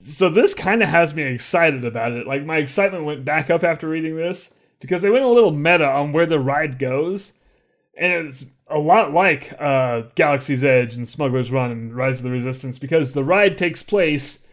So 0.02 0.30
this 0.30 0.54
kind 0.54 0.82
of 0.84 0.90
has 0.90 1.14
me 1.14 1.24
excited 1.24 1.84
about 1.84 2.12
it. 2.12 2.28
Like 2.28 2.46
my 2.46 2.58
excitement 2.58 3.06
went 3.06 3.26
back 3.26 3.50
up 3.50 3.64
after 3.64 3.90
reading 3.90 4.16
this 4.16 4.54
because 4.80 5.02
they 5.02 5.10
went 5.10 5.26
a 5.26 5.30
little 5.30 5.52
meta 5.52 5.88
on 5.88 6.14
where 6.14 6.26
the 6.26 6.40
ride 6.40 6.80
goes, 6.80 7.34
and 7.98 8.28
it's 8.28 8.46
a 8.70 8.80
lot 8.80 9.14
like 9.14 9.54
uh, 9.60 10.04
Galaxy's 10.16 10.64
Edge 10.64 10.96
and 10.96 11.08
Smuggler's 11.08 11.52
Run 11.52 11.72
and 11.72 11.96
Rise 11.96 12.20
of 12.20 12.24
the 12.24 12.32
Resistance 12.32 12.80
because 12.80 13.12
the 13.12 13.24
ride 13.24 13.58
takes 13.58 13.82
place 13.82 14.48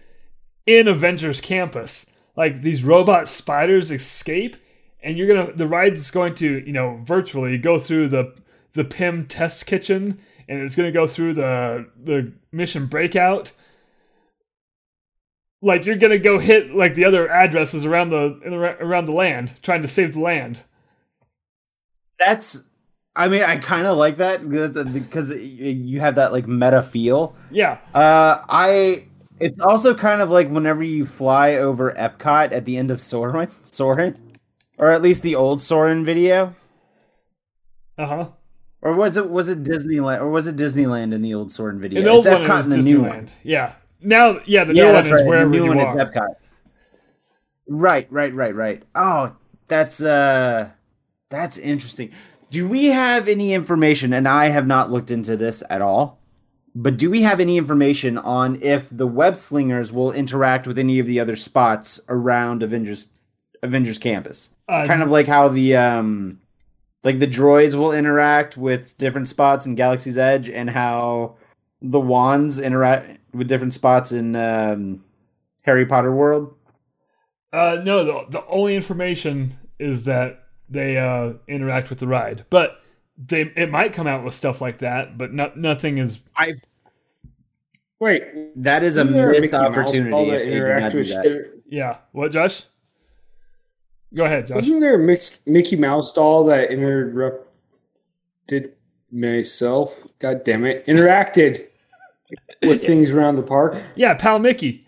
in 0.66 0.88
Avengers 0.88 1.40
Campus. 1.40 2.06
Like 2.36 2.62
these 2.62 2.84
robot 2.84 3.28
spiders 3.28 3.90
escape, 3.90 4.56
and 5.04 5.16
you're 5.16 5.28
gonna 5.28 5.52
the 5.52 5.68
ride's 5.68 6.10
going 6.10 6.34
to 6.36 6.64
you 6.66 6.72
know 6.72 7.00
virtually 7.04 7.58
go 7.58 7.78
through 7.78 8.08
the 8.08 8.34
the 8.72 8.84
Pym 8.84 9.26
test 9.26 9.66
kitchen, 9.66 10.18
and 10.48 10.60
it's 10.60 10.74
gonna 10.74 10.90
go 10.90 11.06
through 11.06 11.34
the 11.34 11.88
the 12.02 12.32
mission 12.50 12.86
breakout. 12.86 13.52
Like 15.62 15.86
you're 15.86 15.96
gonna 15.96 16.18
go 16.18 16.38
hit 16.38 16.74
like 16.74 16.94
the 16.94 17.04
other 17.04 17.28
addresses 17.30 17.84
around 17.86 18.08
the 18.10 18.40
the 18.44 18.56
around 18.56 19.04
the 19.04 19.12
land, 19.12 19.52
trying 19.62 19.82
to 19.82 19.88
save 19.88 20.14
the 20.14 20.20
land. 20.20 20.62
That's. 22.18 22.68
I 23.16 23.28
mean, 23.28 23.42
I 23.44 23.58
kind 23.58 23.86
of 23.86 23.96
like 23.96 24.16
that 24.16 24.40
because 24.92 25.30
you 25.32 26.00
have 26.00 26.16
that 26.16 26.32
like 26.32 26.48
meta 26.48 26.82
feel. 26.82 27.36
Yeah, 27.50 27.78
Uh, 27.94 28.42
I. 28.48 29.06
It's 29.40 29.58
also 29.60 29.94
kind 29.94 30.20
of 30.20 30.30
like 30.30 30.48
whenever 30.48 30.82
you 30.82 31.04
fly 31.06 31.54
over 31.54 31.92
Epcot 31.92 32.52
at 32.52 32.64
the 32.64 32.76
end 32.76 32.90
of 32.90 33.00
Soarin', 33.00 33.50
Soarin', 33.64 34.16
or 34.78 34.90
at 34.90 35.02
least 35.02 35.22
the 35.22 35.34
old 35.34 35.60
Soarin' 35.60 36.04
video, 36.04 36.54
uh 37.98 38.06
huh. 38.06 38.28
or 38.82 38.94
was 38.94 39.16
it 39.16 39.30
was 39.30 39.48
it 39.48 39.62
Disneyland, 39.62 40.20
or 40.20 40.30
was 40.30 40.46
it 40.46 40.56
Disneyland 40.56 41.14
in 41.14 41.22
the 41.22 41.34
old 41.34 41.52
Soarin' 41.52 41.80
video? 41.80 41.98
In 42.00 42.04
the 42.04 42.10
old 42.10 42.26
it's 42.26 42.34
one, 42.34 42.42
it 42.42 42.48
Epcot 42.48 42.64
in 42.64 42.70
the 42.70 42.76
Disneyland. 42.76 42.84
new 42.84 43.02
one. 43.02 43.28
Yeah. 43.42 43.74
Now, 44.00 44.40
yeah, 44.44 44.64
the 44.64 44.74
Yeah, 44.74 44.88
new 44.88 44.92
one 44.94 45.06
is 45.06 45.12
right. 45.12 45.24
The 45.24 45.28
wherever 45.28 45.50
new 45.50 45.64
you 45.64 45.68
one 45.68 45.78
are. 45.80 45.96
Epcot. 45.96 46.34
Right, 47.66 48.06
right, 48.10 48.34
right, 48.34 48.54
right. 48.54 48.82
Oh, 48.94 49.34
that's 49.68 50.02
uh, 50.02 50.70
that's 51.30 51.58
interesting. 51.58 52.12
Do 52.50 52.68
we 52.68 52.86
have 52.86 53.28
any 53.28 53.54
information? 53.54 54.12
And 54.12 54.28
I 54.28 54.46
have 54.46 54.66
not 54.66 54.90
looked 54.90 55.10
into 55.10 55.36
this 55.36 55.62
at 55.70 55.80
all. 55.80 56.20
But 56.76 56.96
do 56.98 57.08
we 57.08 57.22
have 57.22 57.38
any 57.40 57.56
information 57.56 58.18
on 58.18 58.60
if 58.60 58.88
the 58.90 59.06
web 59.06 59.36
slingers 59.36 59.92
will 59.92 60.10
interact 60.12 60.66
with 60.66 60.78
any 60.78 60.98
of 60.98 61.06
the 61.06 61.20
other 61.20 61.36
spots 61.36 62.00
around 62.08 62.62
Avengers 62.64 63.10
Avengers 63.64 63.98
Campus? 63.98 64.54
Uh, 64.68 64.86
kind 64.86 65.02
of 65.02 65.10
like 65.10 65.26
how 65.26 65.48
the 65.48 65.76
um 65.76 66.40
like 67.02 67.18
the 67.18 67.26
droids 67.26 67.74
will 67.74 67.92
interact 67.92 68.56
with 68.56 68.96
different 68.98 69.28
spots 69.28 69.66
in 69.66 69.74
Galaxy's 69.74 70.16
Edge 70.16 70.48
and 70.48 70.70
how 70.70 71.36
the 71.82 72.00
wands 72.00 72.58
interact 72.58 73.18
with 73.32 73.48
different 73.48 73.72
spots 73.72 74.12
in 74.12 74.36
um 74.36 75.04
Harry 75.64 75.86
Potter 75.86 76.12
World. 76.12 76.54
Uh, 77.52 77.80
no, 77.84 78.04
the, 78.04 78.26
the 78.30 78.46
only 78.46 78.74
information 78.74 79.56
is 79.78 80.04
that 80.04 80.44
they 80.68 80.96
uh, 80.98 81.34
interact 81.46 81.88
with 81.88 82.00
the 82.00 82.06
ride. 82.06 82.44
But 82.50 82.80
they 83.16 83.42
it 83.56 83.70
might 83.70 83.92
come 83.92 84.06
out 84.06 84.24
with 84.24 84.34
stuff 84.34 84.60
like 84.60 84.78
that, 84.78 85.16
but 85.16 85.32
not 85.32 85.56
nothing 85.56 85.98
is. 85.98 86.18
I 86.36 86.54
Wait, 88.00 88.24
that 88.56 88.82
is 88.82 88.96
a 88.96 89.04
missed 89.04 89.54
opportunity. 89.54 90.16
if 90.16 90.28
they 90.28 90.56
interact 90.56 90.92
do 90.92 90.98
with 90.98 91.08
that. 91.08 91.62
Yeah, 91.68 91.98
what, 92.12 92.32
Josh? 92.32 92.64
Go 94.14 94.24
ahead, 94.24 94.46
Josh. 94.46 94.56
Wasn't 94.56 94.80
there 94.80 94.94
a 94.94 94.98
mix, 94.98 95.40
Mickey 95.46 95.76
Mouse 95.76 96.12
doll 96.12 96.44
that 96.44 96.70
interrupted 96.70 98.72
myself? 99.10 99.98
God 100.18 100.44
damn 100.44 100.64
it! 100.64 100.86
Interacted 100.86 101.66
with 102.62 102.82
things 102.86 103.10
around 103.10 103.36
the 103.36 103.42
park. 103.42 103.76
Yeah, 103.96 104.14
Pal 104.14 104.38
Mickey. 104.38 104.86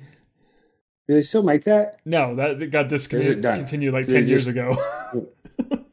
Do 1.08 1.14
they 1.14 1.22
still 1.22 1.42
make 1.44 1.64
that? 1.64 1.96
No, 2.04 2.34
that 2.36 2.58
that 2.58 2.66
got 2.70 2.88
discontinued 2.88 3.42
continued 3.42 3.94
like 3.94 4.02
Is 4.02 4.08
it 4.08 4.12
ten 4.20 4.26
years 4.28 4.46
just- 4.46 4.56
ago. 4.56 5.28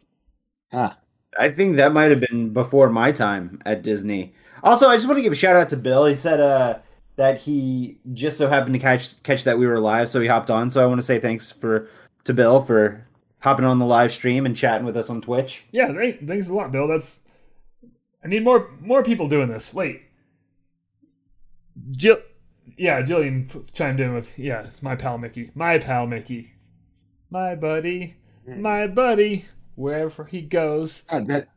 Ah, 0.76 0.98
I 1.40 1.50
think 1.50 1.76
that 1.76 1.94
might 1.94 2.10
have 2.10 2.20
been 2.20 2.52
before 2.52 2.90
my 2.90 3.12
time 3.12 3.60
at 3.64 3.84
Disney. 3.84 4.34
Also, 4.64 4.88
I 4.88 4.96
just 4.96 5.06
want 5.08 5.20
to 5.20 5.22
give 5.22 5.32
a 5.32 5.36
shout 5.36 5.56
out 5.56 5.70
to 5.70 5.78
Bill. 5.78 6.06
He 6.06 6.16
said 6.16 6.40
uh, 6.40 6.80
that 7.16 7.42
he 7.42 8.00
just 8.12 8.40
so 8.40 8.50
happened 8.50 8.74
to 8.74 8.80
catch 8.80 9.22
catch 9.22 9.44
that 9.44 9.60
we 9.60 9.68
were 9.68 9.80
live, 9.80 10.10
so 10.10 10.20
he 10.20 10.26
hopped 10.28 10.50
on. 10.50 10.72
So 10.72 10.82
I 10.82 10.88
want 10.88 11.00
to 11.00 11.06
say 11.06 11.20
thanks 11.20 11.52
for 11.52 11.88
to 12.24 12.34
Bill 12.34 12.64
for 12.64 13.06
hopping 13.44 13.66
on 13.66 13.78
the 13.78 13.86
live 13.86 14.14
stream 14.14 14.46
and 14.46 14.56
chatting 14.56 14.86
with 14.86 14.96
us 14.96 15.10
on 15.10 15.22
Twitch. 15.22 15.66
yeah, 15.72 15.92
they, 15.92 16.14
thanks 16.14 16.48
a 16.48 16.54
lot, 16.54 16.72
Bill. 16.72 16.88
That's 16.88 17.22
I 18.24 18.30
need 18.30 18.44
more 18.44 18.72
more 18.80 19.04
people 19.04 19.28
doing 19.28 19.50
this. 19.50 19.74
Wait, 19.74 20.02
Jill. 21.92 22.20
Yeah, 22.78 23.02
Jillian 23.02 23.72
chimed 23.74 24.00
in 24.00 24.14
with 24.14 24.40
yeah, 24.40 24.62
it's 24.62 24.82
my 24.82 24.96
pal 24.96 25.18
Mickey, 25.18 25.52
my 25.54 25.78
pal 25.78 26.08
Mickey, 26.08 26.54
my 27.30 27.56
buddy, 27.56 28.16
hmm. 28.46 28.62
my 28.62 28.88
buddy. 28.88 29.46
Wherever 29.76 30.26
he 30.26 30.42
goes, 30.42 31.02
God, 31.02 31.26
that 31.28 31.50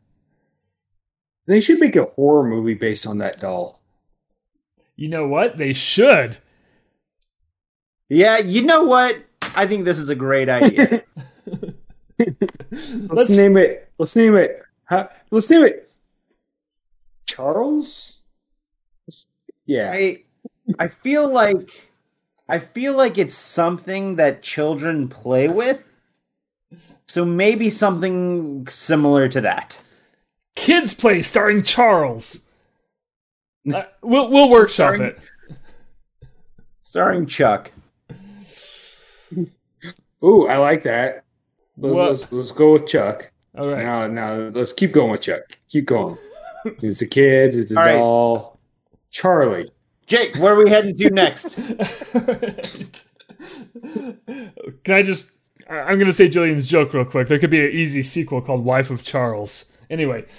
they 1.45 1.61
should 1.61 1.79
make 1.79 1.95
a 1.95 2.05
horror 2.05 2.47
movie 2.47 2.73
based 2.73 3.07
on 3.07 3.19
that 3.19 3.39
doll. 3.39 3.81
you 4.95 5.07
know 5.07 5.27
what? 5.27 5.57
They 5.57 5.71
should. 5.71 6.37
Yeah, 8.09 8.39
you 8.39 8.63
know 8.63 8.85
what? 8.85 9.17
I 9.55 9.67
think 9.67 9.85
this 9.85 9.99
is 9.99 10.09
a 10.09 10.15
great 10.15 10.49
idea. 10.49 11.03
Let's, 12.19 12.93
Let's 12.95 13.29
name 13.29 13.57
it. 13.57 13.91
Let's 13.97 14.15
name 14.15 14.35
it. 14.35 14.61
Huh? 14.85 15.07
Let's 15.31 15.49
name 15.49 15.63
it. 15.65 15.91
Charles. 17.25 18.21
Yeah. 19.65 19.91
I 19.93 20.23
I 20.79 20.87
feel 20.87 21.27
like 21.27 21.91
I 22.49 22.59
feel 22.59 22.95
like 22.95 23.17
it's 23.17 23.35
something 23.35 24.15
that 24.15 24.41
children 24.41 25.07
play 25.09 25.47
with. 25.47 25.83
So 27.05 27.23
maybe 27.25 27.69
something 27.69 28.67
similar 28.67 29.27
to 29.29 29.41
that. 29.41 29.81
Kids 30.55 30.93
Play 30.93 31.21
starring 31.21 31.63
Charles. 31.63 32.45
Uh, 33.71 33.83
we'll 34.01 34.29
we'll 34.29 34.49
workshop 34.49 34.95
Starring- 34.95 35.01
it. 35.03 35.19
Starring 36.81 37.25
Chuck. 37.27 37.71
Ooh, 40.23 40.47
I 40.47 40.57
like 40.57 40.83
that. 40.83 41.23
Let's, 41.77 41.95
What? 41.95 42.09
let's, 42.09 42.31
let's 42.31 42.51
go 42.51 42.73
with 42.73 42.87
Chuck. 42.87 43.31
All 43.57 43.67
right. 43.67 43.83
Now, 43.83 44.07
now 44.07 44.33
let's 44.53 44.73
keep 44.73 44.91
going 44.91 45.11
with 45.11 45.21
Chuck. 45.21 45.43
Keep 45.69 45.85
going. 45.85 46.17
It's 46.81 47.01
a 47.01 47.07
kid. 47.07 47.55
It's 47.55 47.71
a 47.71 47.77
All 47.79 47.85
right. 47.85 47.93
doll. 47.93 48.59
Charlie. 49.11 49.69
Jake, 50.05 50.35
where 50.37 50.53
are 50.53 50.63
we 50.63 50.69
heading 50.69 50.93
to 50.95 51.09
next? 51.09 51.55
Can 54.83 54.95
I 54.95 55.01
just? 55.03 55.31
I- 55.69 55.79
I'm 55.81 55.99
gonna 55.99 56.13
say 56.13 56.27
Jillian's 56.29 56.67
joke 56.67 56.93
real 56.93 57.05
quick. 57.05 57.27
There 57.27 57.39
could 57.39 57.49
be 57.49 57.65
an 57.65 57.71
easy 57.71 58.03
sequel 58.03 58.41
called 58.41 58.63
"Wife 58.65 58.89
of 58.89 59.03
Charles." 59.03 59.65
Anyway. 59.89 60.25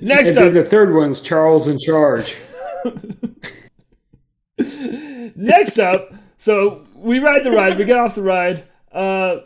Next 0.00 0.36
and 0.36 0.48
up, 0.48 0.52
the 0.52 0.64
third 0.68 0.94
one's 0.94 1.20
Charles 1.20 1.68
in 1.68 1.78
charge. 1.78 2.36
next 5.36 5.78
up. 5.78 6.12
So 6.38 6.84
we 6.98 7.18
ride 7.18 7.44
the 7.44 7.50
ride. 7.50 7.78
We 7.78 7.84
get 7.84 7.96
off 7.96 8.14
the 8.14 8.22
ride. 8.22 8.64
Uh, 8.92 9.38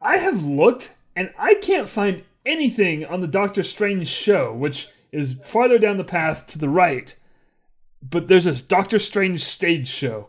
I 0.00 0.18
have 0.18 0.44
looked, 0.44 0.94
and 1.16 1.32
I 1.38 1.54
can't 1.54 1.88
find 1.88 2.24
anything 2.44 3.04
on 3.04 3.20
the 3.20 3.26
Doctor 3.26 3.62
Strange 3.62 4.08
show, 4.08 4.52
which 4.52 4.88
is 5.12 5.38
farther 5.42 5.78
down 5.78 5.96
the 5.96 6.04
path 6.04 6.46
to 6.48 6.58
the 6.58 6.68
right. 6.68 7.14
But 8.02 8.28
there's 8.28 8.44
this 8.44 8.62
Doctor 8.62 8.98
Strange 8.98 9.44
stage 9.44 9.88
show. 9.88 10.28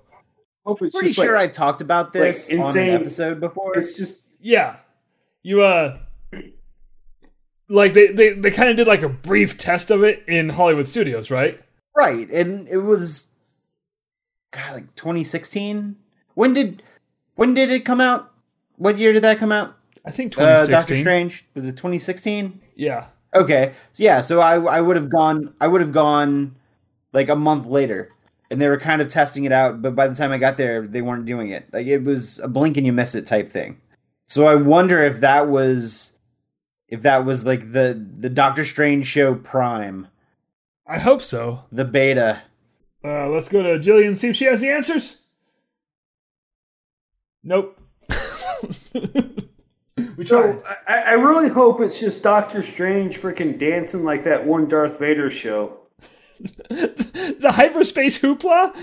Hope 0.66 0.82
it's 0.82 0.96
Pretty 0.96 1.10
just 1.14 1.20
sure 1.26 1.36
like, 1.36 1.50
I've 1.50 1.56
talked 1.56 1.82
about 1.82 2.14
this 2.14 2.50
like, 2.50 2.60
on 2.60 2.66
insane- 2.66 2.90
an 2.96 3.02
episode 3.02 3.40
before. 3.40 3.76
it's 3.76 3.98
just 3.98 4.24
Yeah. 4.40 4.78
You 5.42 5.62
uh 5.62 5.98
like 7.68 7.94
they 7.94 8.08
they, 8.08 8.30
they 8.34 8.52
kind 8.52 8.70
of 8.70 8.78
did 8.78 8.88
like 8.88 9.02
a 9.02 9.10
brief 9.10 9.58
test 9.58 9.92
of 9.92 10.04
it 10.04 10.24
in 10.28 10.50
Hollywood 10.50 10.88
studios, 10.88 11.30
right? 11.30 11.60
Right, 11.96 12.30
and 12.30 12.68
it 12.70 12.78
was 12.78 13.34
God, 14.52 14.74
like 14.74 14.96
2016. 14.96 15.98
When 16.36 16.54
did 16.54 16.84
when 17.36 17.54
did 17.54 17.70
it 17.72 17.86
come 17.86 18.02
out? 18.02 18.32
What 18.78 18.98
year 18.98 19.14
did 19.14 19.24
that 19.24 19.38
come 19.38 19.52
out? 19.52 19.76
I 20.06 20.12
think 20.12 20.38
Uh, 20.38 20.66
Doctor 20.68 20.96
Strange 20.96 21.46
was 21.54 21.68
it 21.68 21.74
2016? 21.74 22.60
Yeah. 22.76 23.08
Okay, 23.36 23.74
so 23.94 24.04
yeah, 24.04 24.22
so 24.22 24.40
I 24.42 24.56
I 24.62 24.82
would 24.82 24.96
have 24.96 25.10
gone 25.10 25.54
I 25.60 25.68
would 25.68 25.82
have 25.82 25.92
gone 25.92 26.56
like 27.14 27.30
a 27.30 27.36
month 27.36 27.66
later, 27.66 28.10
and 28.52 28.62
they 28.62 28.68
were 28.68 28.78
kind 28.80 29.02
of 29.02 29.08
testing 29.08 29.44
it 29.46 29.52
out. 29.52 29.82
But 29.82 29.96
by 29.96 30.08
the 30.08 30.16
time 30.16 30.32
I 30.32 30.38
got 30.38 30.58
there, 30.58 30.86
they 30.86 31.02
weren't 31.02 31.26
doing 31.26 31.50
it. 31.50 31.68
Like 31.74 31.88
it 31.88 32.04
was 32.04 32.40
a 32.40 32.48
blink 32.48 32.78
and 32.78 32.86
you 32.86 32.94
miss 32.94 33.16
it 33.16 33.26
type 33.26 33.50
thing. 33.50 33.80
So 34.28 34.46
I 34.46 34.56
wonder 34.56 35.02
if 35.02 35.20
that 35.22 35.48
was 35.48 36.18
if 36.90 37.02
that 37.02 37.26
was 37.26 37.46
like 37.46 37.72
the 37.72 38.00
the 38.20 38.30
Doctor 38.30 38.66
Strange 38.66 39.08
show 39.08 39.34
prime, 39.36 40.08
I 40.86 41.00
hope 41.00 41.22
so. 41.24 41.64
the 41.72 41.86
beta. 41.86 42.44
Uh, 43.04 43.28
let's 43.30 43.50
go 43.50 43.64
to 43.64 43.80
Jillian 43.80 44.16
see 44.16 44.30
if 44.30 44.36
she 44.36 44.46
has 44.46 44.62
the 44.62 44.70
answers. 44.70 45.23
Nope. 47.44 47.80
we 48.94 50.24
tried. 50.24 50.26
So 50.26 50.64
I, 50.88 50.96
I 50.98 51.14
really 51.14 51.50
hope 51.50 51.82
it's 51.82 52.00
just 52.00 52.24
Doctor 52.24 52.62
Strange 52.62 53.18
freaking 53.20 53.58
dancing 53.58 54.04
like 54.04 54.24
that 54.24 54.46
one 54.46 54.68
Darth 54.68 55.00
Vader 55.00 55.30
show. 55.30 55.80
the 56.70 57.52
hyperspace 57.56 58.20
hoopla? 58.20 58.76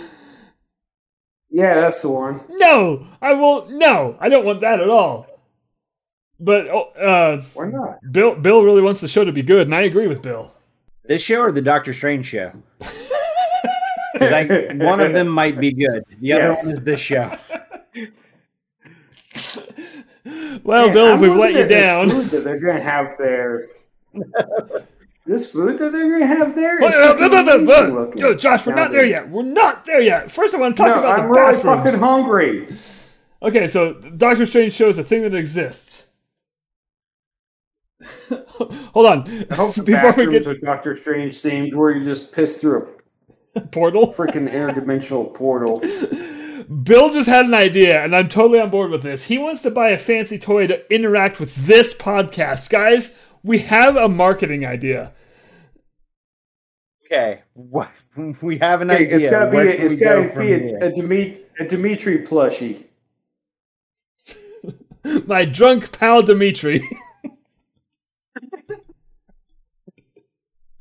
Yeah, 1.51 1.75
that's 1.75 2.01
the 2.03 2.11
one. 2.11 2.43
No, 2.49 3.07
I 3.21 3.35
will. 3.35 3.69
No, 3.71 4.17
I 4.21 4.29
don't 4.29 4.45
want 4.45 4.61
that 4.61 4.81
at 4.81 4.89
all. 4.89 5.27
But 6.39 6.69
oh, 6.69 6.91
uh, 6.93 7.43
Why 7.55 7.69
not? 7.69 7.99
Bill 8.11 8.35
Bill 8.35 8.65
really 8.65 8.83
wants 8.83 9.01
the 9.01 9.09
show 9.09 9.25
to 9.25 9.33
be 9.33 9.43
good, 9.43 9.67
and 9.67 9.75
I 9.75 9.83
agree 9.83 10.07
with 10.07 10.23
Bill. 10.23 10.53
This 11.05 11.23
show 11.23 11.41
or 11.41 11.53
the 11.53 11.61
Doctor 11.63 11.93
Strange 11.93 12.27
show? 12.27 12.53
Because 14.13 14.49
one 14.79 15.01
of 15.01 15.13
them 15.13 15.29
might 15.29 15.59
be 15.59 15.73
good. 15.73 16.05
The 16.21 16.33
other 16.35 16.49
Yes. 16.49 16.65
one 16.67 16.75
is 16.79 16.85
this 16.85 17.01
show. 17.01 17.31
Well, 20.25 20.87
Man, 20.87 20.95
Bill, 20.95 21.07
if 21.09 21.15
I'm 21.15 21.21
we've 21.21 21.35
let 21.37 21.55
you 21.55 21.67
down. 21.67 22.11
food 22.11 22.27
that 22.27 22.45
they're 22.45 22.61
gonna 22.61 22.81
have 22.83 23.17
there. 23.19 23.69
this 25.27 25.51
food 25.51 25.79
that 25.79 25.93
they're 25.93 26.11
gonna 26.11 26.27
have 26.27 26.55
there. 26.55 26.79
wait. 26.81 26.95
Uh, 26.95 27.15
looking 27.87 28.39
Josh, 28.39 28.67
we're 28.67 28.75
not 28.75 28.91
there 28.91 29.05
yet. 29.07 29.29
We're 29.31 29.43
not 29.45 29.85
there 29.85 30.01
yet. 30.01 30.31
First, 30.31 30.55
I 30.55 30.59
want 30.59 30.77
to 30.77 30.83
talk 30.83 30.95
No, 30.97 31.01
about 31.01 31.19
I'm 31.21 31.25
the 31.27 31.31
really 31.31 31.53
bathrooms. 31.55 31.85
fucking 31.85 32.01
hungry. 32.01 32.69
Okay, 33.43 33.67
so 33.69 33.95
Doctor 33.95 34.45
Strange 34.45 34.73
shows 34.75 34.99
a 34.99 35.05
thing 35.05 35.23
that 35.23 35.35
exists. 35.35 36.09
Hold 38.93 39.07
on. 39.07 39.47
I 39.51 39.55
hope 39.55 39.75
the 39.75 39.83
Before 39.87 40.13
we 40.13 40.31
get 40.31 40.47
are 40.47 40.55
Doctor 40.55 40.95
Strange 40.95 41.33
themed, 41.33 41.75
where 41.75 41.91
you 41.93 42.05
just 42.05 42.35
piss 42.35 42.61
through 42.61 42.89
a 43.57 43.61
portal, 43.61 44.13
freaking 44.13 44.51
interdimensional 44.51 45.33
portal. 45.35 45.81
Bill 46.71 47.11
just 47.11 47.29
had 47.29 47.47
an 47.47 47.55
idea, 47.55 48.03
and 48.05 48.15
I'm 48.15 48.29
totally 48.29 48.61
on 48.61 48.71
board 48.71 48.93
with 48.93 49.03
this. 49.03 49.25
He 49.25 49.39
wants 49.39 49.63
to 49.63 49.71
buy 49.73 49.89
a 49.91 49.99
fancy 49.99 50.39
toy 50.39 50.69
to 50.69 50.95
interact 50.95 51.41
with 51.41 51.55
this 51.67 51.93
podcast. 51.95 52.71
Guys, 52.71 53.21
we 53.43 53.59
have 53.59 53.97
a 53.97 54.09
marketing 54.09 54.65
idea. 54.65 55.13
Okay, 57.07 57.43
what 57.55 57.91
we 58.43 58.59
have 58.59 58.83
an 58.83 58.91
Hey, 58.91 59.07
idea. 59.07 59.17
it's 59.17 59.31
gotta 59.31 59.51
be. 59.51 59.57
A, 59.59 59.73
can 59.77 59.85
it's 59.85 59.95
we 59.95 60.01
go 60.01 60.23
gotta 60.23 60.33
from 60.33 60.47
be 60.47 60.53
a, 60.53 60.77
a, 60.87 60.93
Dimitri, 60.93 61.43
a 61.59 61.65
Dimitri 61.67 62.19
plushie. 62.19 62.85
My 65.27 65.45
drunk 65.45 65.91
pal 65.99 66.23
Dimitri. 66.23 66.83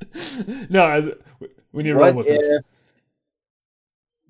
no, 0.70 0.84
I, 0.84 1.00
we 1.72 1.82
need 1.82 1.90
to 1.90 1.94
roll 1.96 2.12
What 2.12 2.14
with 2.14 2.26
this. 2.26 2.62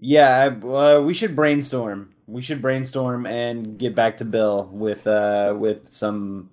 If? 0.00 0.04
Yeah, 0.04 0.50
I- 0.64 0.66
uh, 0.96 1.00
we 1.00 1.14
should 1.14 1.36
brainstorm. 1.36 2.14
We 2.26 2.42
should 2.42 2.62
brainstorm 2.62 3.26
and 3.26 3.76
get 3.78 3.94
back 3.94 4.16
to 4.18 4.24
Bill 4.24 4.68
with 4.72 5.06
uh 5.06 5.54
with 5.58 5.90
some 5.90 6.50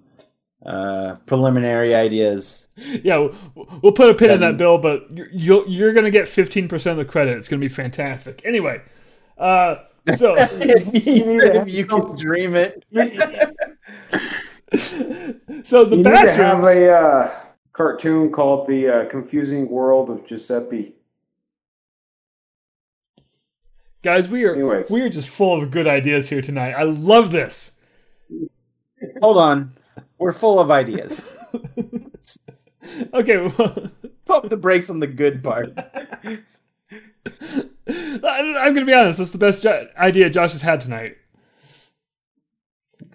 uh 0.66 1.16
preliminary 1.28 1.93
ideas. 1.93 2.68
Yeah, 3.04 3.18
we'll- 3.56 3.80
we'll 3.84 3.91
put 3.93 4.10
a 4.10 4.14
pin 4.16 4.32
in 4.32 4.39
that, 4.41 4.58
Bill. 4.58 4.78
But 4.80 5.06
you're 5.16 5.28
you're, 5.32 5.68
you're 5.68 5.93
going 5.93 6.06
to 6.06 6.12
get 6.12 6.28
15 6.28 6.68
percent 6.68 7.00
of 7.00 7.06
the 7.06 7.12
credit. 7.12 7.38
It's 7.38 7.48
going 7.48 7.60
to 7.62 7.66
be 7.66 7.74
fantastic. 7.74 8.41
Anyway, 8.43 8.82
uh, 9.38 9.76
so 10.16 10.36
if 10.38 11.68
you 11.74 11.86
can 11.86 12.16
dream 12.16 12.56
it. 12.56 12.84
So 15.64 15.86
the 15.86 15.91
you 15.98 16.04
need 16.04 16.04
to 16.04 16.34
have 16.34 16.64
a 16.64 16.91
uh, 16.91 17.39
cartoon 17.72 18.32
called 18.32 18.68
"The 18.68 18.88
uh, 18.88 19.06
Confusing 19.06 19.70
World 19.70 20.10
of 20.10 20.26
Giuseppe." 20.26 20.95
Guys, 24.04 24.30
we 24.30 24.45
are 24.45 24.54
Anyways. 24.54 24.89
we 24.91 25.02
are 25.02 25.10
just 25.10 25.28
full 25.30 25.62
of 25.62 25.72
good 25.72 25.88
ideas 25.88 26.30
here 26.30 26.41
tonight. 26.41 26.72
I 26.74 26.84
love 26.84 27.32
this. 27.32 27.72
Hold 29.22 29.38
on. 29.38 29.74
We're 30.18 30.32
full 30.32 30.60
of 30.60 30.72
ideas. 30.72 31.36
Okay, 33.14 33.38
well, 33.38 33.91
Pump 34.26 34.48
the 34.48 34.56
brakes 34.56 34.89
on 34.89 35.02
the 35.02 35.08
good 35.08 35.43
part. 35.43 35.74
I- 35.78 36.39
I'm 37.89 38.74
gonna 38.74 38.86
be 38.86 38.93
honest. 38.93 39.18
That's 39.18 39.32
the 39.32 39.38
best 39.38 39.62
jo- 39.64 39.88
idea 39.98 40.30
Josh 40.30 40.54
has 40.54 40.62
had 40.62 40.80
tonight. 40.80 41.18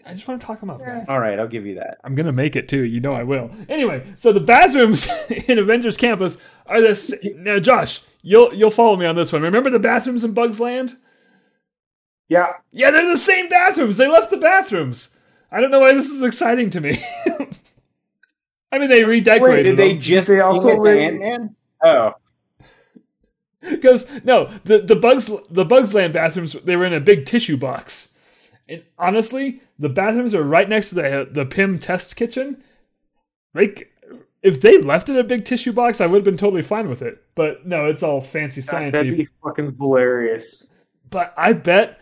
I 0.04 0.12
just 0.12 0.28
want 0.28 0.42
to 0.42 0.46
talk 0.46 0.62
him 0.62 0.68
up. 0.68 0.78
guys. 0.80 1.06
All 1.08 1.18
right, 1.18 1.38
I'll 1.38 1.48
give 1.48 1.64
you 1.64 1.76
that. 1.76 1.96
I'm 2.04 2.14
gonna 2.14 2.32
make 2.32 2.54
it 2.54 2.68
too. 2.68 2.82
You 2.84 3.00
know 3.00 3.14
I 3.14 3.22
will. 3.22 3.50
Anyway, 3.70 4.04
so 4.14 4.30
the 4.30 4.40
bathrooms 4.40 5.08
in 5.48 5.58
Avengers 5.58 5.96
Campus 5.96 6.36
are 6.66 6.82
this. 6.82 7.14
Now, 7.36 7.58
Josh, 7.58 8.02
you'll 8.22 8.54
you'll 8.54 8.70
follow 8.70 8.96
me 8.96 9.06
on 9.06 9.14
this 9.14 9.32
one. 9.32 9.42
Remember 9.42 9.70
the 9.70 9.78
bathrooms 9.78 10.24
in 10.24 10.32
Bugs 10.32 10.58
Land? 10.60 10.96
Yeah, 12.28 12.52
Yeah, 12.70 12.90
they're 12.90 13.06
the 13.08 13.16
same 13.16 13.48
bathrooms. 13.50 13.98
They 13.98 14.08
left 14.08 14.30
the 14.30 14.38
bathrooms. 14.38 15.10
I 15.50 15.60
don't 15.60 15.70
know 15.70 15.80
why 15.80 15.92
this 15.92 16.08
is 16.08 16.22
exciting 16.22 16.70
to 16.70 16.80
me. 16.80 16.96
I 18.72 18.78
mean, 18.78 18.88
they 18.88 19.04
redecorated 19.04 19.76
Did 19.76 19.76
they 19.76 19.92
them. 19.92 20.00
just 20.00 20.28
They 20.28 20.40
also 20.40 20.70
also 20.70 20.80
re- 20.80 21.04
Ant 21.04 21.20
Man? 21.20 21.56
Oh, 21.84 22.12
Because 23.70 24.08
no, 24.24 24.46
the 24.64 24.78
the 24.78 24.96
bugs 24.96 25.30
the 25.50 25.64
Bugs 25.64 25.92
Land 25.94 26.14
bathrooms 26.14 26.54
they 26.54 26.74
were 26.74 26.86
in 26.86 26.94
a 26.94 27.00
big 27.00 27.26
tissue 27.26 27.56
box, 27.56 28.14
and 28.68 28.82
honestly, 28.98 29.60
the 29.78 29.88
bathrooms 29.88 30.34
are 30.34 30.42
right 30.42 30.68
next 30.68 30.88
to 30.88 30.94
the 30.96 31.28
the 31.30 31.44
Pym 31.46 31.78
test 31.78 32.16
kitchen. 32.16 32.62
Like, 33.54 33.91
if 34.42 34.60
they 34.60 34.78
left 34.80 35.08
it 35.08 35.16
a 35.16 35.24
big 35.24 35.44
tissue 35.44 35.72
box, 35.72 36.00
I 36.00 36.06
would 36.06 36.18
have 36.18 36.24
been 36.24 36.36
totally 36.36 36.62
fine 36.62 36.88
with 36.88 37.00
it. 37.02 37.22
But 37.34 37.66
no, 37.66 37.86
it's 37.86 38.02
all 38.02 38.20
fancy 38.20 38.60
science. 38.60 38.92
that'd 38.92 39.16
be 39.16 39.28
fucking 39.42 39.76
hilarious. 39.78 40.66
But 41.08 41.32
I 41.36 41.52
bet 41.52 42.00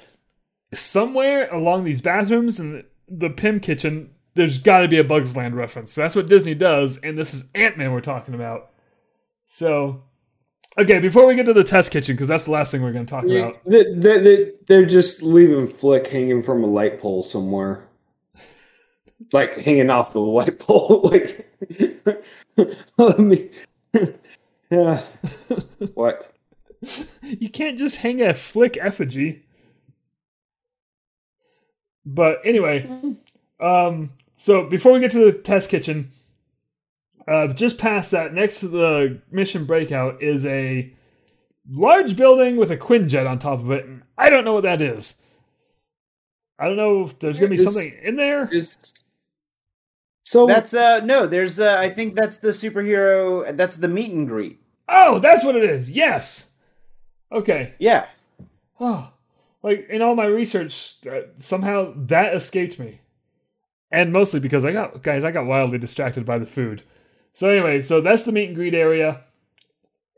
somewhere 0.73 1.51
along 1.51 1.85
these 1.85 2.01
bathrooms 2.01 2.59
and 2.59 2.75
the, 2.75 2.87
the 3.09 3.31
Pym 3.31 3.61
kitchen, 3.61 4.11
there's 4.35 4.59
got 4.59 4.81
to 4.81 4.89
be 4.89 4.99
a 4.99 5.05
Bugs 5.05 5.37
Land 5.37 5.55
reference. 5.57 5.95
That's 5.95 6.17
what 6.17 6.29
Disney 6.29 6.55
does, 6.55 6.99
and 6.99 7.19
this 7.19 7.35
is 7.35 7.51
Ant 7.55 7.77
Man 7.77 7.93
we're 7.93 8.01
talking 8.01 8.35
about. 8.35 8.71
So, 9.45 10.05
okay, 10.79 11.01
before 11.01 11.27
we 11.27 11.35
get 11.35 11.47
to 11.47 11.53
the 11.53 11.65
test 11.65 11.91
kitchen, 11.91 12.15
because 12.15 12.29
that's 12.29 12.45
the 12.45 12.53
last 12.53 12.71
thing 12.71 12.83
we're 12.83 12.93
going 12.93 13.07
to 13.07 13.11
talk 13.11 13.25
about. 13.25 13.61
They, 13.67 13.85
they, 13.95 14.21
they, 14.21 14.53
they're 14.69 14.87
just 14.87 15.23
leaving 15.23 15.67
Flick 15.67 16.07
hanging 16.07 16.43
from 16.43 16.63
a 16.63 16.69
light 16.69 17.01
pole 17.01 17.23
somewhere, 17.25 17.89
like 19.33 19.57
hanging 19.57 19.91
off 19.91 20.13
the 20.13 20.21
light 20.21 20.59
pole. 20.59 21.01
like, 21.05 21.47
let 22.97 23.19
me. 23.19 23.51
yeah. 24.71 25.01
what? 25.95 26.33
You 27.23 27.49
can't 27.51 27.79
just 27.79 27.97
hang 27.97 28.23
a 28.23 28.35
flick 28.35 28.79
effigy. 28.81 29.45
But 32.05 32.41
anyway, 32.45 32.91
um, 33.61 34.11
so 34.35 34.67
before 34.67 34.93
we 34.93 35.01
get 35.01 35.11
to 35.13 35.31
the 35.31 35.33
test 35.33 35.71
kitchen, 35.71 36.11
uh, 37.29 37.49
just 37.49 37.79
past 37.79 38.11
that, 38.13 38.33
next 38.33 38.61
to 38.61 38.69
the 38.69 39.21
mission 39.31 39.67
breakout, 39.67 40.23
is 40.23 40.47
a 40.47 40.93
large 41.71 42.17
building 42.17 42.57
with 42.57 42.71
a 42.71 42.77
Quinjet 42.77 43.29
on 43.29 43.39
top 43.39 43.61
of 43.61 43.71
it. 43.71 43.85
And 43.85 44.03
I 44.17 44.31
don't 44.31 44.45
know 44.45 44.55
what 44.55 44.65
that 44.65 44.81
is. 44.81 45.17
I 46.59 46.67
don't 46.67 46.77
know 46.77 47.03
if 47.03 47.19
there's 47.19 47.39
gonna 47.39 47.51
be 47.51 47.57
something 47.57 47.93
in 48.03 48.17
there. 48.17 48.51
So 50.25 50.47
that's 50.47 50.75
uh 50.75 51.01
no. 51.05 51.27
There's 51.27 51.59
uh 51.61 51.77
I 51.79 51.91
think 51.91 52.15
that's 52.15 52.39
the 52.39 52.49
superhero. 52.49 53.57
That's 53.57 53.77
the 53.77 53.89
meet 53.89 54.13
and 54.13 54.29
greet. 54.29 54.61
Oh, 54.89 55.19
that's 55.19 55.45
what 55.45 55.57
it 55.57 55.65
is. 55.65 55.91
Yes. 55.91 56.49
Okay. 57.33 57.75
Yeah. 57.79 58.07
Oh, 58.81 59.13
like 59.63 59.89
in 59.91 60.03
all 60.03 60.15
my 60.15 60.27
research, 60.27 60.97
uh, 61.11 61.23
somehow 61.37 61.93
that 61.97 62.35
escaped 62.35 62.79
me, 62.79 63.01
and 63.91 64.13
mostly 64.13 64.41
because 64.41 64.65
I 64.65 64.73
got 64.73 65.03
guys, 65.03 65.23
I 65.25 65.31
got 65.31 65.47
wildly 65.47 65.79
distracted 65.79 66.25
by 66.25 66.39
the 66.39 66.47
food. 66.47 66.83
So 67.33 67.49
anyway, 67.49 67.81
so 67.81 68.01
that's 68.01 68.25
the 68.25 68.33
meet 68.33 68.49
and 68.49 68.57
greet 68.57 68.75
area, 68.75 69.23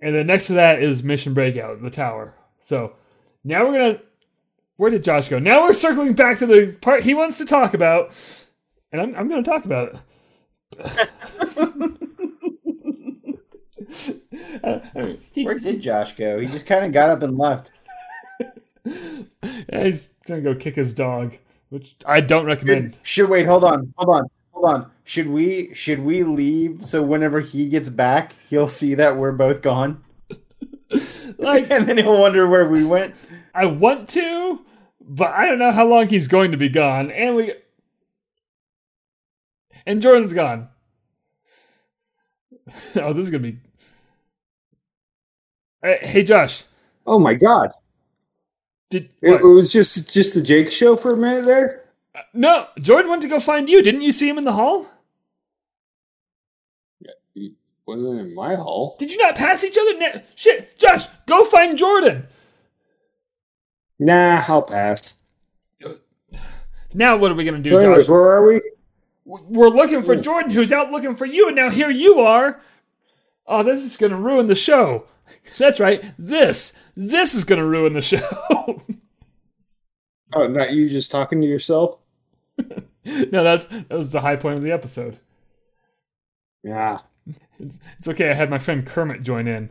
and 0.00 0.14
then 0.14 0.26
next 0.26 0.46
to 0.46 0.54
that 0.54 0.82
is 0.82 1.02
Mission 1.02 1.34
Breakout, 1.34 1.82
the 1.82 1.90
tower. 1.90 2.34
So 2.60 2.94
now 3.44 3.66
we're 3.66 3.72
gonna. 3.78 4.02
Where 4.76 4.90
did 4.90 5.04
Josh 5.04 5.28
go? 5.28 5.38
Now 5.38 5.62
we're 5.62 5.74
circling 5.74 6.14
back 6.14 6.38
to 6.38 6.46
the 6.46 6.72
part 6.80 7.02
he 7.02 7.14
wants 7.14 7.38
to 7.38 7.44
talk 7.44 7.74
about, 7.74 8.14
and 8.92 9.00
I'm 9.00 9.14
I'm 9.16 9.28
gonna 9.28 9.42
talk 9.42 9.64
about 9.64 9.94
it. 10.78 11.08
I 14.64 14.80
mean, 14.94 15.18
he- 15.32 15.44
Where 15.44 15.58
did 15.58 15.80
Josh 15.80 16.14
go? 16.16 16.38
He 16.38 16.46
just 16.46 16.66
kind 16.66 16.84
of 16.84 16.92
got 16.92 17.10
up 17.10 17.22
and 17.22 17.36
left. 17.38 17.72
Yeah, 19.72 19.84
he's 19.84 20.08
gonna 20.26 20.40
go 20.40 20.54
kick 20.56 20.74
his 20.74 20.92
dog, 20.92 21.36
which 21.68 21.94
I 22.04 22.20
don't 22.20 22.46
recommend. 22.46 22.98
Should 23.02 23.28
wait. 23.30 23.46
Hold 23.46 23.62
on. 23.64 23.94
Hold 23.96 24.16
on. 24.16 24.30
Hold 24.50 24.64
on. 24.66 24.90
Should 25.04 25.28
we 25.28 25.72
should 25.72 26.00
we 26.00 26.24
leave 26.24 26.84
so 26.84 27.00
whenever 27.02 27.40
he 27.40 27.68
gets 27.68 27.88
back, 27.88 28.34
he'll 28.50 28.68
see 28.68 28.94
that 28.94 29.16
we're 29.16 29.32
both 29.32 29.62
gone, 29.62 30.02
Like 31.38 31.70
and 31.70 31.88
then 31.88 31.96
he'll 31.98 32.18
wonder 32.18 32.48
where 32.48 32.68
we 32.68 32.84
went. 32.84 33.14
I 33.54 33.66
want 33.66 34.08
to, 34.10 34.60
but 35.00 35.30
I 35.30 35.46
don't 35.46 35.58
know 35.60 35.70
how 35.72 35.86
long 35.86 36.08
he's 36.08 36.26
going 36.28 36.50
to 36.52 36.58
be 36.58 36.68
gone. 36.68 37.10
And 37.12 37.36
we 37.36 37.54
and 39.86 40.02
Jordan's 40.02 40.32
gone. 40.32 40.68
oh, 42.96 43.12
this 43.12 43.24
is 43.24 43.30
gonna 43.30 43.42
be. 43.42 43.58
Hey, 45.82 46.22
Josh, 46.22 46.64
oh 47.06 47.18
my 47.18 47.34
god, 47.34 47.72
did 48.90 49.10
it, 49.20 49.40
it 49.40 49.42
was 49.42 49.72
just 49.72 50.12
just 50.12 50.34
the 50.34 50.42
Jake 50.42 50.70
show 50.70 50.94
for 50.94 51.14
a 51.14 51.16
minute 51.16 51.44
there. 51.44 51.82
Uh, 52.14 52.20
no? 52.34 52.66
Jordan 52.78 53.10
went 53.10 53.22
to 53.22 53.28
go 53.28 53.40
find 53.40 53.68
you. 53.68 53.82
Didn't 53.82 54.02
you 54.02 54.12
see 54.12 54.28
him 54.28 54.38
in 54.38 54.44
the 54.44 54.52
hall? 54.52 54.86
Yeah, 57.00 57.10
he 57.34 57.54
wasn't 57.84 58.20
in 58.20 58.34
my 58.34 58.54
hall. 58.54 58.94
Did 58.98 59.10
you 59.10 59.18
not 59.18 59.34
pass 59.34 59.64
each 59.64 59.76
other? 59.76 59.98
Na- 59.98 60.20
Shit, 60.36 60.78
Josh, 60.78 61.06
go 61.26 61.44
find 61.44 61.76
Jordan. 61.76 62.26
Nah, 63.98 64.44
I'll 64.46 64.62
pass. 64.62 65.18
Now 66.94 67.16
what 67.16 67.30
are 67.30 67.34
we 67.34 67.44
gonna 67.44 67.58
do, 67.58 67.70
Josh? 67.70 68.06
where 68.06 68.20
are 68.20 68.46
we? 68.46 68.60
We're 69.40 69.68
looking 69.68 70.02
for 70.02 70.14
Jordan, 70.16 70.50
who's 70.50 70.72
out 70.72 70.90
looking 70.90 71.16
for 71.16 71.26
you, 71.26 71.46
and 71.48 71.56
now 71.56 71.70
here 71.70 71.90
you 71.90 72.20
are. 72.20 72.60
Oh, 73.46 73.62
this 73.62 73.82
is 73.82 73.96
gonna 73.96 74.16
ruin 74.20 74.46
the 74.46 74.54
show. 74.54 75.06
That's 75.58 75.80
right. 75.80 76.04
This, 76.18 76.74
this 76.96 77.34
is 77.34 77.44
gonna 77.44 77.66
ruin 77.66 77.94
the 77.94 78.00
show. 78.02 78.82
Oh, 80.34 80.46
not 80.46 80.72
you 80.72 80.88
just 80.88 81.10
talking 81.10 81.40
to 81.40 81.46
yourself? 81.46 81.98
no, 83.04 83.42
that's 83.42 83.68
that 83.68 83.90
was 83.90 84.12
the 84.12 84.20
high 84.20 84.36
point 84.36 84.56
of 84.58 84.62
the 84.62 84.72
episode. 84.72 85.18
Yeah. 86.62 86.98
It's, 87.58 87.78
it's 87.98 88.08
okay. 88.08 88.30
I 88.30 88.34
had 88.34 88.50
my 88.50 88.58
friend 88.58 88.86
Kermit 88.86 89.22
join 89.22 89.46
in. 89.48 89.70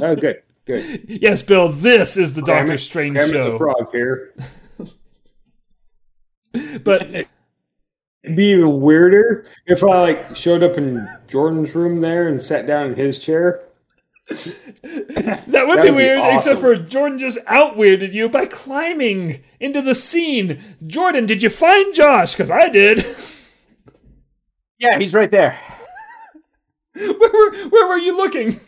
Oh, 0.00 0.16
good, 0.16 0.42
good. 0.64 1.04
Yes, 1.08 1.42
Bill. 1.42 1.68
This 1.68 2.16
is 2.16 2.34
the 2.34 2.42
Doctor 2.42 2.78
Strange 2.78 3.16
Kermit 3.16 3.32
show. 3.32 3.50
the 3.52 3.58
Frog 3.58 3.92
here. 3.92 4.32
But 6.84 7.26
It'd 8.24 8.36
be 8.36 8.46
even 8.46 8.80
weirder 8.80 9.46
if 9.66 9.82
I 9.82 10.00
like 10.00 10.36
showed 10.36 10.62
up 10.62 10.76
in 10.76 11.08
Jordan's 11.26 11.74
room 11.74 12.00
there 12.00 12.28
and 12.28 12.40
sat 12.40 12.66
down 12.66 12.90
in 12.90 12.96
his 12.96 13.18
chair. 13.18 13.60
that 14.28 14.36
would 14.82 15.46
That 15.46 15.66
be 15.66 15.66
would 15.66 15.82
be 15.82 15.90
weird, 15.90 16.20
except 16.32 16.60
for. 16.60 16.76
Jordan 16.76 17.18
just 17.18 17.38
out 17.46 17.76
weirded 17.76 18.12
you 18.12 18.28
by 18.28 18.46
climbing 18.46 19.42
into 19.58 19.82
the 19.82 19.94
scene. 19.94 20.62
Jordan, 20.86 21.26
did 21.26 21.42
you 21.42 21.50
find 21.50 21.92
Josh? 21.92 22.32
Because 22.32 22.50
I 22.50 22.68
did. 22.68 23.04
Yeah, 24.78 24.98
he's 24.98 25.14
right 25.14 25.30
there. 25.30 25.58
where 26.94 27.18
were 27.18 27.68
Where 27.68 27.88
were 27.88 27.98
you 27.98 28.16
looking? 28.16 28.58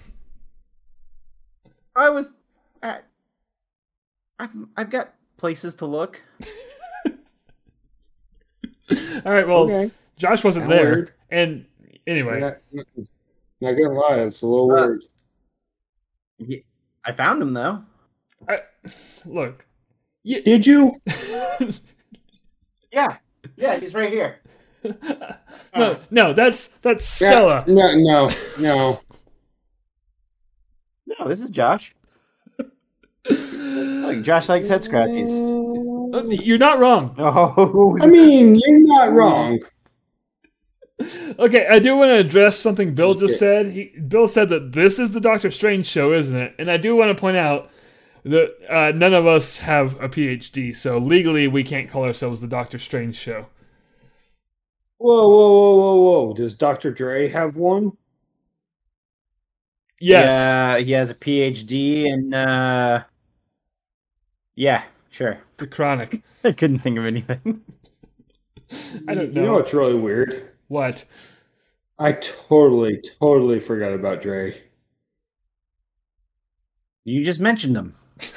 I 1.96 2.10
was. 2.10 2.32
At, 2.82 3.04
I've, 4.38 4.50
I've 4.76 4.90
got 4.90 5.14
places 5.36 5.74
to 5.76 5.86
look. 5.86 6.22
All 8.90 9.32
right. 9.32 9.46
Well, 9.46 9.64
Okay. 9.70 9.90
Josh 10.16 10.44
wasn't 10.44 10.68
Not 10.68 10.74
there, 10.76 10.84
weird. 10.90 11.12
and 11.30 11.64
anyway, 12.06 12.38
Not, 12.40 12.56
not, 12.72 12.86
not 13.60 13.72
gonna 13.72 13.98
lie, 13.98 14.16
it's 14.20 14.42
a 14.42 14.46
little 14.46 14.70
Uh, 14.72 14.88
weird. 16.40 16.62
I 17.04 17.12
found 17.12 17.42
him 17.42 17.52
though. 17.52 17.82
I, 18.48 18.60
look. 19.26 19.66
You, 20.22 20.42
Did 20.42 20.66
you? 20.66 20.92
Yeah, 22.92 23.16
yeah, 23.56 23.76
he's 23.80 23.92
right 23.92 24.08
here. 24.12 24.38
no, 25.74 25.98
no, 26.12 26.32
that's 26.32 26.68
that's 26.80 27.20
Yeah, 27.20 27.28
Stella. 27.28 27.64
No, 27.66 27.90
no, 27.96 28.30
no. 28.60 29.00
No, 31.06 31.26
this 31.26 31.42
is 31.42 31.50
Josh. 31.50 31.92
Look, 33.28 34.22
Josh 34.22 34.48
likes 34.48 34.68
head 34.68 34.84
scratches. 34.84 35.32
You're 36.28 36.58
not 36.58 36.78
wrong. 36.78 37.14
Oh, 37.18 37.96
I 38.00 38.06
mean, 38.06 38.54
you're 38.54 38.86
not 38.86 39.12
wrong. 39.12 39.60
Okay, 41.38 41.66
I 41.68 41.80
do 41.80 41.96
want 41.96 42.10
to 42.10 42.18
address 42.18 42.58
something 42.58 42.94
Bill 42.94 43.14
just 43.14 43.38
said. 43.38 43.66
He, 43.66 43.86
Bill 44.06 44.28
said 44.28 44.48
that 44.50 44.72
this 44.72 44.98
is 44.98 45.12
the 45.12 45.20
Doctor 45.20 45.50
Strange 45.50 45.86
show, 45.86 46.12
isn't 46.12 46.40
it? 46.40 46.54
And 46.58 46.70
I 46.70 46.76
do 46.76 46.94
want 46.94 47.16
to 47.16 47.20
point 47.20 47.36
out 47.36 47.70
that 48.22 48.54
uh, 48.70 48.92
none 48.96 49.12
of 49.12 49.26
us 49.26 49.58
have 49.58 50.00
a 50.00 50.08
PhD, 50.08 50.74
so 50.74 50.98
legally 50.98 51.48
we 51.48 51.64
can't 51.64 51.88
call 51.88 52.04
ourselves 52.04 52.40
the 52.40 52.46
Doctor 52.46 52.78
Strange 52.78 53.16
show. 53.16 53.46
Whoa, 54.98 55.28
whoa, 55.28 55.50
whoa, 55.50 55.76
whoa, 55.76 55.96
whoa! 55.96 56.34
Does 56.34 56.54
Dr. 56.54 56.92
Dre 56.92 57.28
have 57.28 57.56
one? 57.56 57.92
Yes. 60.00 60.30
Yeah, 60.32 60.78
he 60.78 60.92
has 60.92 61.10
a 61.10 61.14
PhD 61.14 62.12
and 62.12 62.34
Uh... 62.34 63.04
Yeah, 64.54 64.84
sure. 65.10 65.40
The 65.56 65.66
Chronic. 65.66 66.22
I 66.44 66.52
couldn't 66.52 66.80
think 66.80 66.98
of 66.98 67.06
anything. 67.06 67.62
I 69.08 69.14
don't 69.14 69.16
know. 69.16 69.22
You 69.22 69.32
know 69.32 69.44
know. 69.46 69.52
what's 69.54 69.74
really 69.74 69.94
weird? 69.94 70.50
What? 70.68 71.04
I 71.98 72.12
totally, 72.12 73.00
totally 73.20 73.60
forgot 73.60 73.92
about 73.92 74.22
Dre. 74.22 74.54
You 77.04 77.24
just 77.24 77.40
mentioned 77.40 77.76
him. 77.76 77.94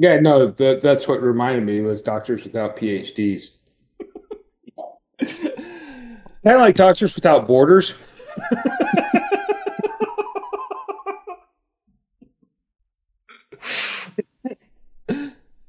Yeah, 0.00 0.20
no, 0.20 0.52
that, 0.52 0.80
that's 0.80 1.08
what 1.08 1.20
reminded 1.20 1.64
me 1.64 1.80
was 1.80 2.00
doctors 2.02 2.44
without 2.44 2.76
PhDs. 2.76 3.56
kind 5.18 6.22
of 6.44 6.60
like 6.60 6.76
doctors 6.76 7.16
without 7.16 7.48
borders. 7.48 7.96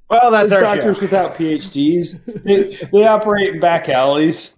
Well, 0.09 0.31
that's 0.31 0.49
Those 0.49 0.63
our 0.63 0.75
doctors 0.75 0.97
show. 0.97 1.01
without 1.03 1.35
PhDs. 1.35 2.43
They, 2.43 2.87
they 2.91 3.05
operate 3.05 3.53
in 3.53 3.59
back 3.59 3.89
alleys. 3.89 4.55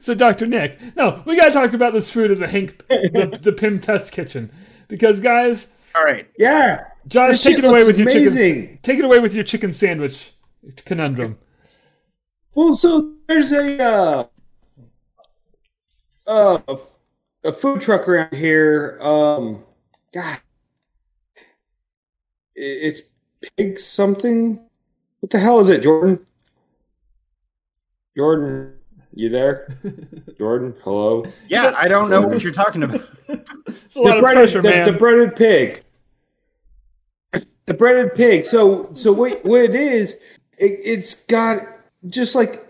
So, 0.00 0.14
Dr. 0.14 0.46
Nick, 0.46 0.78
no, 0.96 1.22
we 1.26 1.36
got 1.36 1.46
to 1.46 1.52
talk 1.52 1.72
about 1.72 1.92
this 1.92 2.10
food 2.10 2.30
in 2.30 2.40
the 2.40 2.48
Hank, 2.48 2.78
the, 2.88 3.38
the 3.42 3.52
Pym 3.52 3.78
Test 3.78 4.12
Kitchen. 4.12 4.50
Because, 4.88 5.20
guys, 5.20 5.68
All 5.94 6.02
right. 6.04 6.26
Yeah, 6.38 6.84
Josh, 7.06 7.30
This 7.32 7.42
take 7.44 7.58
it 7.58 7.64
away 7.64 7.84
looks 7.84 7.98
with 7.98 7.98
your 7.98 8.10
chicken. 8.10 8.78
Take 8.82 8.98
it 8.98 9.04
away 9.04 9.18
with 9.20 9.34
your 9.34 9.44
chicken 9.44 9.72
sandwich 9.72 10.32
conundrum. 10.84 11.38
Well, 12.54 12.74
so 12.74 13.14
there's 13.28 13.52
a 13.52 13.80
uh, 13.82 14.24
uh, 16.26 16.58
a, 16.66 16.72
f- 16.72 16.98
a 17.44 17.52
food 17.52 17.80
truck 17.80 18.08
around 18.08 18.34
here. 18.34 18.98
Um, 19.00 19.64
God, 20.12 20.38
it's 22.54 23.02
pig 23.56 23.78
something. 23.78 24.64
What 25.20 25.30
the 25.30 25.38
hell 25.38 25.60
is 25.60 25.68
it, 25.68 25.82
Jordan? 25.82 26.24
Jordan, 28.16 28.74
you 29.14 29.28
there? 29.28 29.68
Jordan, 30.38 30.74
hello. 30.82 31.24
Yeah, 31.48 31.72
I 31.76 31.88
don't 31.88 32.10
know 32.10 32.26
what 32.26 32.42
you're 32.42 32.52
talking 32.52 32.82
about. 32.82 33.06
It's 33.66 33.96
a 33.96 34.00
lot 34.00 34.16
of 34.16 34.22
breaded, 34.22 34.38
pressure, 34.38 34.62
the, 34.62 34.70
man. 34.70 34.86
the 34.86 34.98
breaded 34.98 35.36
pig. 35.36 35.84
The 37.66 37.74
breaded 37.74 38.14
pig. 38.14 38.44
So, 38.44 38.90
so 38.94 39.12
what, 39.12 39.44
what 39.44 39.60
it 39.60 39.74
is? 39.74 40.20
It, 40.56 40.80
it's 40.82 41.26
got 41.26 41.62
just 42.06 42.34
like 42.34 42.66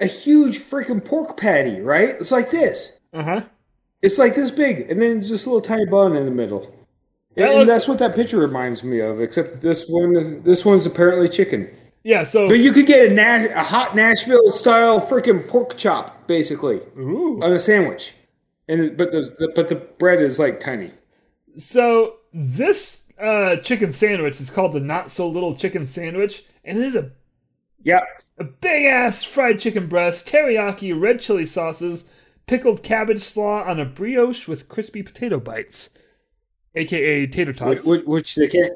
a 0.00 0.06
huge 0.06 0.58
freaking 0.58 1.04
pork 1.04 1.38
patty, 1.38 1.80
right? 1.80 2.10
It's 2.10 2.32
like 2.32 2.50
this. 2.50 3.00
Uh 3.12 3.22
huh. 3.22 3.44
It's 4.02 4.18
like 4.18 4.34
this 4.34 4.50
big, 4.50 4.90
and 4.90 5.00
then 5.00 5.22
just 5.22 5.46
a 5.46 5.50
little 5.50 5.62
tiny 5.62 5.86
bun 5.86 6.16
in 6.16 6.26
the 6.26 6.30
middle. 6.30 6.75
That 7.36 7.54
and 7.54 7.68
that's 7.68 7.86
what 7.86 7.98
that 7.98 8.14
picture 8.14 8.38
reminds 8.38 8.82
me 8.82 9.00
of. 9.00 9.20
Except 9.20 9.60
this 9.60 9.86
one, 9.88 10.42
this 10.42 10.64
one's 10.64 10.86
apparently 10.86 11.28
chicken. 11.28 11.70
Yeah. 12.02 12.24
So, 12.24 12.48
But 12.48 12.58
you 12.60 12.72
could 12.72 12.86
get 12.86 13.10
a, 13.10 13.14
Nash, 13.14 13.50
a 13.50 13.62
hot 13.62 13.94
Nashville 13.94 14.50
style 14.50 15.00
freaking 15.00 15.46
pork 15.46 15.76
chop, 15.76 16.26
basically, 16.26 16.80
ooh. 16.98 17.42
on 17.42 17.52
a 17.52 17.58
sandwich. 17.58 18.14
And 18.68 18.96
but 18.96 19.12
the 19.12 19.52
but 19.54 19.68
the 19.68 19.76
bread 19.76 20.20
is 20.20 20.38
like 20.38 20.58
tiny. 20.60 20.90
So 21.56 22.16
this 22.32 23.04
uh, 23.20 23.56
chicken 23.56 23.92
sandwich 23.92 24.40
is 24.40 24.50
called 24.50 24.72
the 24.72 24.80
Not 24.80 25.10
So 25.10 25.28
Little 25.28 25.54
Chicken 25.54 25.86
Sandwich, 25.86 26.44
and 26.64 26.78
it 26.78 26.84
is 26.84 26.96
a 26.96 27.10
Yeah. 27.84 28.00
a 28.38 28.44
big 28.44 28.86
ass 28.86 29.22
fried 29.24 29.60
chicken 29.60 29.86
breast, 29.86 30.26
teriyaki, 30.28 30.98
red 30.98 31.20
chili 31.20 31.46
sauces, 31.46 32.08
pickled 32.46 32.82
cabbage 32.82 33.20
slaw 33.20 33.62
on 33.62 33.78
a 33.78 33.84
brioche 33.84 34.48
with 34.48 34.68
crispy 34.68 35.02
potato 35.02 35.38
bites, 35.38 35.90
aka 36.76 37.26
tater 37.26 37.50
Which, 37.50 37.58
tots. 37.84 37.86
which 37.86 38.34
they 38.36 38.46
can't. 38.48 38.74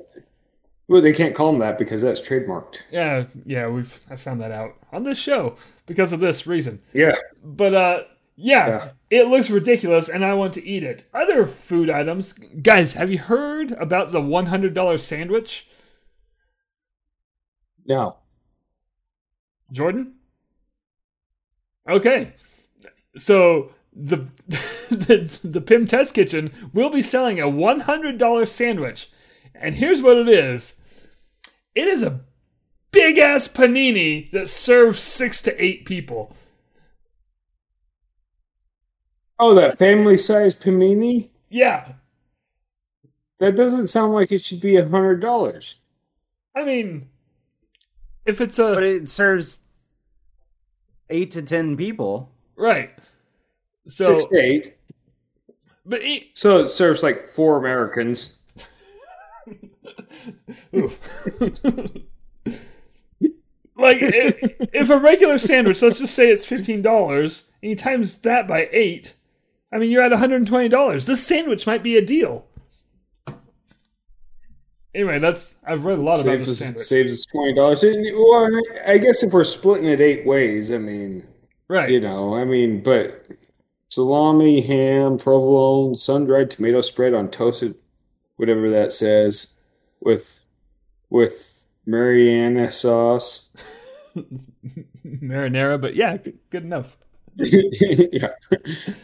Well, 0.88 1.00
they 1.00 1.12
can't 1.12 1.36
call 1.36 1.52
them 1.52 1.60
that 1.60 1.78
because 1.78 2.02
that's 2.02 2.20
trademarked. 2.20 2.78
Yeah, 2.90 3.24
yeah, 3.46 3.68
we've 3.68 4.00
I 4.10 4.16
found 4.16 4.40
that 4.40 4.50
out 4.50 4.74
on 4.90 5.04
this 5.04 5.18
show 5.18 5.54
because 5.86 6.12
of 6.12 6.18
this 6.18 6.46
reason. 6.48 6.80
Yeah. 6.92 7.14
But 7.44 7.74
uh 7.74 8.02
yeah, 8.42 8.66
Yeah. 8.68 8.88
it 9.10 9.28
looks 9.28 9.50
ridiculous 9.50 10.08
and 10.08 10.24
I 10.24 10.34
want 10.34 10.54
to 10.54 10.66
eat 10.66 10.82
it. 10.82 11.04
Other 11.14 11.44
food 11.46 11.90
items, 11.90 12.32
guys, 12.32 12.94
have 12.94 13.10
you 13.10 13.18
heard 13.18 13.70
about 13.72 14.12
the 14.12 14.20
$100 14.20 14.98
sandwich? 15.00 15.68
No. 17.86 18.16
Jordan? 19.70 20.14
Okay. 21.88 22.32
So 23.16 23.72
the 23.92 24.26
the, 24.48 25.38
the 25.42 25.60
Pym 25.60 25.86
Test 25.86 26.14
Kitchen 26.14 26.50
will 26.72 26.90
be 26.90 27.02
selling 27.02 27.40
a 27.40 27.44
$100 27.44 28.48
sandwich. 28.48 29.10
And 29.54 29.74
here's 29.74 30.02
what 30.02 30.16
it 30.16 30.28
is. 30.28 30.76
It 31.74 31.86
is 31.86 32.02
a 32.02 32.20
big 32.92 33.18
ass 33.18 33.46
panini 33.46 34.30
that 34.32 34.48
serves 34.48 35.00
6 35.00 35.42
to 35.42 35.64
8 35.64 35.84
people. 35.84 36.34
Oh, 39.38 39.54
that 39.54 39.78
family 39.78 40.16
size 40.16 40.54
panini? 40.54 41.30
Yeah. 41.48 41.92
That 43.38 43.56
doesn't 43.56 43.86
sound 43.86 44.12
like 44.12 44.30
it 44.30 44.44
should 44.44 44.60
be 44.60 44.76
a 44.76 44.86
hundred 44.86 45.20
dollars. 45.20 45.76
I 46.54 46.64
mean 46.64 47.08
if 48.26 48.40
it's 48.40 48.58
a 48.58 48.74
But 48.74 48.82
it 48.82 49.08
serves 49.08 49.60
eight 51.08 51.30
to 51.32 51.42
ten 51.42 51.76
people. 51.76 52.30
right. 52.56 52.90
So 53.86 54.18
Six 54.18 54.34
eight. 54.36 54.76
but 55.86 56.02
e- 56.02 56.30
So 56.34 56.58
it 56.58 56.68
serves 56.68 57.02
like 57.02 57.28
four 57.28 57.56
Americans. 57.58 58.38
Like 63.76 63.98
if, 64.02 64.36
if 64.74 64.90
a 64.90 64.98
regular 64.98 65.38
sandwich, 65.38 65.80
let's 65.80 66.00
just 66.00 66.14
say 66.14 66.28
it's 66.30 66.44
fifteen 66.44 66.82
dollars, 66.82 67.44
and 67.62 67.70
you 67.70 67.76
times 67.76 68.18
that 68.18 68.46
by 68.46 68.68
eight, 68.72 69.14
I 69.72 69.78
mean 69.78 69.90
you're 69.90 70.02
at 70.02 70.10
one 70.10 70.20
hundred 70.20 70.36
and 70.36 70.46
twenty 70.46 70.68
dollars. 70.68 71.06
This 71.06 71.26
sandwich 71.26 71.66
might 71.66 71.82
be 71.82 71.96
a 71.96 72.04
deal. 72.04 72.46
Anyway, 74.94 75.18
that's 75.18 75.54
I've 75.66 75.84
read 75.86 75.98
a 75.98 76.02
lot 76.02 76.16
about 76.20 76.24
Saves 76.24 76.46
this 76.46 76.50
us, 76.50 76.58
sandwich. 76.58 76.82
saves 76.84 77.12
us 77.12 77.24
twenty 77.32 77.54
dollars. 77.54 77.82
Well, 77.82 78.50
I 78.86 78.98
guess 78.98 79.22
if 79.22 79.32
we're 79.32 79.44
splitting 79.44 79.86
it 79.86 80.00
eight 80.00 80.26
ways, 80.26 80.70
I 80.70 80.76
mean, 80.78 81.26
right. 81.68 81.88
you 81.88 82.00
know, 82.00 82.36
I 82.36 82.44
mean, 82.44 82.82
but 82.82 83.26
salami, 83.90 84.60
ham, 84.62 85.18
provolone, 85.18 85.94
sun-dried 85.96 86.50
tomato 86.50 86.80
spread 86.80 87.12
on 87.14 87.30
toasted, 87.30 87.74
whatever 88.36 88.70
that 88.70 88.92
says, 88.92 89.56
with 90.00 90.44
with 91.10 91.66
Mariana 91.86 92.70
sauce. 92.72 93.50
Marinara, 95.04 95.80
but 95.80 95.94
yeah, 95.94 96.16
good, 96.16 96.38
good 96.50 96.64
enough. 96.64 96.96
yeah. 97.36 98.30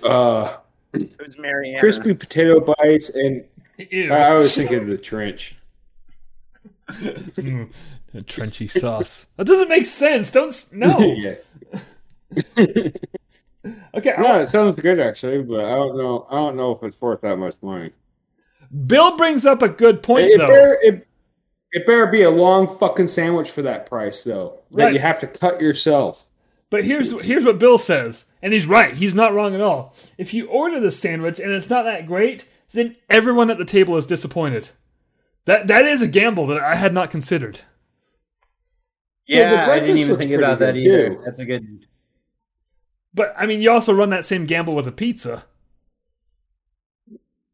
Uh, 0.03 0.57
It 0.93 1.21
was 1.25 1.37
Marianne. 1.39 1.79
crispy 1.81 2.15
potato 2.15 2.75
bites, 2.79 3.11
and 3.11 3.45
Ew. 3.91 4.13
I, 4.13 4.31
I 4.31 4.35
was 4.35 4.55
thinking 4.57 4.79
of 4.81 4.87
the 4.87 4.99
trench. 4.99 5.57
Mm, 6.89 7.73
a 8.15 8.19
trenchy 8.19 8.71
sauce. 8.71 9.27
That 9.37 9.47
doesn't 9.47 9.69
make 9.69 9.87
sense. 9.87 10.31
Don't 10.31 10.49
s- 10.49 10.73
no. 10.73 10.99
yeah. 13.65 13.73
Okay, 13.95 14.13
I- 14.13 14.23
No, 14.23 14.41
it 14.41 14.49
sounds 14.49 14.81
good 14.81 15.01
actually, 15.01 15.43
but 15.43 15.65
I 15.65 15.71
don't 15.75 15.97
know. 15.97 16.27
I 16.31 16.35
don't 16.37 16.57
know 16.57 16.73
if 16.73 16.83
it's 16.83 17.01
worth 17.01 17.21
that 17.23 17.37
much 17.37 17.55
money. 17.63 17.91
Bill 18.87 19.17
brings 19.17 19.47
up 19.47 19.63
a 19.63 19.69
good 19.69 20.03
point 20.03 20.27
It 20.27 20.39
though. 20.39 20.49
better, 20.49 20.79
it, 20.83 21.07
it 21.73 21.87
better 21.87 22.07
be 22.09 22.23
a 22.23 22.31
long 22.31 22.77
fucking 22.79 23.07
sandwich 23.07 23.51
for 23.51 23.63
that 23.63 23.87
price, 23.87 24.25
though. 24.25 24.61
That 24.73 24.93
you 24.93 24.99
have 24.99 25.21
to 25.21 25.27
cut 25.27 25.61
yourself. 25.61 26.27
But 26.69 26.85
here's 26.85 27.13
here's 27.25 27.45
what 27.45 27.61
Bill 27.61 27.79
says, 27.79 28.25
and 28.43 28.53
he's 28.53 28.67
right. 28.67 28.95
He's 28.95 29.15
not 29.15 29.33
wrong 29.33 29.55
at 29.55 29.61
all. 29.61 29.95
If 30.19 30.35
you 30.35 30.49
order 30.49 30.81
the 30.81 30.91
sandwich 30.91 31.39
and 31.39 31.53
it's 31.53 31.71
not 31.71 31.85
that 31.85 32.07
great, 32.09 32.49
then 32.73 32.97
everyone 33.09 33.51
at 33.51 33.59
the 33.59 33.65
table 33.65 33.97
is 33.97 34.05
disappointed. 34.07 34.71
That 35.45 35.69
that 35.69 35.85
is 35.85 36.03
a 36.03 36.09
gamble 36.09 36.49
that 36.49 36.59
I 36.59 36.75
had 36.75 36.93
not 36.93 37.13
considered. 37.13 37.61
Yeah, 39.29 39.51
the 39.51 39.57
Yeah, 39.57 39.71
I 39.71 39.81
didn't 39.81 39.99
even 39.99 40.17
think 40.17 40.33
about 40.33 40.59
that 40.59 40.77
either. 40.77 41.11
too. 41.11 41.23
That's 41.25 41.39
a 41.39 41.45
good. 41.45 41.87
But 43.17 43.35
I 43.37 43.47
mean, 43.47 43.61
you 43.61 43.73
also 43.73 43.93
run 43.93 44.11
that 44.11 44.25
same 44.25 44.45
gamble 44.47 44.77
with 44.77 44.87
a 44.87 44.93
pizza. 44.93 45.45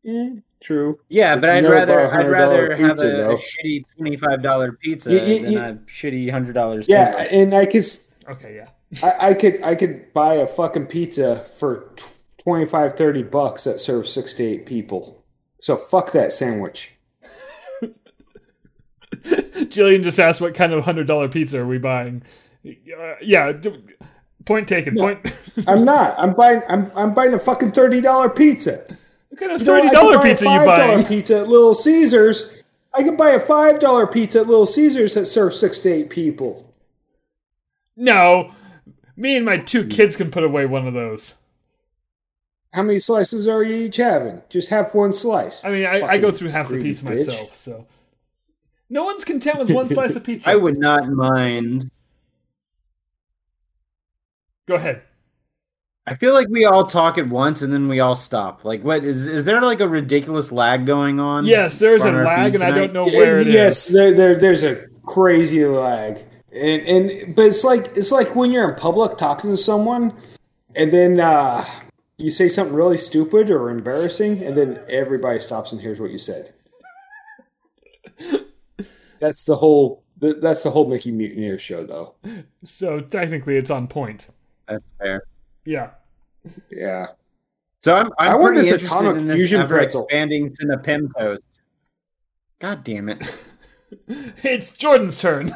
It 0.04 0.42
True. 0.60 1.00
Yeah, 1.08 1.34
but 1.36 1.50
I'd 1.50 1.64
rather 1.64 1.96
buy 1.96 2.02
a 2.02 2.20
I'd 2.20 2.28
rather 2.30 2.68
$100 2.70 2.78
have 2.78 2.90
pizza, 2.90 3.28
a, 3.28 3.32
a 3.32 3.36
shitty 3.36 3.84
twenty 3.96 4.16
five 4.16 4.42
dollar 4.42 4.72
pizza 4.72 5.10
Y- 5.10 5.16
y- 5.16 5.42
than 5.42 5.56
a 5.56 5.74
shitty 5.86 6.30
hundred 6.30 6.52
dollars. 6.52 6.86
Pizza. 6.86 6.92
Yeah, 7.00 7.26
and 7.32 7.54
I 7.54 7.66
could 7.66 7.84
Okay, 8.28 8.54
yeah. 8.56 8.68
I, 9.02 9.30
I 9.30 9.34
could 9.34 9.62
I 9.62 9.74
could 9.74 10.12
buy 10.12 10.34
a 10.34 10.46
fucking 10.46 10.86
pizza 10.86 11.44
for 11.58 11.90
tw- 11.96 12.18
25 12.44 12.94
30 12.94 13.22
bucks 13.24 13.64
that 13.64 13.78
serves 13.80 14.12
6 14.12 14.34
to 14.34 14.44
8 14.44 14.66
people. 14.66 15.24
So 15.60 15.76
fuck 15.76 16.10
that 16.12 16.32
sandwich. 16.32 16.92
Jillian 19.22 20.02
just 20.02 20.18
asked 20.20 20.40
what 20.40 20.54
kind 20.54 20.72
of 20.72 20.84
hundred 20.84 21.06
dollar 21.06 21.28
pizza 21.28 21.60
are 21.60 21.66
we 21.66 21.78
buying? 21.78 22.22
Uh, 22.66 23.14
yeah, 23.20 23.52
d- 23.52 23.82
point 24.44 24.68
taken. 24.68 24.96
Point. 24.96 25.20
I'm 25.66 25.84
not. 25.84 26.14
I'm 26.18 26.34
buying 26.34 26.62
I'm 26.68 26.90
I'm 26.96 27.14
buying 27.14 27.34
a 27.34 27.38
fucking 27.38 27.72
$30 27.72 28.36
pizza. 28.36 28.84
what 29.28 29.40
kind 29.40 29.52
of 29.52 29.62
thirty 29.62 29.88
dollar 29.90 30.14
could 30.18 30.22
dollar 30.22 30.22
pizza 30.22 30.44
you 30.44 30.50
$5 30.50 30.66
buying? 30.66 31.04
pizza 31.04 31.40
at 31.40 31.48
Little 31.48 31.74
Caesars. 31.74 32.62
I 32.94 33.02
can 33.02 33.16
buy 33.16 33.30
a 33.30 33.40
$5 33.40 34.12
pizza 34.12 34.40
at 34.40 34.46
Little 34.46 34.66
Caesars 34.66 35.14
that 35.14 35.24
serves 35.26 35.58
6 35.58 35.80
to 35.80 35.88
8 35.90 36.10
people. 36.10 36.70
No, 37.96 38.52
me 39.16 39.36
and 39.36 39.46
my 39.46 39.56
two 39.56 39.86
kids 39.86 40.16
can 40.16 40.30
put 40.30 40.44
away 40.44 40.66
one 40.66 40.86
of 40.86 40.94
those. 40.94 41.36
How 42.72 42.82
many 42.82 42.98
slices 42.98 43.46
are 43.46 43.62
you 43.62 43.74
each 43.86 43.96
having? 43.96 44.42
Just 44.48 44.70
have 44.70 44.94
one 44.94 45.12
slice. 45.12 45.62
I 45.64 45.70
mean, 45.70 45.84
I, 45.86 46.00
I 46.02 46.18
go 46.18 46.30
through 46.30 46.48
half 46.48 46.68
the 46.68 46.80
pizza 46.80 47.04
bitch. 47.04 47.08
myself, 47.28 47.54
so 47.56 47.86
no 48.88 49.04
one's 49.04 49.24
content 49.24 49.58
with 49.58 49.70
one 49.70 49.88
slice 49.88 50.16
of 50.16 50.24
pizza. 50.24 50.50
I 50.50 50.56
would 50.56 50.78
not 50.78 51.08
mind. 51.08 51.84
Go 54.66 54.74
ahead. 54.74 55.02
I 56.06 56.16
feel 56.16 56.34
like 56.34 56.48
we 56.48 56.64
all 56.64 56.84
talk 56.84 57.16
at 57.16 57.28
once 57.28 57.62
and 57.62 57.72
then 57.72 57.86
we 57.86 58.00
all 58.00 58.16
stop. 58.16 58.64
Like, 58.64 58.82
what 58.82 59.04
is 59.04 59.24
is 59.24 59.44
there 59.44 59.60
like 59.60 59.80
a 59.80 59.88
ridiculous 59.88 60.50
lag 60.50 60.84
going 60.84 61.20
on? 61.20 61.44
Yes, 61.46 61.78
there's 61.78 62.04
a 62.04 62.10
lag, 62.10 62.52
feed 62.52 62.60
and 62.60 62.72
I 62.72 62.76
don't 62.76 62.92
know 62.92 63.04
where 63.04 63.38
it 63.38 63.48
is. 63.48 63.54
yes, 63.54 63.86
there, 63.86 64.12
there, 64.12 64.34
there's 64.34 64.64
a 64.64 64.86
crazy 65.06 65.64
lag, 65.64 66.18
and 66.52 66.82
and 66.82 67.36
but 67.36 67.46
it's 67.46 67.62
like 67.62 67.96
it's 67.96 68.10
like 68.10 68.34
when 68.34 68.50
you're 68.50 68.68
in 68.68 68.74
public 68.74 69.16
talking 69.16 69.50
to 69.50 69.56
someone, 69.56 70.12
and 70.74 70.90
then 70.92 71.20
uh, 71.20 71.64
you 72.18 72.32
say 72.32 72.48
something 72.48 72.74
really 72.74 72.98
stupid 72.98 73.48
or 73.48 73.70
embarrassing, 73.70 74.42
and 74.42 74.56
then 74.56 74.80
everybody 74.88 75.38
stops 75.38 75.72
and 75.72 75.80
hears 75.80 76.00
what 76.00 76.10
you 76.10 76.18
said. 76.18 76.52
That's 79.20 79.44
the 79.44 79.56
whole. 79.56 80.02
That's 80.18 80.64
the 80.64 80.70
whole 80.70 80.88
Mickey 80.88 81.12
Mutineer 81.12 81.58
show, 81.58 81.84
though. 81.84 82.14
So 82.64 83.00
technically, 83.00 83.56
it's 83.56 83.70
on 83.70 83.86
point. 83.86 84.28
That's 84.66 84.92
fair. 84.98 85.22
Yeah. 85.64 85.90
Yeah. 86.70 87.06
So 87.80 87.94
I'm 87.96 88.10
I 88.18 88.28
I'm 88.28 88.40
want 88.40 88.54
pretty 88.54 88.70
this 88.70 88.82
interested 88.82 89.16
in 89.16 89.26
this 89.26 89.36
fusion 89.36 89.60
ever 89.60 89.76
pretzel. 89.76 90.04
expanding 90.04 90.48
Cinepim 90.50 91.10
toast. 91.18 91.42
God 92.60 92.84
damn 92.84 93.08
it! 93.08 93.22
It's 94.08 94.74
Jordan's 94.76 95.20
turn. 95.20 95.50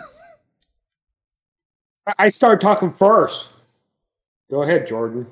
I- 2.07 2.15
I 2.19 2.29
started 2.29 2.61
talking 2.61 2.91
first. 2.91 3.49
Go 4.51 4.63
ahead, 4.63 4.87
Jordan. 4.87 5.27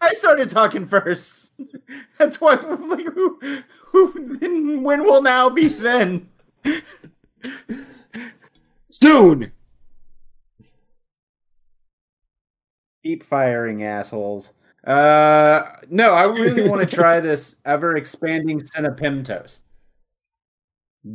I 0.00 0.12
started 0.14 0.48
talking 0.50 0.84
first. 0.84 1.52
That's 2.18 2.40
why. 2.40 2.56
I'm 2.56 2.88
like, 2.90 3.06
who, 3.06 3.38
who? 3.92 4.36
Then 4.38 4.82
when 4.82 5.04
will 5.04 5.22
now 5.22 5.48
be 5.48 5.68
then? 5.68 6.28
Soon. 8.90 9.52
Keep 13.08 13.24
firing, 13.24 13.82
assholes. 13.82 14.52
Uh, 14.86 15.62
no, 15.88 16.12
I 16.12 16.24
really 16.24 16.68
want 16.68 16.86
to 16.86 16.94
try 16.94 17.20
this 17.20 17.56
ever 17.64 17.96
expanding 17.96 18.60
Cinepim 18.60 19.24
toast. 19.24 19.64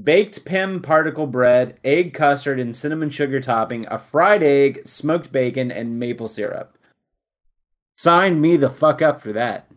Baked 0.04 0.44
Pym 0.44 0.82
particle 0.82 1.28
bread, 1.28 1.78
egg 1.84 2.16
custard, 2.16 2.60
and 2.60 2.76
cinnamon 2.76 3.12
sugar 3.12 3.40
topping, 3.40 3.86
a 3.92 4.00
fried 4.00 4.42
egg, 4.42 4.88
smoked 4.88 5.32
bacon, 5.32 5.70
and 5.70 6.00
maple 6.00 6.28
syrup. 6.28 6.76
Sign 7.96 8.42
me 8.42 8.58
the 8.58 8.72
fuck 8.72 9.04
up 9.04 9.22
for 9.22 9.32
that. 9.32 9.70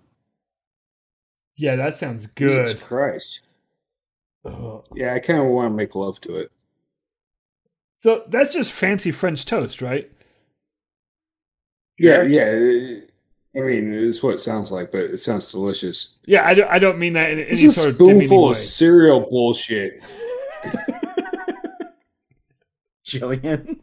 Yeah, 1.54 1.76
that 1.76 1.96
sounds 1.96 2.28
good. 2.28 2.68
Jesus. 2.68 2.82
Christ. 2.82 3.40
Ugh. 4.42 4.86
Yeah, 4.94 5.12
I 5.12 5.18
kind 5.18 5.38
of 5.38 5.44
want 5.48 5.70
to 5.70 5.76
make 5.76 5.94
love 5.94 6.18
to 6.22 6.36
it. 6.36 6.50
So 7.98 8.24
that's 8.26 8.54
just 8.54 8.72
fancy 8.72 9.10
French 9.10 9.44
toast, 9.44 9.82
right? 9.82 10.10
Yeah, 11.98 12.16
Sure. 12.16 12.26
yeah. 12.26 13.00
I 13.56 13.60
mean, 13.60 13.92
it's 13.94 14.22
what 14.22 14.34
it 14.34 14.38
sounds 14.38 14.70
like, 14.70 14.90
but 14.92 15.00
it 15.00 15.18
sounds 15.18 15.50
delicious. 15.50 16.18
Yeah, 16.26 16.46
I 16.46 16.52
don't, 16.54 16.70
I 16.70 16.78
don't 16.78 16.98
mean 16.98 17.14
that 17.14 17.30
in 17.30 17.38
any 17.40 17.48
It's 17.50 17.62
a 17.62 17.72
sort 17.72 17.92
of 17.92 17.98
demeaning 17.98 18.26
spoonful 18.28 18.44
way. 18.44 18.50
of 18.50 18.56
cereal 18.58 19.20
bullshit. 19.30 20.02
Jillian. 23.06 23.78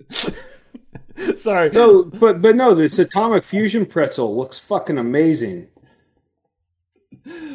Sorry. 1.36 1.70
No, 1.70 2.04
but 2.04 2.42
but 2.42 2.56
no, 2.56 2.74
this 2.74 2.98
atomic 2.98 3.42
fusion 3.42 3.86
pretzel 3.86 4.36
looks 4.36 4.58
fucking 4.58 4.98
amazing. 4.98 5.68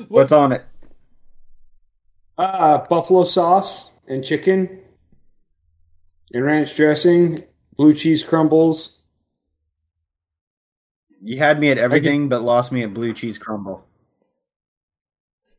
What's 0.08 0.32
on 0.32 0.52
it? 0.52 0.66
Uh, 2.38 2.80
buffalo 2.90 3.24
sauce 3.24 3.92
and 4.12 4.24
chicken, 4.24 4.80
and 6.34 6.44
ranch 6.46 6.76
dressing, 6.76 7.44
blue 7.78 7.94
cheese 7.94 8.24
crumbles. 8.24 9.04
You 11.22 11.38
had 11.38 11.60
me 11.60 11.70
at 11.70 11.78
everything, 11.78 12.28
but 12.28 12.42
lost 12.42 12.72
me 12.72 12.84
at 12.84 12.94
blue 12.94 13.14
cheese 13.14 13.38
crumble. 13.38 13.88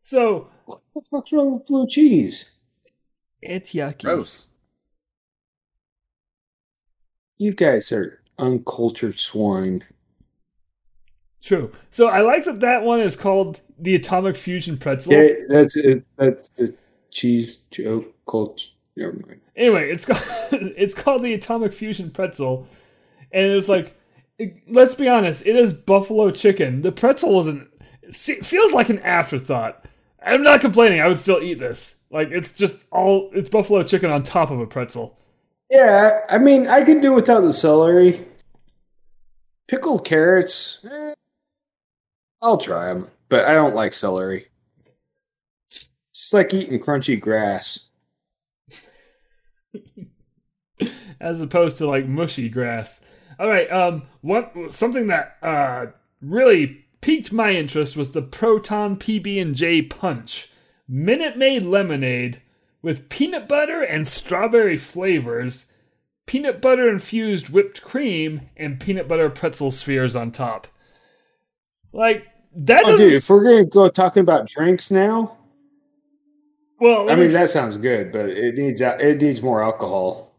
So 0.03 0.49
What 0.67 0.81
the 0.95 1.01
fuck's 1.11 1.33
wrong 1.33 1.55
with 1.55 1.67
blue 1.67 1.87
cheese? 1.87 2.51
it's 3.41 3.73
yucky. 3.73 4.03
Gross. 4.05 4.51
You 7.39 7.55
guys 7.55 7.91
are 7.91 8.21
uncultured 8.39 9.19
swine. 9.19 9.83
True. 11.43 11.73
So 11.91 12.07
I 12.09 12.21
like 12.21 12.45
that 12.45 12.61
that 12.61 12.83
one 12.83 13.01
is 13.01 13.17
called 13.17 13.63
the 13.79 13.95
Atomic 13.97 14.37
Fusion 14.37 14.77
Pretzel. 14.79 15.13
Yeah, 15.15 15.29
that's 15.49 15.75
it. 15.77 16.05
That's 16.17 16.49
the 16.51 16.77
cheese 17.11 17.67
joke. 17.71 18.12
Culture. 18.29 18.71
Never 18.97 19.13
mind. 19.15 19.41
Anyway, 19.57 19.91
it's 19.91 20.05
called 20.05 20.23
it's 20.53 20.95
called 20.95 21.23
the 21.23 21.35
Atomic 21.35 21.73
Fusion 21.73 22.11
Pretzel, 22.11 22.67
and 23.33 23.45
it's 23.53 23.69
like, 23.69 23.97
it- 24.39 24.57
let's 24.69 24.95
be 24.95 25.09
honest, 25.09 25.47
it 25.47 25.57
is 25.57 25.73
buffalo 25.73 26.31
chicken. 26.31 26.83
The 26.83 26.93
pretzel 26.93 27.41
isn't. 27.41 27.69
It 28.03 28.45
feels 28.45 28.73
like 28.75 28.89
an 28.91 28.99
afterthought. 29.01 29.87
I'm 30.25 30.43
not 30.43 30.61
complaining. 30.61 31.01
I 31.01 31.09
would 31.09 31.19
still 31.21 31.43
eat 31.43 31.59
this. 31.59 31.97
Like 32.11 32.31
it's 32.31 32.53
just 32.53 32.85
all 32.91 33.31
it's 33.33 33.49
buffalo 33.49 33.83
chicken 33.83 34.11
on 34.11 34.23
top 34.23 34.51
of 34.51 34.61
a 34.61 34.67
pretzel. 34.67 35.19
Yeah, 35.71 36.21
I 36.29 36.37
mean, 36.39 36.67
I 36.69 36.85
could 36.85 37.01
do 37.01 37.15
without 37.15 37.41
the 37.41 37.53
celery. 37.53 38.21
Pickled 39.69 40.05
carrots, 40.05 40.85
eh, 40.85 41.15
I'll 42.43 42.59
try 42.59 42.93
them, 42.93 43.09
but 43.31 43.47
I 43.47 43.55
don't 43.55 43.75
like 43.75 43.95
celery. 43.95 44.49
It's 45.71 46.33
like 46.35 46.53
eating 46.53 46.79
crunchy 46.79 47.19
grass. 47.19 47.89
as 51.21 51.41
opposed 51.43 51.79
to 51.79 51.87
like 51.87 52.07
mushy 52.07 52.49
grass. 52.49 53.01
All 53.39 53.49
right, 53.49 53.71
um, 53.73 54.03
what 54.21 54.53
something 54.73 55.07
that 55.09 55.37
uh 55.43 55.87
really 56.21 56.85
piqued 57.01 57.33
my 57.33 57.51
interest 57.51 57.97
was 57.97 58.13
the 58.13 58.23
Proton 58.23 58.97
PB 58.97 59.41
and 59.41 59.55
J 59.55 59.83
Punch, 59.83 60.51
Minute 60.89 61.37
Maid 61.37 61.63
lemonade 61.63 62.43
with 62.83 63.09
peanut 63.09 63.49
butter 63.49 63.83
and 63.83 64.07
strawberry 64.07 64.77
flavors, 64.77 65.67
peanut 66.27 66.61
butter 66.61 66.89
infused 66.89 67.49
whipped 67.51 67.83
cream, 67.83 68.49
and 68.57 68.81
peanut 68.81 69.09
butter 69.09 69.31
pretzel 69.31 69.71
spheres 69.71 70.15
on 70.17 70.31
top. 70.31 70.67
Like 71.93 72.27
that 72.55 72.85
Oh, 72.85 72.91
doesn't. 72.93 73.07
dude, 73.09 73.15
if 73.15 73.29
we're 73.31 73.43
gonna 73.45 73.65
go 73.65 73.89
talking 73.89 74.21
about 74.21 74.47
drinks 74.47 74.91
now, 74.91 75.39
well, 76.83 77.09
I 77.09 77.15
mean 77.15 77.31
that 77.33 77.49
sounds 77.49 77.77
good, 77.77 78.11
but 78.11 78.29
it 78.29 78.57
needs 78.57 78.81
it 78.81 79.23
needs 79.23 79.41
more 79.41 79.63
alcohol. 79.63 80.35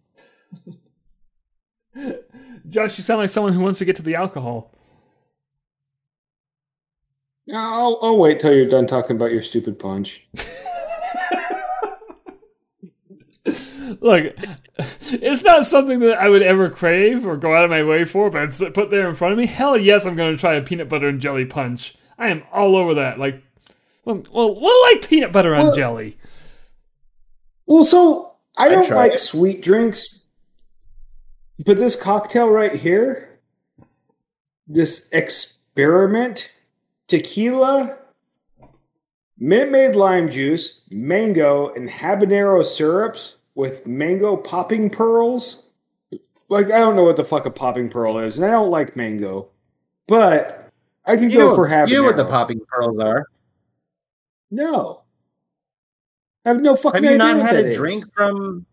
Josh, 2.70 2.98
you 2.98 3.04
sound 3.04 3.20
like 3.20 3.30
someone 3.30 3.54
who 3.54 3.62
wants 3.62 3.80
to 3.80 3.86
get 3.86 3.96
to 3.96 4.02
the 4.02 4.16
alcohol. 4.16 4.72
I'll, 7.54 8.00
I'll 8.02 8.18
wait 8.18 8.40
till 8.40 8.54
you're 8.54 8.68
done 8.70 8.88
talking 8.88 9.16
about 9.16 9.32
your 9.32 9.42
stupid 9.42 9.80
punch. 9.80 10.28
Look, 14.02 14.36
it's 14.78 15.44
not 15.44 15.66
something 15.66 16.00
that 16.00 16.18
I 16.20 16.30
would 16.30 16.42
ever 16.42 16.70
crave 16.70 17.26
or 17.26 17.38
go 17.38 17.54
out 17.54 17.64
of 17.64 17.70
my 17.70 17.84
way 17.84 18.04
for, 18.06 18.30
but 18.30 18.44
it's 18.44 18.60
put 18.74 18.90
there 18.90 19.08
in 19.08 19.16
front 19.16 19.32
of 19.34 19.38
me. 19.38 19.46
Hell 19.46 19.78
yes, 19.78 20.06
I'm 20.06 20.16
going 20.16 20.36
to 20.36 20.40
try 20.40 20.56
a 20.56 20.62
peanut 20.62 20.90
butter 20.90 21.08
and 21.08 21.22
jelly 21.22 21.46
punch. 21.46 21.96
I 22.18 22.30
am 22.30 22.44
all 22.52 22.76
over 22.76 22.94
that. 22.96 23.20
Like, 23.20 23.42
well, 24.06 24.24
well, 24.32 24.60
well 24.60 24.82
like 24.84 25.08
peanut 25.08 25.32
butter 25.32 25.56
on 25.56 25.68
Well- 25.68 25.76
jelly. 25.76 26.18
Well, 27.66 27.86
so 27.86 28.34
I 28.58 28.70
don't 28.70 28.90
like 28.90 29.14
it. 29.14 29.20
sweet 29.20 29.62
drinks, 29.62 30.26
but 31.66 31.78
this 31.78 32.00
cocktail 32.02 32.50
right 32.50 32.74
here, 32.74 33.40
this 34.68 35.12
experiment 35.12 36.56
tequila, 37.08 37.98
Minute 39.38 39.72
Maid 39.72 39.96
lime 39.96 40.30
juice, 40.30 40.84
mango, 40.92 41.74
and 41.74 41.90
habanero 41.90 42.64
syrups 42.64 43.40
with 43.56 43.86
mango 43.88 44.38
popping 44.38 44.90
pearls. 44.90 45.66
Like 46.50 46.68
I 46.68 46.80
don't 46.80 46.96
know 46.96 47.04
what 47.04 47.16
the 47.16 47.24
fuck 47.26 47.46
a 47.46 47.52
popping 47.52 47.90
pearl 47.90 48.20
is, 48.20 48.38
and 48.38 48.46
I 48.46 48.52
don't 48.52 48.70
like 48.70 48.96
mango, 48.96 49.50
but 50.08 50.70
I 51.06 51.16
can 51.16 51.30
You 51.30 51.38
go 51.38 51.48
know, 51.50 51.56
for 51.56 51.68
habanero. 51.68 51.88
you 51.90 51.96
know 51.98 52.04
what 52.04 52.18
the 52.18 52.26
popping 52.26 52.62
pearls 52.68 53.00
are. 53.00 53.26
No, 54.52 55.03
I 56.46 56.50
have 56.50 56.62
no 56.62 56.76
fucking. 56.76 57.06
Idea. 57.06 57.12
Have 57.12 57.30
you 57.30 57.36
not 57.36 57.46
had 57.46 57.56
a 57.56 57.68
is. 57.70 57.76
drink 57.78 58.14
from? 58.14 58.66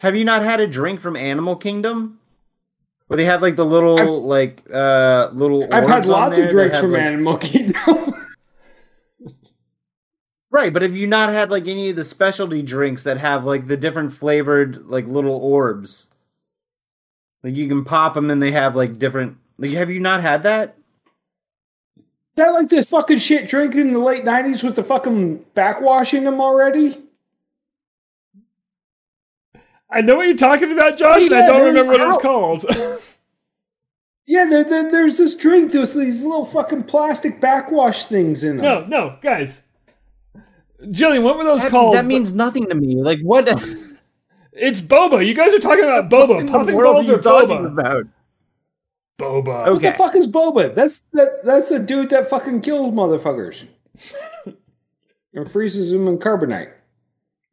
Have 0.00 0.16
you 0.16 0.24
not 0.24 0.42
had 0.42 0.60
a 0.60 0.66
drink 0.66 1.00
from 1.00 1.16
Animal 1.16 1.56
Kingdom? 1.56 2.18
Where 3.06 3.16
they 3.18 3.26
have 3.26 3.42
like 3.42 3.56
the 3.56 3.66
little 3.66 3.98
I've- 3.98 4.10
like 4.10 4.62
uh 4.72 5.28
little. 5.32 5.68
I've 5.72 5.86
had 5.86 6.06
lots 6.06 6.38
of 6.38 6.50
drinks 6.50 6.78
from 6.78 6.92
like- 6.92 7.02
Animal 7.02 7.36
Kingdom. 7.38 8.14
Right, 10.50 10.72
but 10.72 10.82
have 10.82 10.96
you 10.96 11.06
not 11.08 11.30
had 11.30 11.50
like 11.50 11.66
any 11.66 11.90
of 11.90 11.96
the 11.96 12.04
specialty 12.04 12.62
drinks 12.62 13.02
that 13.04 13.18
have 13.18 13.44
like 13.44 13.66
the 13.66 13.76
different 13.76 14.12
flavored 14.12 14.86
like 14.86 15.06
little 15.06 15.34
orbs? 15.36 16.10
Like 17.42 17.54
you 17.56 17.66
can 17.68 17.84
pop 17.84 18.14
them 18.14 18.30
and 18.30 18.40
they 18.42 18.52
have 18.52 18.76
like 18.76 18.98
different. 18.98 19.38
Like, 19.58 19.72
have 19.72 19.90
you 19.90 20.00
not 20.00 20.20
had 20.22 20.44
that? 20.44 20.76
Is 22.34 22.38
that 22.38 22.52
like 22.52 22.68
this 22.68 22.88
fucking 22.90 23.18
shit 23.18 23.48
drink 23.48 23.76
in 23.76 23.92
the 23.92 24.00
late 24.00 24.24
nineties 24.24 24.64
with 24.64 24.74
the 24.74 24.82
fucking 24.82 25.44
backwash 25.54 26.12
in 26.14 26.24
them 26.24 26.40
already? 26.40 26.96
I 29.88 30.00
know 30.00 30.16
what 30.16 30.26
you're 30.26 30.36
talking 30.36 30.72
about, 30.72 30.96
Josh, 30.96 31.22
and 31.26 31.32
I 31.34 31.46
don't 31.46 31.64
remember 31.64 31.92
what 31.92 32.00
it 32.00 32.06
was 32.06 32.16
called. 32.18 32.64
Yeah, 34.26 34.46
there, 34.48 34.64
there, 34.64 34.90
there's 34.90 35.18
this 35.18 35.36
drink 35.36 35.74
with 35.74 35.92
these 35.94 36.24
little 36.24 36.46
fucking 36.46 36.84
plastic 36.84 37.42
backwash 37.42 38.06
things 38.06 38.42
in 38.42 38.56
them. 38.56 38.64
no, 38.64 38.86
no, 38.86 39.18
guys. 39.20 39.60
Jillian, 40.82 41.22
what 41.22 41.36
were 41.36 41.44
those 41.44 41.62
That, 41.62 41.70
called? 41.70 41.94
that 41.94 42.06
means 42.06 42.34
nothing 42.34 42.66
to 42.70 42.74
me. 42.74 42.96
Like 43.02 43.20
what? 43.20 43.46
it's 44.52 44.80
boba. 44.80 45.26
You 45.26 45.34
guys 45.34 45.52
are 45.52 45.58
talking 45.58 45.84
about 45.84 46.08
boba. 46.08 46.40
in 46.40 46.46
the 46.46 46.52
Popping 46.52 46.74
balls 46.74 47.06
are 47.10 47.12
or 47.12 47.16
you 47.16 47.22
talking 47.22 47.58
boba? 47.58 47.66
about? 47.66 48.06
Boba. 49.18 49.44
What 49.46 49.68
Okay. 49.68 49.90
the 49.90 49.96
fuck 49.96 50.14
is 50.16 50.26
boba? 50.26 50.74
That's 50.74 51.04
that, 51.12 51.40
that's 51.44 51.68
the 51.68 51.78
dude 51.78 52.10
that 52.10 52.28
fucking 52.28 52.60
kills 52.62 52.92
motherfuckers. 52.92 53.66
and 55.34 55.50
freezes 55.50 55.90
them 55.92 56.08
in 56.08 56.18
carbonite. 56.18 56.72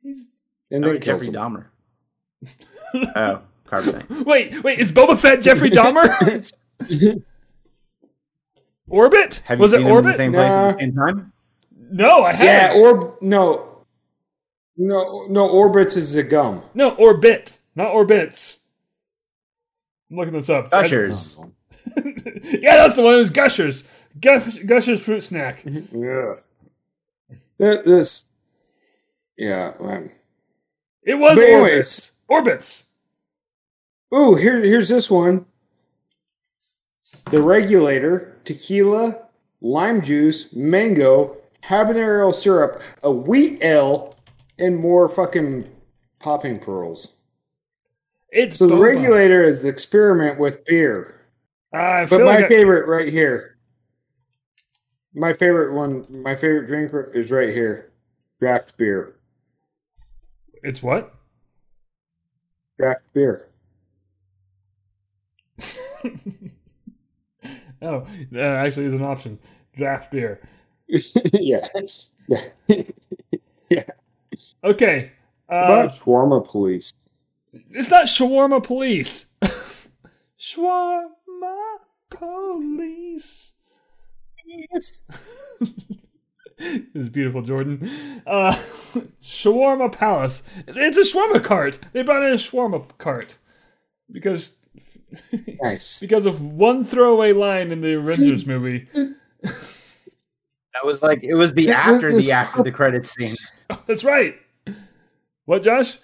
He's- 0.02 0.30
And 0.72 0.84
That 0.84 0.88
then 0.88 0.96
was 0.96 1.06
Jeffrey 1.06 1.28
them. 1.30 1.66
Dahmer. 2.44 3.12
oh, 3.16 3.42
carbonite. 3.68 4.26
Wait, 4.26 4.64
wait, 4.64 4.80
is 4.80 4.92
Boba 4.92 5.18
Fett 5.18 5.42
Jeffrey 5.42 5.70
Dahmer? 5.70 6.50
Orbit? 8.88 9.42
Have 9.46 9.60
you 9.60 9.62
was 9.62 9.72
seen 9.72 9.82
it 9.82 9.84
them 9.90 9.98
in 10.00 10.06
the 10.06 10.14
same 10.14 10.34
place 10.34 10.54
at 10.54 10.74
the 10.74 10.80
same 10.80 10.96
time? 10.96 11.32
No, 11.92 12.24
I 12.24 12.34
haven't. 12.34 12.80
Yeah, 12.80 12.84
or 12.84 13.18
no. 13.22 13.68
No, 14.78 15.28
no, 15.28 15.48
Orbits 15.50 15.96
is 15.96 16.16
a 16.16 16.24
gum. 16.24 16.64
no, 16.74 16.92
Orbit, 16.96 17.60
not 17.76 17.92
Orbits. 17.92 18.61
I'm 20.12 20.18
looking 20.18 20.34
this 20.34 20.50
up. 20.50 20.70
Gushers. 20.70 21.40
yeah, 21.96 22.76
that's 22.76 22.96
the 22.98 23.02
one. 23.02 23.14
It 23.16 23.18
was 23.18 23.30
Gushers. 23.30 23.84
Gush, 24.20 24.58
Gushers 24.60 25.02
fruit 25.02 25.22
snack. 25.24 25.64
Yeah. 25.66 26.36
That- 27.58 27.86
This. 27.86 28.32
Yeah. 29.38 29.74
um, 29.80 30.12
It 31.04 31.16
was 31.16 31.38
But 31.38 31.46
Orbits. 31.50 31.52
anyways. 31.54 32.12
Orbits. 32.28 32.86
Ooh, 34.14 34.36
here, 34.36 34.60
here's 34.62 34.90
this 34.90 35.10
one. 35.10 35.46
The 37.30 37.42
regulator, 37.42 38.38
tequila, 38.44 39.28
lime 39.62 40.02
juice, 40.02 40.54
mango, 40.54 41.38
habanero 41.64 42.34
syrup, 42.36 42.82
a 43.04 43.12
wheat 43.12 43.64
ale, 43.64 44.16
and 44.60 44.78
more 44.78 45.08
fucking 45.08 45.70
popping 46.20 46.60
pearls. 46.60 47.14
It's 48.32 48.58
So 48.58 48.68
the 48.68 48.78
regulator 48.78 49.44
is 49.44 49.64
the 49.64 49.70
experiment 49.70 50.40
with 50.40 50.64
beer. 50.66 51.16
I 51.74 52.06
But 52.06 52.20
my 52.20 52.26
like 52.26 52.46
I- 52.46 52.48
favorite 52.48 52.88
right 52.88 53.08
here. 53.10 53.58
My 55.14 55.34
favorite 55.34 55.74
one, 55.74 56.06
my 56.24 56.36
favorite 56.36 56.68
drink 56.68 56.92
is 57.14 57.32
right 57.32 57.50
here. 57.50 57.92
Draft 58.40 58.78
beer. 58.78 59.16
it's 60.64 60.82
what? 60.82 61.14
Draft 62.80 63.14
beer. 63.14 63.48
Oh, 67.84 68.06
that 68.32 68.58
actually 68.68 68.86
is 68.86 68.94
an 68.94 69.02
option. 69.02 69.40
Draft 69.76 70.12
beer. 70.12 70.40
yeah. 71.34 71.68
yeah. 73.72 73.84
Okay. 74.64 75.12
Uh, 75.50 75.56
About 75.56 75.96
shawarma 75.96 76.48
police. 76.48 76.94
It's 77.54 77.90
not 77.90 78.06
shawarma 78.06 78.64
police. 78.64 79.28
shawarma 80.40 81.02
police. 82.10 83.54
Yes. 84.46 85.06
this 86.58 86.82
is 86.94 87.10
beautiful, 87.10 87.42
Jordan. 87.42 87.80
Uh, 88.26 88.52
shawarma 89.24 89.92
palace. 89.92 90.44
It's 90.68 90.98
a 90.98 91.02
shawarma 91.02 91.44
cart. 91.44 91.80
They 91.94 92.02
brought 92.04 92.24
in 92.24 92.32
a 92.34 92.36
shawarma 92.36 92.86
cart 92.98 93.38
because 94.12 94.56
Nice. 95.62 96.00
because 96.00 96.26
of 96.26 96.42
one 96.42 96.86
throwaway 96.86 97.34
line 97.34 97.72
in 97.72 97.82
the 97.82 97.98
Avengers 97.98 98.46
movie. 98.46 98.88
That 99.44 100.86
was 100.86 101.04
like 101.04 101.22
it 101.24 101.34
was 101.34 101.54
the 101.54 101.66
Th- 101.66 101.76
th- 101.76 101.78
after 101.78 102.14
the 102.16 102.32
after 102.32 102.64
the 102.64 102.72
credits 102.72 103.12
scene. 103.14 103.36
That's 103.88 104.06
right. 104.06 104.36
What, 105.46 105.64
Josh? 105.64 105.98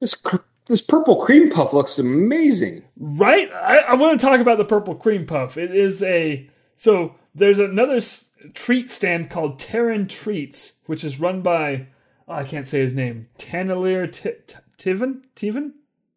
This 0.00 0.14
cr- 0.14 0.36
this 0.66 0.82
purple 0.82 1.16
cream 1.16 1.50
puff 1.50 1.72
looks 1.72 1.98
amazing. 1.98 2.82
Right? 2.96 3.50
I, 3.52 3.78
I 3.78 3.94
want 3.94 4.18
to 4.18 4.26
talk 4.26 4.40
about 4.40 4.58
the 4.58 4.64
purple 4.64 4.94
cream 4.94 5.26
puff. 5.26 5.56
It 5.56 5.74
is 5.74 6.02
a 6.02 6.48
so 6.76 7.16
there's 7.34 7.58
another 7.58 7.96
s- 7.96 8.32
treat 8.54 8.90
stand 8.90 9.30
called 9.30 9.58
Terran 9.58 10.08
Treats, 10.08 10.80
which 10.86 11.04
is 11.04 11.20
run 11.20 11.42
by 11.42 11.86
oh, 12.28 12.34
I 12.34 12.44
can't 12.44 12.66
say 12.68 12.80
his 12.80 12.94
name. 12.94 13.28
Taneleer 13.38 14.10
T- 14.10 14.30
T- 14.46 14.56
Tiven 14.78 15.22
Tiven 15.36 15.72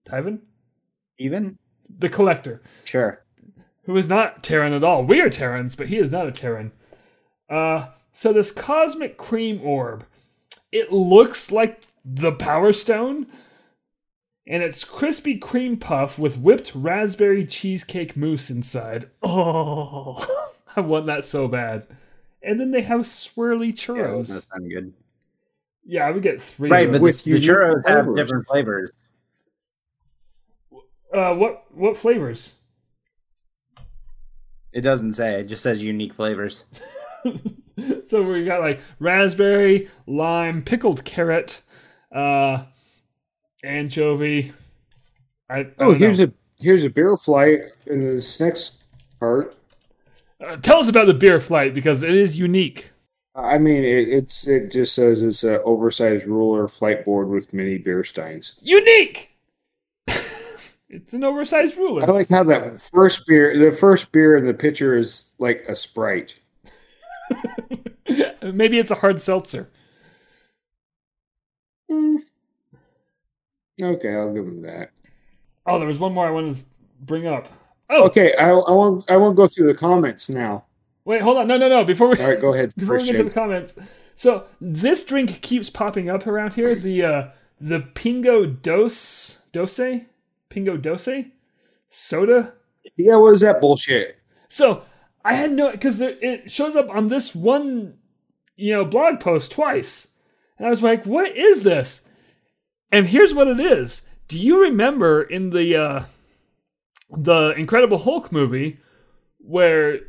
Tiven 0.06 0.40
Even 1.18 1.58
the 1.90 2.10
collector, 2.10 2.62
sure. 2.86 3.24
who 3.84 3.96
is 3.98 4.08
not 4.08 4.44
Terran 4.44 4.74
at 4.74 4.84
all. 4.84 5.04
We 5.04 5.20
are 5.22 5.30
Terrans, 5.30 5.76
but 5.76 5.88
he 5.88 5.98
is 5.98 6.12
not 6.12 6.28
a 6.28 6.32
Terran. 6.32 6.72
Uh, 7.50 7.88
so 8.12 8.32
this 8.32 8.52
cosmic 8.52 9.18
cream 9.18 9.60
orb, 9.64 10.06
it 10.72 10.92
looks 10.92 11.52
like 11.52 11.84
the 12.06 12.32
Power 12.32 12.72
Stone, 12.72 13.28
and 14.46 14.62
it's 14.64 14.84
crispy 14.84 15.38
cream 15.38 15.78
puff 15.78 16.20
with 16.20 16.38
whipped 16.38 16.74
raspberry 16.76 17.46
cheesecake 17.46 18.16
mousse 18.16 18.50
inside. 18.50 19.10
Oh, 19.24 20.26
I 20.76 20.82
want 20.82 21.06
that 21.06 21.24
so 21.24 21.48
bad. 21.48 21.86
And 22.42 22.60
then 22.60 22.72
they 22.72 22.82
have 22.82 23.02
swirly 23.02 23.72
churros. 23.72 23.98
Yeah, 23.98 24.08
churros. 24.08 24.28
that 24.28 24.44
sound 24.52 24.72
good. 24.72 24.94
Yeah, 25.86 26.08
I 26.08 26.12
would 26.12 26.24
get 26.24 26.42
three. 26.42 26.70
Right, 26.70 26.92
but. 26.92 27.00
With 27.00 27.24
the, 27.24 27.32
the 27.32 27.40
unique 27.40 27.50
churros 27.50 27.88
have 27.88 28.06
flavors. 28.06 28.16
different 28.16 28.48
flavors. 28.48 28.94
uh, 31.14 31.36
what 31.36 31.66
what 31.72 31.96
flavors? 31.96 32.56
It 34.72 34.82
doesn't 34.82 35.14
say. 35.14 35.42
It 35.42 35.48
just 35.48 35.62
says 35.62 35.84
unique 35.84 36.14
flavors. 36.14 36.66
so 38.06 38.24
we 38.24 38.46
got 38.46 38.62
like 38.62 38.82
raspberry, 39.00 39.90
lime, 40.06 40.64
pickled 40.64 41.04
carrot, 41.06 41.62
uh, 42.12 42.64
anchovy. 43.64 44.54
I, 45.50 45.60
I 45.60 45.68
Oh, 45.80 45.94
here's 45.94 46.20
know. 46.20 46.26
a 46.26 46.32
here's 46.64 46.84
a 46.84 46.90
beer 46.90 47.16
flight 47.18 47.60
in 47.86 48.02
this 48.02 48.40
next 48.40 48.84
part. 49.20 49.56
Uh, 50.46 50.58
tell 50.58 50.80
us 50.80 50.88
about 50.90 51.08
the 51.08 51.14
beer 51.14 51.40
flight 51.40 51.74
because 51.74 52.04
it 52.04 52.14
is 52.14 52.38
unique. 52.38 52.92
I 53.36 53.58
mean, 53.58 53.84
it, 53.84 54.10
it's 54.10 54.48
it 54.48 54.72
just 54.72 54.94
says 54.94 55.24
it's 55.24 55.44
an 55.44 55.60
oversized 55.66 56.28
ruler 56.28 56.68
flight 56.68 57.04
board 57.06 57.30
with 57.30 57.54
mini 57.54 57.78
beer 57.78 58.04
steins. 58.04 58.60
Unique. 58.64 59.32
it's 60.08 61.14
an 61.14 61.24
oversized 61.24 61.76
ruler. 61.78 62.04
I 62.04 62.12
like 62.12 62.30
how 62.30 62.44
that 62.44 62.82
first 62.82 63.26
beer, 63.26 63.58
the 63.58 63.76
first 63.76 64.12
beer 64.12 64.38
in 64.38 64.46
the 64.46 64.54
pitcher 64.54 64.96
is 64.96 65.34
like 65.40 65.64
a 65.68 65.76
sprite. 65.76 66.40
Maybe 68.44 68.78
it's 68.78 68.92
a 68.92 68.96
hard 68.96 69.20
seltzer. 69.22 69.70
Hmm. 71.90 72.18
Okay, 73.82 74.14
I'll 74.14 74.34
give 74.34 74.46
him 74.46 74.62
that. 74.64 74.92
Oh, 75.66 75.80
there 75.80 75.88
was 75.88 76.00
one 76.00 76.14
more 76.14 76.28
I 76.28 76.32
wanted 76.32 76.56
to 76.56 76.66
bring 77.02 77.26
up. 77.28 77.48
Oh, 77.90 78.06
Okay, 78.06 78.34
I, 78.36 78.50
I 78.50 78.72
won't. 78.72 79.10
I 79.10 79.18
want 79.18 79.34
to 79.34 79.36
go 79.36 79.48
through 79.48 79.68
the 79.68 79.78
comments 79.78 80.30
now. 80.30 80.66
wait, 81.06 81.22
hold 81.22 81.38
on. 81.38 81.48
No, 81.48 81.58
no, 81.58 81.68
no. 81.70 81.84
Before 81.84 82.08
we 82.10 82.18
All 82.18 82.30
right, 82.30 82.40
go 82.40 82.54
ahead. 82.54 82.74
before 82.78 82.96
we 82.96 83.00
First 83.00 83.12
get 83.12 83.18
to 83.18 83.24
the 83.26 83.30
comments, 83.34 83.78
so 84.16 84.46
this 84.62 85.04
drink 85.06 85.42
keeps 85.42 85.70
popping 85.70 86.10
up 86.10 86.26
around 86.28 86.54
here. 86.54 86.76
The 86.76 87.04
uh, 87.04 87.28
the 87.60 87.80
Pingo 87.80 88.62
Doce 88.62 89.40
Doce 89.52 90.06
Pingo 90.50 90.82
Doce 90.82 91.32
soda. 91.90 92.54
Yeah, 92.96 93.16
what 93.18 93.34
is 93.34 93.42
that 93.42 93.60
bullshit? 93.62 94.18
So 94.50 94.84
I 95.26 95.34
had 95.34 95.52
no 95.52 95.72
because 95.72 96.00
it 96.02 96.50
shows 96.50 96.76
up 96.76 96.90
on 96.90 97.08
this 97.08 97.34
one, 97.36 97.98
you 98.56 98.74
know, 98.74 98.86
blog 98.86 99.20
post 99.20 99.52
twice, 99.52 100.10
and 100.58 100.68
I 100.68 100.70
was 100.70 100.84
like, 100.84 101.06
"What 101.06 101.36
is 101.36 101.64
this?" 101.64 102.02
And 102.94 103.08
here's 103.08 103.34
what 103.34 103.48
it 103.48 103.60
is. 103.60 104.04
Do 104.28 104.40
you 104.40 104.62
remember 104.62 105.24
in 105.24 105.50
the 105.50 105.76
uh, 105.76 106.04
the 107.10 107.50
Incredible 107.58 107.98
Hulk 107.98 108.32
movie 108.32 108.78
where 109.40 110.00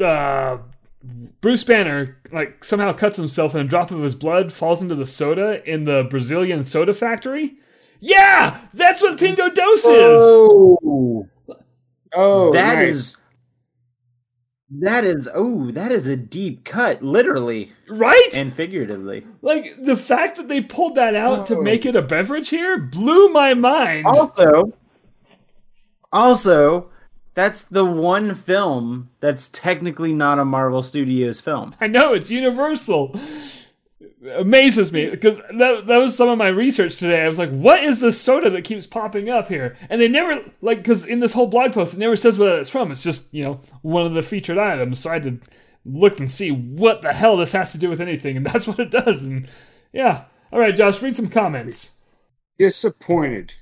uh, 0.00 0.58
Bruce 1.40 1.64
Banner 1.64 2.16
like 2.32 2.64
somehow 2.64 2.92
cuts 2.92 3.16
himself 3.16 3.54
and 3.54 3.64
a 3.64 3.68
drop 3.68 3.90
of 3.90 4.00
his 4.00 4.14
blood 4.14 4.52
falls 4.52 4.80
into 4.80 4.94
the 4.94 5.04
soda 5.06 5.62
in 5.70 5.84
the 5.84 6.06
Brazilian 6.08 6.64
soda 6.64 6.94
factory? 6.94 7.56
Yeah, 8.00 8.60
that's 8.72 9.02
what 9.02 9.18
Pingo 9.18 9.52
Doce 9.52 9.84
is. 9.86 10.20
Oh, 10.22 11.28
oh 12.14 12.52
That 12.52 12.76
nice. 12.76 12.88
is- 12.88 13.22
That 14.68 15.04
is 15.04 15.28
oh, 15.32 15.70
that 15.72 15.92
is 15.92 16.08
a 16.08 16.16
deep 16.16 16.64
cut, 16.64 17.00
literally 17.02 17.70
Right? 17.88 18.36
and 18.36 18.52
figuratively. 18.52 19.24
Like 19.40 19.76
the 19.84 19.96
fact 19.96 20.36
that 20.38 20.48
they 20.48 20.60
pulled 20.60 20.96
that 20.96 21.14
out 21.14 21.46
to 21.46 21.56
Oh. 21.58 21.62
make 21.62 21.86
it 21.86 21.94
a 21.94 22.02
beverage 22.02 22.48
here 22.48 22.76
blew 22.78 23.28
my 23.28 23.54
mind. 23.54 24.04
Also, 24.06 24.72
also, 26.12 26.90
that's 27.34 27.62
the 27.62 27.84
one 27.84 28.34
film 28.34 29.10
that's 29.20 29.48
technically 29.48 30.12
not 30.12 30.38
a 30.38 30.44
Marvel 30.44 30.82
Studios 30.82 31.40
film. 31.40 31.74
I 31.80 31.86
know 31.86 32.12
it's 32.14 32.30
universal. 32.30 33.14
Amazes 34.34 34.92
me 34.92 35.08
because 35.08 35.38
that, 35.58 35.84
that 35.86 35.98
was 35.98 36.16
some 36.16 36.28
of 36.28 36.38
my 36.38 36.48
research 36.48 36.98
today. 36.98 37.24
I 37.24 37.28
was 37.28 37.38
like, 37.38 37.50
"What 37.50 37.82
is 37.82 38.00
this 38.00 38.20
soda 38.20 38.50
that 38.50 38.64
keeps 38.64 38.86
popping 38.86 39.28
up 39.28 39.48
here?" 39.48 39.76
And 39.88 40.00
they 40.00 40.08
never 40.08 40.44
like 40.60 40.78
because 40.78 41.04
in 41.04 41.20
this 41.20 41.32
whole 41.32 41.46
blog 41.46 41.72
post, 41.72 41.94
it 41.94 42.00
never 42.00 42.16
says 42.16 42.38
where 42.38 42.58
it's 42.58 42.70
from. 42.70 42.90
It's 42.90 43.02
just 43.02 43.32
you 43.32 43.44
know 43.44 43.60
one 43.82 44.06
of 44.06 44.14
the 44.14 44.22
featured 44.22 44.58
items. 44.58 45.00
So 45.00 45.10
I 45.10 45.14
had 45.14 45.22
to 45.24 45.40
look 45.84 46.18
and 46.18 46.30
see 46.30 46.50
what 46.50 47.02
the 47.02 47.12
hell 47.12 47.36
this 47.36 47.52
has 47.52 47.72
to 47.72 47.78
do 47.78 47.88
with 47.88 48.00
anything, 48.00 48.36
and 48.36 48.46
that's 48.46 48.66
what 48.66 48.78
it 48.78 48.90
does. 48.90 49.22
And 49.24 49.48
yeah, 49.92 50.24
all 50.52 50.60
right, 50.60 50.74
Josh, 50.74 51.02
read 51.02 51.16
some 51.16 51.28
comments. 51.28 51.92
disappointed 52.58 53.54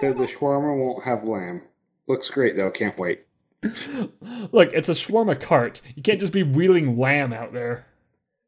that 0.00 0.18
the 0.18 0.24
shawarma 0.24 0.76
won't 0.76 1.04
have 1.04 1.24
lamb. 1.24 1.62
Looks 2.08 2.28
great 2.28 2.56
though. 2.56 2.70
Can't 2.70 2.98
wait. 2.98 3.26
Look, 4.52 4.72
it's 4.72 4.88
a 4.88 4.92
shawarma 4.92 5.40
cart. 5.40 5.80
You 5.94 6.02
can't 6.02 6.20
just 6.20 6.32
be 6.32 6.42
wheeling 6.42 6.98
lamb 6.98 7.32
out 7.32 7.52
there. 7.52 7.86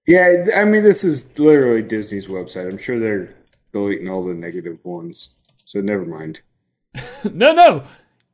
Yeah, 0.06 0.46
I 0.56 0.64
mean 0.64 0.82
this 0.82 1.02
is 1.04 1.38
literally 1.38 1.82
Disney's 1.82 2.26
website. 2.26 2.70
I'm 2.70 2.78
sure 2.78 2.98
they're 2.98 3.34
deleting 3.72 4.08
all 4.08 4.22
the 4.22 4.34
negative 4.34 4.84
ones. 4.84 5.36
So 5.64 5.80
never 5.80 6.04
mind. 6.04 6.40
No, 7.32 7.54
no. 7.54 7.84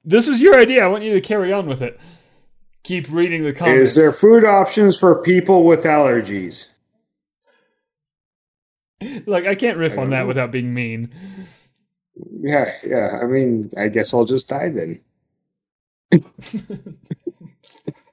This 0.05 0.27
was 0.27 0.43
your 0.43 0.59
idea. 0.59 0.85
I 0.85 0.89
want 0.89 1.05
you 1.05 1.13
to 1.13 1.21
carry 1.21 1.53
on 1.53 1.67
with 1.67 1.81
it. 1.81 2.01
Keep 2.83 3.09
reading 3.11 3.45
the 3.45 3.53
comments. 3.53 3.91
Is 3.91 3.97
there 3.97 4.11
food 4.11 4.45
options 4.45 4.99
for 4.99 5.23
people 5.23 5.63
with 5.65 5.85
allergies? 5.85 6.73
like 9.27 9.47
I 9.47 9.55
can't 9.55 9.79
riff 9.79 9.97
I 9.97 10.03
on 10.03 10.11
that 10.11 10.23
know. 10.23 10.27
without 10.27 10.51
being 10.51 10.75
mean. 10.75 11.11
Yeah, 12.41 12.73
yeah. 12.85 13.21
I 13.23 13.27
mean, 13.27 13.71
I 13.79 13.89
guess 13.89 14.13
I'll 14.13 14.25
just 14.25 14.49
die 14.49 14.71
then. 14.71 15.03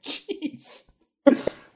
Jeez. 0.04 0.90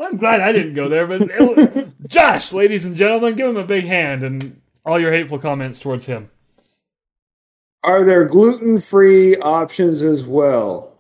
I'm 0.02 0.18
glad 0.18 0.42
I 0.42 0.52
didn't 0.52 0.74
go 0.74 0.90
there, 0.90 1.06
but 1.08 1.22
it- 1.24 1.90
Josh, 2.08 2.52
ladies 2.54 2.86
and 2.86 2.96
gentlemen, 2.96 3.36
give 3.36 3.48
him 3.48 3.58
a 3.58 3.64
big 3.64 3.86
hand 3.86 4.24
and 4.24 4.60
all 4.86 5.00
your 5.00 5.12
hateful 5.12 5.40
comments 5.40 5.80
towards 5.80 6.06
him. 6.06 6.30
Are 7.84 8.04
there 8.06 8.26
gluten-free 8.26 9.38
options 9.38 10.02
as 10.02 10.24
well? 10.24 10.94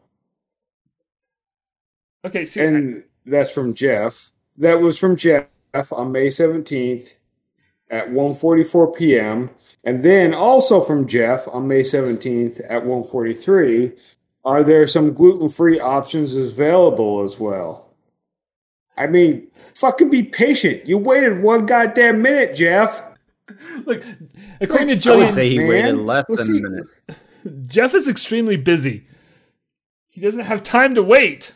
Okay, 2.26 2.46
see, 2.46 2.62
And 2.62 3.04
that's 3.26 3.52
from 3.52 3.74
Jeff. 3.74 4.32
That 4.58 4.80
was 4.82 4.98
from 5.00 5.16
Jeff 5.16 5.48
on 5.92 6.12
May 6.12 6.28
17th 6.28 7.16
at 7.90 8.10
1:44 8.10 8.96
p.m. 8.96 9.50
And 9.84 10.04
then 10.04 10.34
also 10.34 10.82
from 10.82 11.08
Jeff 11.08 11.48
on 11.48 11.68
May 11.68 11.82
17th 11.82 12.62
at 12.70 12.84
1:43, 12.84 13.98
are 14.46 14.64
there 14.64 14.88
some 14.88 15.14
gluten-free 15.14 15.80
options 15.80 16.36
available 16.36 17.24
as 17.24 17.40
well? 17.40 17.91
I 19.02 19.08
mean, 19.08 19.48
fucking 19.76 20.10
be 20.10 20.22
patient. 20.24 20.86
You 20.86 20.98
waited 20.98 21.42
one 21.42 21.66
goddamn 21.66 22.22
minute, 22.22 22.56
Jeff. 22.56 23.02
look, 23.86 24.04
according 24.62 25.00
to 25.00 25.12
I 25.12 25.16
would 25.16 25.28
Jillian, 25.28 25.32
say 25.32 25.50
he 25.50 25.58
man. 25.60 25.68
waited 25.68 25.96
less 25.96 26.26
Let's 26.30 26.48
than 26.48 26.66
a 26.66 26.70
minute. 26.70 26.88
Jeff 27.68 27.96
is 27.96 28.08
extremely 28.08 28.58
busy. 28.58 29.08
He 30.10 30.22
doesn't 30.22 30.46
have 30.46 30.62
time 30.62 30.94
to 30.96 31.02
wait. 31.04 31.54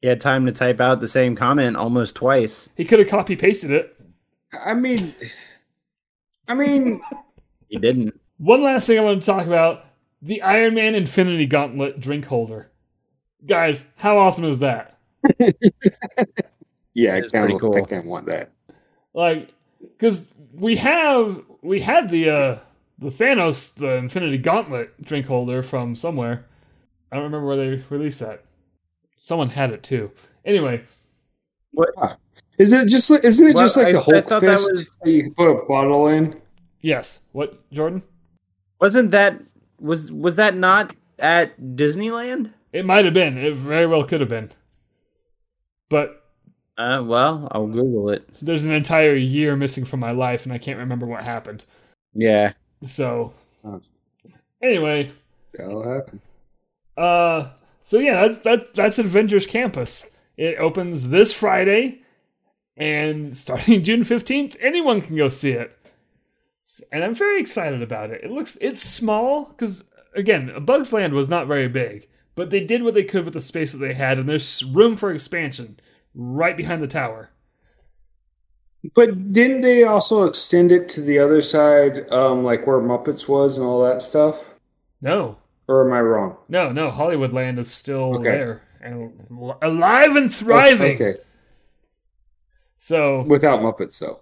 He 0.00 0.08
had 0.08 0.20
time 0.20 0.44
to 0.46 0.52
type 0.52 0.80
out 0.80 1.00
the 1.00 1.06
same 1.06 1.36
comment 1.36 1.76
almost 1.76 2.16
twice. 2.16 2.70
He 2.76 2.84
could 2.84 2.98
have 2.98 3.08
copy 3.08 3.36
pasted 3.36 3.70
it. 3.70 3.96
I 4.64 4.74
mean, 4.74 5.14
I 6.48 6.54
mean, 6.54 7.00
He 7.68 7.78
didn't. 7.78 8.18
One 8.38 8.62
last 8.62 8.88
thing 8.88 8.98
I 8.98 9.02
want 9.02 9.22
to 9.22 9.26
talk 9.26 9.46
about 9.46 9.84
the 10.20 10.42
Iron 10.42 10.74
Man 10.74 10.96
Infinity 10.96 11.46
Gauntlet 11.46 12.00
drink 12.00 12.24
holder. 12.24 12.72
Guys, 13.46 13.84
how 13.98 14.18
awesome 14.18 14.44
is 14.44 14.58
that? 14.58 14.91
Yeah, 16.94 17.14
I 17.14 17.18
It's 17.18 17.32
kind 17.32 17.46
pretty 17.46 17.58
cool. 17.58 17.74
I 17.76 17.80
kind 17.82 18.00
of 18.00 18.06
want 18.06 18.26
that. 18.26 18.50
Like, 19.14 19.52
because 19.80 20.26
we 20.54 20.76
have 20.76 21.42
we 21.62 21.80
had 21.80 22.08
the 22.08 22.30
uh 22.30 22.58
the 22.98 23.08
Thanos 23.10 23.74
the 23.74 23.96
Infinity 23.96 24.38
Gauntlet 24.38 25.00
drink 25.02 25.26
holder 25.26 25.62
from 25.62 25.96
somewhere. 25.96 26.46
I 27.10 27.16
don't 27.16 27.24
remember 27.24 27.46
where 27.46 27.56
they 27.56 27.84
released 27.90 28.20
that. 28.20 28.44
Someone 29.18 29.50
had 29.50 29.70
it 29.70 29.82
too. 29.82 30.10
Anyway, 30.44 30.82
Is 32.58 32.72
it 32.72 32.88
just? 32.88 33.10
like- 33.10 33.22
Isn't 33.24 33.48
it 33.48 33.54
Well, 33.54 33.64
just 33.64 33.76
like 33.76 33.88
I- 33.88 33.92
the 33.92 33.98
I 33.98 34.02
Hulk 34.02 34.28
thought 34.28 34.40
that 34.40 34.58
fist 34.58 34.70
was- 34.72 34.98
that 35.04 35.10
you 35.10 35.22
can 35.24 35.34
put 35.34 35.50
a 35.50 35.64
bottle 35.66 36.06
in? 36.08 36.40
yes. 36.80 37.20
What 37.32 37.70
Jordan? 37.70 38.02
Wasn't 38.80 39.10
that 39.12 39.40
was 39.78 40.10
was 40.10 40.36
that 40.36 40.56
not 40.56 40.94
at 41.18 41.58
Disneyland? 41.60 42.52
It 42.72 42.84
might 42.86 43.04
have 43.04 43.14
been. 43.14 43.36
It 43.38 43.54
very 43.54 43.86
well 43.86 44.04
could 44.04 44.20
have 44.20 44.28
been. 44.28 44.50
But 45.92 46.24
Uh, 46.78 47.02
well, 47.06 47.46
I'll 47.52 47.66
Google 47.66 48.08
it. 48.10 48.28
there's 48.40 48.64
an 48.64 48.72
entire 48.72 49.14
year 49.14 49.54
missing 49.56 49.84
from 49.84 50.00
my 50.00 50.10
life, 50.10 50.44
and 50.44 50.52
I 50.52 50.58
can't 50.58 50.78
remember 50.78 51.06
what 51.06 51.22
happened. 51.22 51.64
Yeah. 52.14 52.54
So, 52.82 53.32
Oh. 53.64 53.80
anyway, 54.62 55.10
That'll 55.54 55.82
happen. 55.88 56.20
Uh, 56.96 57.50
so 57.82 57.98
yeah, 57.98 58.22
that's 58.26 58.38
that's 58.38 58.64
that's 58.72 58.98
Avengers 58.98 59.46
Campus. 59.46 60.06
It 60.38 60.58
opens 60.58 61.10
this 61.10 61.32
Friday, 61.34 62.00
and 62.76 63.36
starting 63.36 63.82
June 63.88 64.02
fifteenth, 64.02 64.56
anyone 64.60 65.02
can 65.02 65.14
go 65.16 65.28
see 65.28 65.50
it. 65.52 65.76
And 66.90 67.04
I'm 67.04 67.14
very 67.14 67.38
excited 67.38 67.82
about 67.82 68.10
it. 68.10 68.24
It 68.24 68.30
looks 68.30 68.56
it's 68.62 68.82
small 68.82 69.44
because 69.44 69.84
again, 70.16 70.64
Bugs 70.64 70.90
Land 70.92 71.12
was 71.12 71.28
not 71.28 71.46
very 71.46 71.68
big, 71.68 72.08
but 72.34 72.48
they 72.48 72.60
did 72.64 72.82
what 72.82 72.94
they 72.94 73.04
could 73.04 73.24
with 73.26 73.34
the 73.34 73.40
space 73.42 73.72
that 73.72 73.78
they 73.78 73.92
had, 73.94 74.18
and 74.18 74.26
there's 74.28 74.64
room 74.64 74.96
for 74.96 75.10
expansion 75.12 75.78
right 76.14 76.56
behind 76.56 76.82
the 76.82 76.86
tower. 76.88 77.30
But 78.94 79.32
didn't 79.32 79.60
they 79.60 79.84
also 79.84 80.24
extend 80.24 80.72
it 80.72 80.88
to 80.90 81.00
the 81.00 81.18
other 81.18 81.40
side, 81.40 82.10
um, 82.10 82.42
like 82.42 82.66
where 82.66 82.80
Muppets 82.80 83.28
was 83.28 83.56
and 83.56 83.64
all 83.66 83.82
that 83.84 84.02
stuff? 84.02 84.54
No, 85.00 85.38
Or 85.68 85.86
am 85.86 85.92
I 85.92 86.00
wrong? 86.00 86.36
no, 86.48 86.72
no. 86.72 86.90
Hollywood 86.90 87.32
Land 87.32 87.58
is 87.58 87.70
still 87.70 88.16
Okay. 88.16 88.24
there 88.24 88.62
and 88.80 89.12
alive 89.62 90.16
and 90.16 90.32
thriving. 90.34 90.94
Okay, 90.94 91.14
So 92.78 93.22
without 93.22 93.60
Muppets 93.60 93.98
though. 94.00 94.20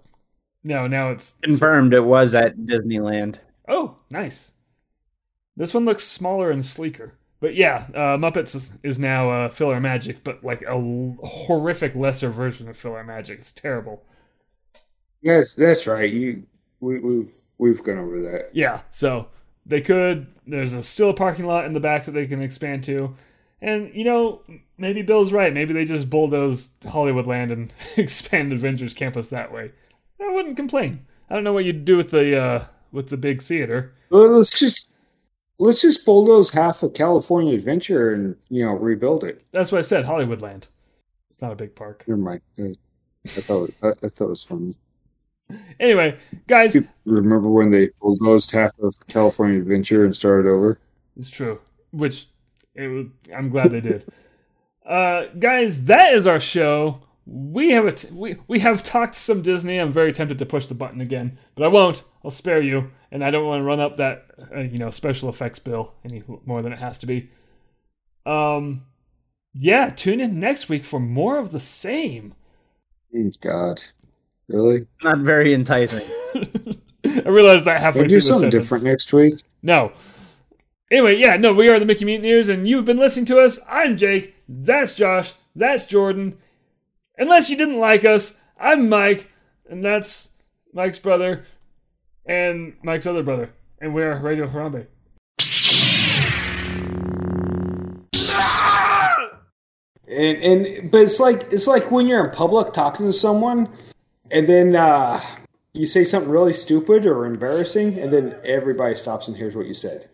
no, 0.63 0.85
now 0.87 1.09
it's 1.09 1.37
Confirmed 1.41 1.93
it 1.93 2.01
was 2.05 2.35
at 2.35 2.57
Disneyland. 2.57 3.39
Oh, 3.67 3.97
nice. 4.09 4.53
This 5.57 5.73
one 5.73 5.85
looks 5.85 6.03
smaller 6.03 6.51
and 6.51 6.63
sleeker. 6.65 7.13
But 7.41 7.55
yeah, 7.55 7.87
uh, 7.93 8.17
Muppets 8.17 8.55
is, 8.55 8.71
is 8.83 8.99
now 8.99 9.29
uh, 9.29 9.49
PhilharMagic, 9.49 10.19
but 10.23 10.43
like 10.43 10.61
a 10.61 10.69
l- 10.69 11.17
horrific 11.23 11.95
lesser 11.95 12.29
version 12.29 12.69
of 12.69 12.77
PhilharMagic. 12.77 13.31
It's 13.31 13.51
terrible. 13.51 14.03
Yes, 15.21 15.55
that's 15.55 15.87
right. 15.87 16.09
You, 16.09 16.43
we, 16.79 16.99
we've 16.99 17.33
we've 17.57 17.83
gone 17.83 17.97
over 17.97 18.21
that. 18.21 18.51
Yeah, 18.53 18.81
so 18.91 19.27
they 19.65 19.81
could. 19.81 20.27
There's 20.45 20.73
a, 20.73 20.83
still 20.83 21.09
a 21.09 21.13
parking 21.15 21.47
lot 21.47 21.65
in 21.65 21.73
the 21.73 21.79
back 21.79 22.05
that 22.05 22.11
they 22.11 22.27
can 22.27 22.41
expand 22.41 22.83
to. 22.85 23.15
And, 23.59 23.93
you 23.93 24.03
know, 24.03 24.41
maybe 24.77 25.01
Bill's 25.01 25.33
right. 25.33 25.53
Maybe 25.53 25.73
they 25.73 25.85
just 25.85 26.09
bulldoze 26.09 26.71
Hollywood 26.87 27.27
Land 27.27 27.51
and 27.51 27.73
expand 27.97 28.53
Avengers 28.53 28.93
Campus 28.93 29.29
that 29.29 29.51
way. 29.51 29.71
I 30.19 30.29
wouldn't 30.29 30.57
complain. 30.57 31.05
I 31.29 31.35
don't 31.35 31.43
know 31.43 31.53
what 31.53 31.65
you'd 31.65 31.85
do 31.85 31.97
with 31.97 32.11
the 32.11 32.39
uh, 32.39 32.65
with 32.91 33.09
the 33.09 33.17
big 33.17 33.41
theater. 33.41 33.93
Well, 34.09 34.29
let's 34.37 34.51
just 34.51 34.89
let's 35.61 35.81
just 35.81 36.05
bulldoze 36.05 36.51
half 36.51 36.81
of 36.83 36.93
California 36.93 37.53
Adventure 37.53 38.13
and 38.13 38.35
you 38.49 38.65
know 38.65 38.73
rebuild 38.73 39.23
it. 39.23 39.45
That's 39.51 39.71
what 39.71 39.77
I 39.77 39.81
said, 39.81 40.05
Hollywood 40.05 40.41
Land. 40.41 40.67
It's 41.29 41.41
not 41.41 41.51
a 41.53 41.55
big 41.55 41.75
park. 41.75 42.03
Never 42.07 42.19
mind. 42.19 42.41
I 42.59 42.73
thought 43.29 43.69
I, 43.81 43.89
I 43.89 44.09
thought 44.09 44.25
it 44.25 44.29
was 44.29 44.43
funny. 44.43 44.75
Anyway, 45.79 46.17
guys, 46.47 46.77
Remember 47.05 47.49
when 47.49 47.71
they 47.71 47.89
bulldozed 48.01 48.51
half 48.51 48.71
of 48.79 48.95
California 49.07 49.59
Adventure 49.59 50.05
and 50.05 50.15
started 50.15 50.49
over? 50.49 50.79
It's 51.17 51.29
true. 51.29 51.59
Which 51.91 52.27
it 52.73 52.87
was, 52.87 53.07
I'm 53.35 53.49
glad 53.49 53.71
they 53.71 53.81
did. 53.81 54.05
Uh, 54.83 55.27
guys, 55.37 55.85
that 55.85 56.15
is 56.15 56.25
our 56.25 56.39
show. 56.39 56.99
We 57.33 57.71
have 57.71 57.85
a 57.85 57.93
t- 57.93 58.09
we 58.11 58.35
we 58.47 58.59
have 58.59 58.83
talked 58.83 59.15
some 59.15 59.41
Disney. 59.41 59.77
I'm 59.77 59.93
very 59.93 60.11
tempted 60.11 60.37
to 60.39 60.45
push 60.45 60.67
the 60.67 60.73
button 60.73 60.99
again, 60.99 61.37
but 61.55 61.63
I 61.63 61.69
won't. 61.69 62.03
I'll 62.25 62.31
spare 62.31 62.61
you, 62.61 62.91
and 63.09 63.23
I 63.23 63.31
don't 63.31 63.47
want 63.47 63.61
to 63.61 63.63
run 63.63 63.79
up 63.79 63.97
that 63.97 64.25
uh, 64.53 64.59
you 64.59 64.77
know 64.77 64.89
special 64.89 65.29
effects 65.29 65.59
bill 65.59 65.93
any 66.03 66.23
more 66.45 66.61
than 66.61 66.73
it 66.73 66.79
has 66.79 66.97
to 66.99 67.05
be. 67.05 67.29
Um, 68.25 68.85
yeah, 69.53 69.89
tune 69.89 70.19
in 70.19 70.39
next 70.39 70.67
week 70.67 70.83
for 70.83 70.99
more 70.99 71.37
of 71.37 71.51
the 71.51 71.59
same. 71.59 72.33
God. 73.41 73.83
Really? 74.47 74.87
Not 75.01 75.19
very 75.19 75.53
enticing. 75.53 76.05
I 77.25 77.29
realized 77.29 77.65
that 77.65 77.79
halfway 77.81 78.03
Can 78.03 78.07
we 78.07 78.13
through 78.13 78.17
do 78.17 78.21
something 78.21 78.51
sentence. 78.51 78.65
different 78.65 78.83
next 78.83 79.13
week? 79.13 79.35
No. 79.61 79.93
Anyway, 80.89 81.15
yeah, 81.15 81.37
no, 81.37 81.53
we 81.53 81.69
are 81.69 81.79
the 81.79 81.85
Mickey 81.85 82.03
Mutineers, 82.03 82.49
and 82.49 82.67
you've 82.67 82.85
been 82.85 82.97
listening 82.97 83.25
to 83.27 83.39
us. 83.39 83.59
I'm 83.69 83.95
Jake. 83.95 84.35
That's 84.47 84.95
Josh. 84.95 85.33
That's 85.55 85.85
Jordan. 85.85 86.37
Unless 87.17 87.49
you 87.49 87.57
didn't 87.57 87.79
like 87.79 88.05
us, 88.05 88.39
I'm 88.59 88.87
Mike, 88.87 89.29
and 89.69 89.83
that's 89.83 90.29
Mike's 90.73 90.99
brother, 90.99 91.45
and 92.25 92.73
Mike's 92.83 93.05
other 93.05 93.23
brother, 93.23 93.51
and 93.79 93.93
we're 93.93 94.17
Radio 94.17 94.47
Harambe. 94.47 94.87
And 100.07 100.43
and 100.43 100.91
but 100.91 101.01
it's 101.01 101.19
like 101.19 101.43
it's 101.51 101.67
like 101.67 101.91
when 101.91 102.07
you're 102.07 102.25
in 102.25 102.31
public 102.31 102.73
talking 102.73 103.05
to 103.05 103.13
someone, 103.13 103.69
and 104.29 104.47
then 104.47 104.75
uh, 104.75 105.21
you 105.73 105.85
say 105.85 106.03
something 106.03 106.31
really 106.31 106.53
stupid 106.53 107.05
or 107.05 107.25
embarrassing, 107.25 107.97
and 107.99 108.11
then 108.11 108.35
everybody 108.43 108.95
stops 108.95 109.27
and 109.27 109.37
hears 109.37 109.55
what 109.55 109.67
you 109.67 109.73
said. 109.73 110.09